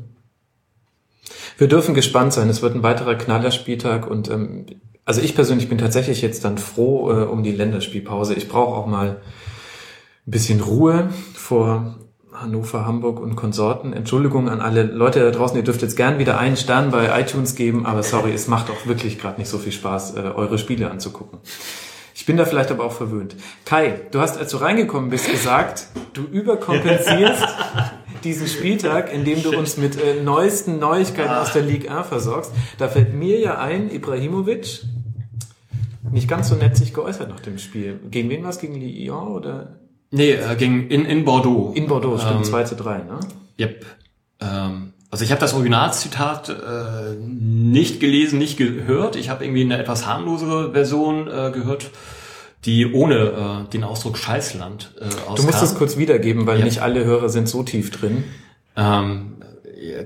[1.58, 2.48] Wir dürfen gespannt sein.
[2.48, 4.66] Es wird ein weiterer Knallerspieltag und ähm,
[5.04, 8.34] also ich persönlich bin tatsächlich jetzt dann froh äh, um die Länderspielpause.
[8.34, 9.20] Ich brauche auch mal
[10.26, 11.96] ein bisschen Ruhe vor
[12.32, 13.92] Hannover, Hamburg und Konsorten.
[13.92, 17.54] Entschuldigung an alle Leute da draußen, ihr dürft jetzt gern wieder einen Stern bei iTunes
[17.54, 20.90] geben, aber sorry, es macht auch wirklich gerade nicht so viel Spaß, äh, eure Spiele
[20.90, 21.40] anzugucken.
[22.14, 23.36] Ich bin da vielleicht aber auch verwöhnt.
[23.64, 27.42] Kai, du hast, als du reingekommen bist, gesagt, du überkompensierst
[28.24, 32.52] diesen Spieltag, indem du uns mit äh, neuesten Neuigkeiten aus der Ligue 1 versorgst.
[32.78, 34.82] Da fällt mir ja ein, Ibrahimovic,
[36.10, 37.98] nicht ganz so nett sich geäußert nach dem Spiel.
[38.10, 38.58] Gegen wen war es?
[38.58, 39.78] Gegen Lyon oder?
[40.10, 41.72] Nee, äh, gegen, in, in Bordeaux.
[41.74, 43.20] In Bordeaux, stimmt, ähm, 2 zu 3, ne?
[43.58, 43.86] Yep.
[44.40, 49.14] Ähm, also ich habe das Originalzitat äh, nicht gelesen, nicht gehört.
[49.14, 51.90] Ich habe irgendwie eine etwas harmlosere Version äh, gehört,
[52.64, 55.36] die ohne äh, den Ausdruck Scheißland äh, auskam.
[55.36, 56.64] Du musst es kurz wiedergeben, weil ja.
[56.64, 58.24] nicht alle Hörer sind so tief drin.
[58.74, 59.34] Ähm,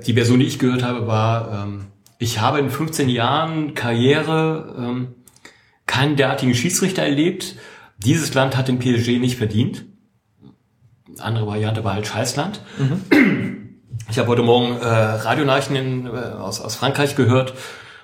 [0.05, 1.85] die Version, die ich gehört habe, war, ähm,
[2.19, 5.15] ich habe in 15 Jahren Karriere ähm,
[5.87, 7.55] keinen derartigen Schiedsrichter erlebt.
[7.99, 9.85] Dieses Land hat den PSG nicht verdient
[11.21, 12.61] andere Variante war halt Scheißland.
[12.79, 13.36] Mhm.
[14.09, 17.55] Ich habe heute Morgen äh, Radionachrichten in, äh, aus, aus Frankreich gehört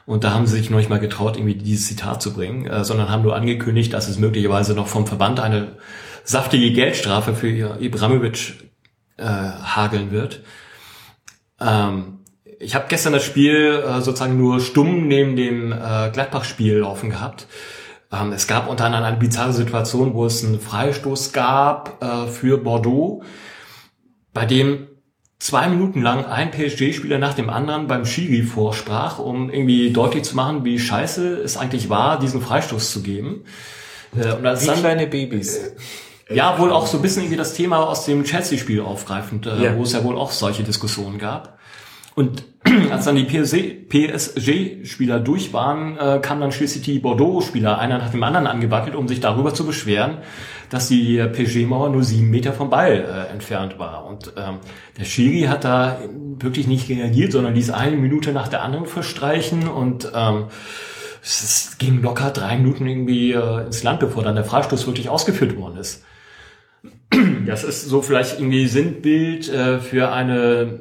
[0.05, 2.85] und da haben sie sich noch nicht mal getraut, irgendwie dieses Zitat zu bringen, äh,
[2.85, 5.77] sondern haben nur angekündigt, dass es möglicherweise noch vom Verband eine
[6.25, 8.73] saftige Geldstrafe für ihr Ibrahimovic
[9.17, 10.41] äh, hageln wird.
[11.61, 12.19] Ähm,
[12.59, 17.47] ich habe gestern das Spiel äh, sozusagen nur stumm neben dem äh, Gladbach-Spiel laufen gehabt.
[18.13, 22.59] Ähm, es gab unter anderem eine bizarre Situation, wo es einen Freistoß gab äh, für
[22.59, 23.23] Bordeaux,
[24.33, 24.89] bei dem
[25.43, 30.37] zwei Minuten lang ein PSG-Spieler nach dem anderen beim Schiri vorsprach, um irgendwie deutlich zu
[30.37, 33.45] machen, wie scheiße es eigentlich war, diesen Freistoß zu geben.
[34.17, 35.75] Äh, und als wie dann, kleine Babys.
[36.31, 39.77] Ja, wohl auch so ein bisschen irgendwie das Thema aus dem Chelsea-Spiel aufgreifend, äh, ja.
[39.77, 41.59] wo es ja wohl auch solche Diskussionen gab.
[42.15, 42.45] Und
[42.91, 48.23] als dann die PSG-Spieler durch waren, äh, kamen dann schließlich die Bordeaux-Spieler einer nach dem
[48.23, 50.19] anderen angewackelt, um sich darüber zu beschweren,
[50.71, 54.07] dass die PSG-Mauer nur sieben Meter vom Ball äh, entfernt war.
[54.07, 54.59] Und ähm,
[54.99, 55.99] der Schiri hat da
[56.39, 60.45] wirklich nicht reagiert, sondern ließ eine Minute nach der anderen verstreichen und ähm,
[61.23, 65.57] es ging locker drei Minuten irgendwie äh, ins Land, bevor dann der Freistoß wirklich ausgeführt
[65.57, 66.05] worden ist.
[67.47, 70.81] Das ist so vielleicht irgendwie Sinnbild äh, für eine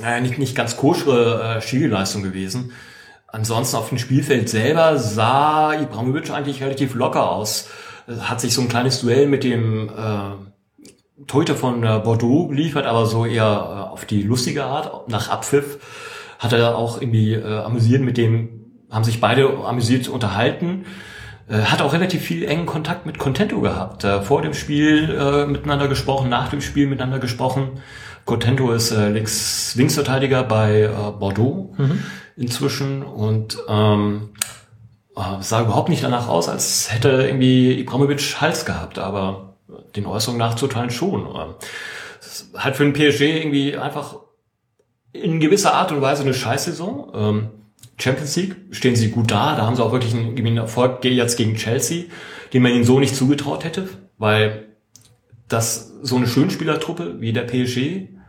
[0.00, 2.72] naja, nicht, nicht ganz koschere äh, Spielleistung gewesen.
[3.26, 7.68] Ansonsten auf dem Spielfeld selber sah Ibrahimovic eigentlich relativ locker aus.
[8.08, 13.06] Hat sich so ein kleines Duell mit dem äh, Torhüter von äh, Bordeaux geliefert, aber
[13.06, 15.08] so eher äh, auf die lustige Art.
[15.08, 15.78] Nach Abpfiff
[16.38, 20.86] hat er auch irgendwie äh, amüsiert mit dem, haben sich beide amüsiert unterhalten.
[21.48, 24.02] Äh, hat auch relativ viel engen Kontakt mit Contento gehabt.
[24.02, 27.80] Äh, vor dem Spiel äh, miteinander gesprochen, nach dem Spiel miteinander gesprochen.
[28.30, 32.04] Contento ist äh, Links, Linksverteidiger bei äh, Bordeaux mhm.
[32.36, 34.28] inzwischen und ähm,
[35.16, 39.56] äh, sah überhaupt nicht danach aus, als hätte irgendwie Ibrahimovic Hals gehabt, aber
[39.96, 41.26] den Äußerungen nachzuteilen schon.
[41.26, 41.54] Ähm,
[42.56, 44.14] halt für den PSG irgendwie einfach
[45.12, 47.10] in gewisser Art und Weise eine Scheißsaison.
[47.12, 47.48] Ähm,
[47.98, 51.36] Champions League stehen sie gut da, da haben sie auch wirklich einen, einen Erfolg jetzt
[51.36, 52.04] gegen Chelsea,
[52.52, 54.68] den man ihnen so nicht zugetraut hätte, weil
[55.48, 58.19] dass so eine Schönspielertruppe wie der PSG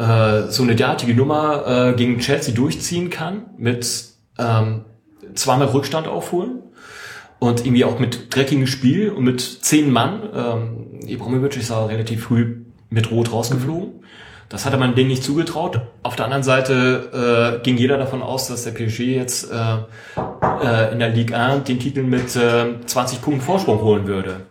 [0.00, 4.06] äh, so eine derartige Nummer äh, gegen Chelsea durchziehen kann, mit
[4.38, 4.86] ähm,
[5.34, 6.62] zweimal Rückstand aufholen
[7.38, 10.22] und irgendwie auch mit dreckigem Spiel und mit zehn Mann.
[10.34, 14.04] Ähm, Ibrahimovic ist ja relativ früh mit Rot rausgeflogen.
[14.48, 15.82] Das hatte man denen nicht zugetraut.
[16.02, 19.56] Auf der anderen Seite äh, ging jeder davon aus, dass der PSG jetzt äh,
[20.64, 24.46] äh, in der Ligue 1 den Titel mit äh, 20 Punkten Vorsprung holen würde.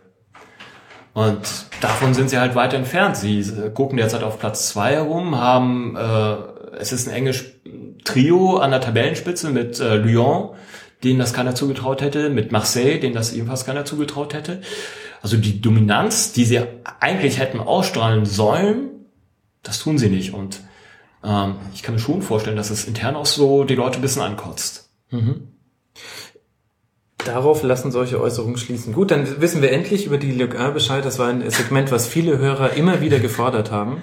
[1.13, 1.39] Und
[1.81, 3.17] davon sind sie halt weit entfernt.
[3.17, 6.35] Sie gucken derzeit auf Platz zwei herum, haben äh,
[6.77, 7.45] es ist ein enges
[8.03, 10.51] Trio an der Tabellenspitze mit äh, Lyon,
[11.03, 14.61] denen das keiner zugetraut hätte, mit Marseille, denen das ebenfalls keiner zugetraut hätte.
[15.21, 16.61] Also die Dominanz, die sie
[16.99, 18.89] eigentlich hätten ausstrahlen sollen,
[19.63, 20.33] das tun sie nicht.
[20.33, 20.61] Und
[21.23, 24.21] ähm, ich kann mir schon vorstellen, dass es intern auch so die Leute ein bisschen
[24.21, 24.89] ankotzt.
[25.11, 25.49] Mhm.
[27.29, 28.91] Darauf lassen solche Äußerungen schließen.
[28.91, 31.05] Gut, dann wissen wir endlich über die Ligue 1 Bescheid.
[31.05, 34.01] Das war ein Segment, was viele Hörer immer wieder gefordert haben.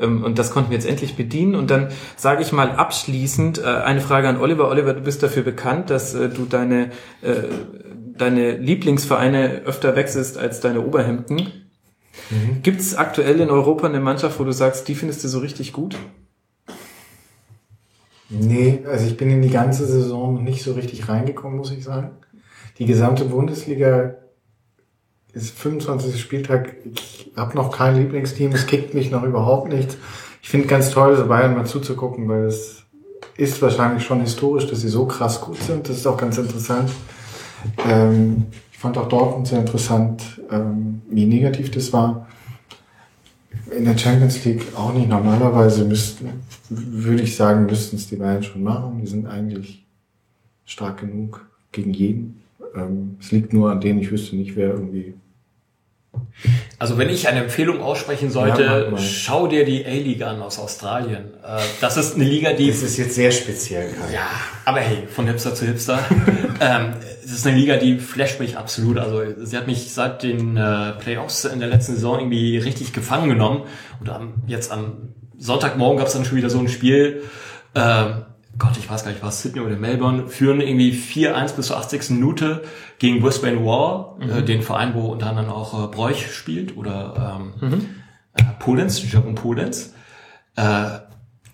[0.00, 1.54] Ähm, und das konnten wir jetzt endlich bedienen.
[1.54, 4.68] Und dann sage ich mal abschließend äh, eine Frage an Oliver.
[4.68, 6.90] Oliver, du bist dafür bekannt, dass äh, du deine,
[7.22, 7.34] äh,
[8.16, 11.68] deine Lieblingsvereine öfter wechselst als deine Oberhemden.
[12.30, 12.62] Mhm.
[12.64, 15.72] Gibt es aktuell in Europa eine Mannschaft, wo du sagst, die findest du so richtig
[15.72, 15.96] gut?
[18.30, 22.10] Nee, also ich bin in die ganze Saison nicht so richtig reingekommen, muss ich sagen.
[22.78, 24.16] Die gesamte Bundesliga
[25.32, 26.20] ist 25.
[26.20, 26.76] Spieltag.
[26.84, 29.96] Ich habe noch kein Lieblingsteam, es kickt mich noch überhaupt nicht.
[30.42, 32.84] Ich finde ganz toll, so Bayern mal zuzugucken, weil es
[33.36, 35.88] ist wahrscheinlich schon historisch, dass sie so krass gut sind.
[35.88, 36.90] Das ist auch ganz interessant.
[37.88, 42.28] Ähm, ich fand auch Dortmund sehr interessant, ähm, wie negativ das war
[43.70, 45.08] in der Champions League auch nicht.
[45.08, 46.30] Normalerweise müssten,
[46.68, 49.00] würde ich sagen, müssten es die Bayern schon machen.
[49.00, 49.84] Die sind eigentlich
[50.64, 52.42] stark genug gegen jeden.
[52.74, 55.14] Ähm, es liegt nur an denen, ich wüsste nicht, wer irgendwie
[56.78, 61.34] also wenn ich eine Empfehlung aussprechen sollte, ja, schau dir die A-Liga an aus Australien.
[61.44, 62.68] Äh, das ist eine Liga, die...
[62.68, 63.90] Das ist jetzt sehr speziell.
[63.90, 64.14] Kai.
[64.14, 64.28] Ja,
[64.64, 65.98] aber hey, von Hipster zu Hipster.
[66.60, 66.94] ähm,
[67.28, 68.98] es ist eine Liga, die flasht mich absolut.
[68.98, 73.28] Also sie hat mich seit den äh, Playoffs in der letzten Saison irgendwie richtig gefangen
[73.28, 73.64] genommen.
[74.00, 77.22] Und am, jetzt am Sonntagmorgen gab es dann schon wieder so ein Spiel.
[77.74, 78.04] Äh,
[78.56, 82.10] Gott, ich weiß gar nicht, was Sydney oder Melbourne, führen irgendwie 4-1 bis zur 80.
[82.10, 82.62] Minute
[82.98, 84.30] gegen Brisbane War, äh, mhm.
[84.30, 87.86] äh, den Verein, wo unter anderem auch äh, Bräuch spielt oder ähm, mhm.
[88.36, 89.92] äh, Polenz, Jerome Polenz.
[90.56, 91.00] Äh,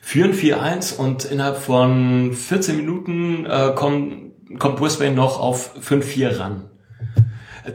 [0.00, 4.23] führen 4-1 und innerhalb von 14 Minuten äh, kommt,
[4.58, 6.64] kommt Brisbane noch auf 5-4 ran.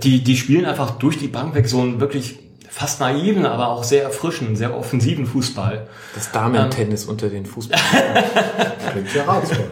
[0.04, 2.40] Die, die spielen einfach durch die Bank weg so ein wirklich
[2.70, 5.88] fast naiven, aber auch sehr erfrischenden, sehr offensiven Fußball.
[6.14, 7.80] Das Damen-Tennis ähm, unter den Fußball.
[8.92, 9.66] Klingt ja reizvoll.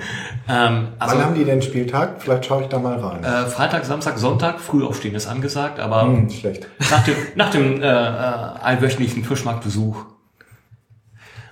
[0.50, 2.22] Ähm, also, Wann haben die denn Spieltag?
[2.22, 3.24] Vielleicht schaue ich da mal rein.
[3.24, 6.68] Äh, Freitag, Samstag, Sonntag, Frühaufstehen ist angesagt, aber hm, schlecht.
[6.90, 10.06] nach dem, nach dem äh, äh, allwöchentlichen Fischmarktbesuch.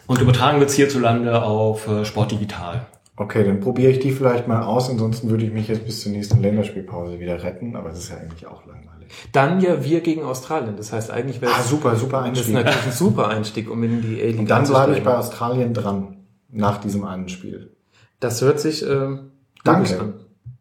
[0.07, 2.86] Und übertragen wird's hierzulande auf äh, Sport Digital.
[3.18, 6.12] Okay, dann probiere ich die vielleicht mal aus, ansonsten würde ich mich jetzt bis zur
[6.12, 9.08] nächsten Länderspielpause wieder retten, aber es ist ja eigentlich auch langweilig.
[9.32, 12.36] Dann ja wir gegen Australien, das heißt eigentlich wäre ah, super, super Einstieg.
[12.38, 15.18] Das ist natürlich ein super Einstieg, um in die A-Liga Und dann bleibe ich bei
[15.18, 17.76] Australien dran, nach diesem einen Spiel.
[18.20, 19.18] Das hört sich äh,
[19.64, 20.00] Danke.
[20.00, 20.14] an.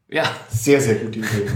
[0.09, 0.25] Ja.
[0.49, 1.49] Sehr, sehr gute Idee.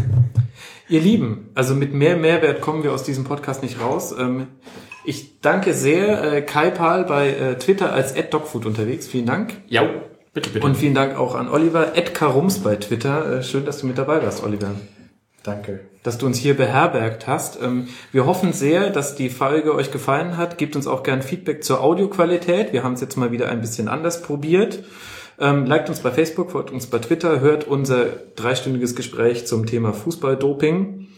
[0.89, 4.13] Ihr Lieben, also mit mehr Mehrwert kommen wir aus diesem Podcast nicht raus.
[4.19, 4.49] Ähm,
[5.05, 9.07] ich danke sehr äh, Kai Pahl bei äh, Twitter als @dogfood unterwegs.
[9.07, 9.63] Vielen Dank.
[9.69, 9.89] Ja.
[10.39, 10.65] Bitte, bitte.
[10.67, 13.39] Und vielen Dank auch an Oliver, Ed Karums bei Twitter.
[13.39, 14.71] Äh, schön, dass du mit dabei warst, Oliver.
[15.43, 15.81] Danke.
[16.05, 17.61] Dass du uns hier beherbergt hast.
[17.61, 20.57] Ähm, wir hoffen sehr, dass die Folge euch gefallen hat.
[20.57, 22.73] Gebt uns auch gern Feedback zur Audioqualität.
[22.73, 24.85] Wir haben es jetzt mal wieder ein bisschen anders probiert.
[25.41, 28.07] Ähm, liked uns bei Facebook, folgt uns bei Twitter, hört unser
[28.37, 31.09] dreistündiges Gespräch zum Thema Fußballdoping.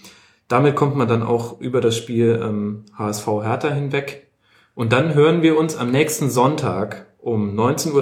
[0.49, 4.29] Damit kommt man dann auch über das Spiel ähm, HSV Hertha hinweg.
[4.75, 7.93] Und dann hören wir uns am nächsten Sonntag um 19.30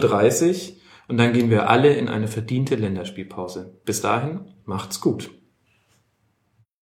[0.71, 0.78] Uhr
[1.09, 3.81] und dann gehen wir alle in eine verdiente Länderspielpause.
[3.85, 5.31] Bis dahin, macht's gut.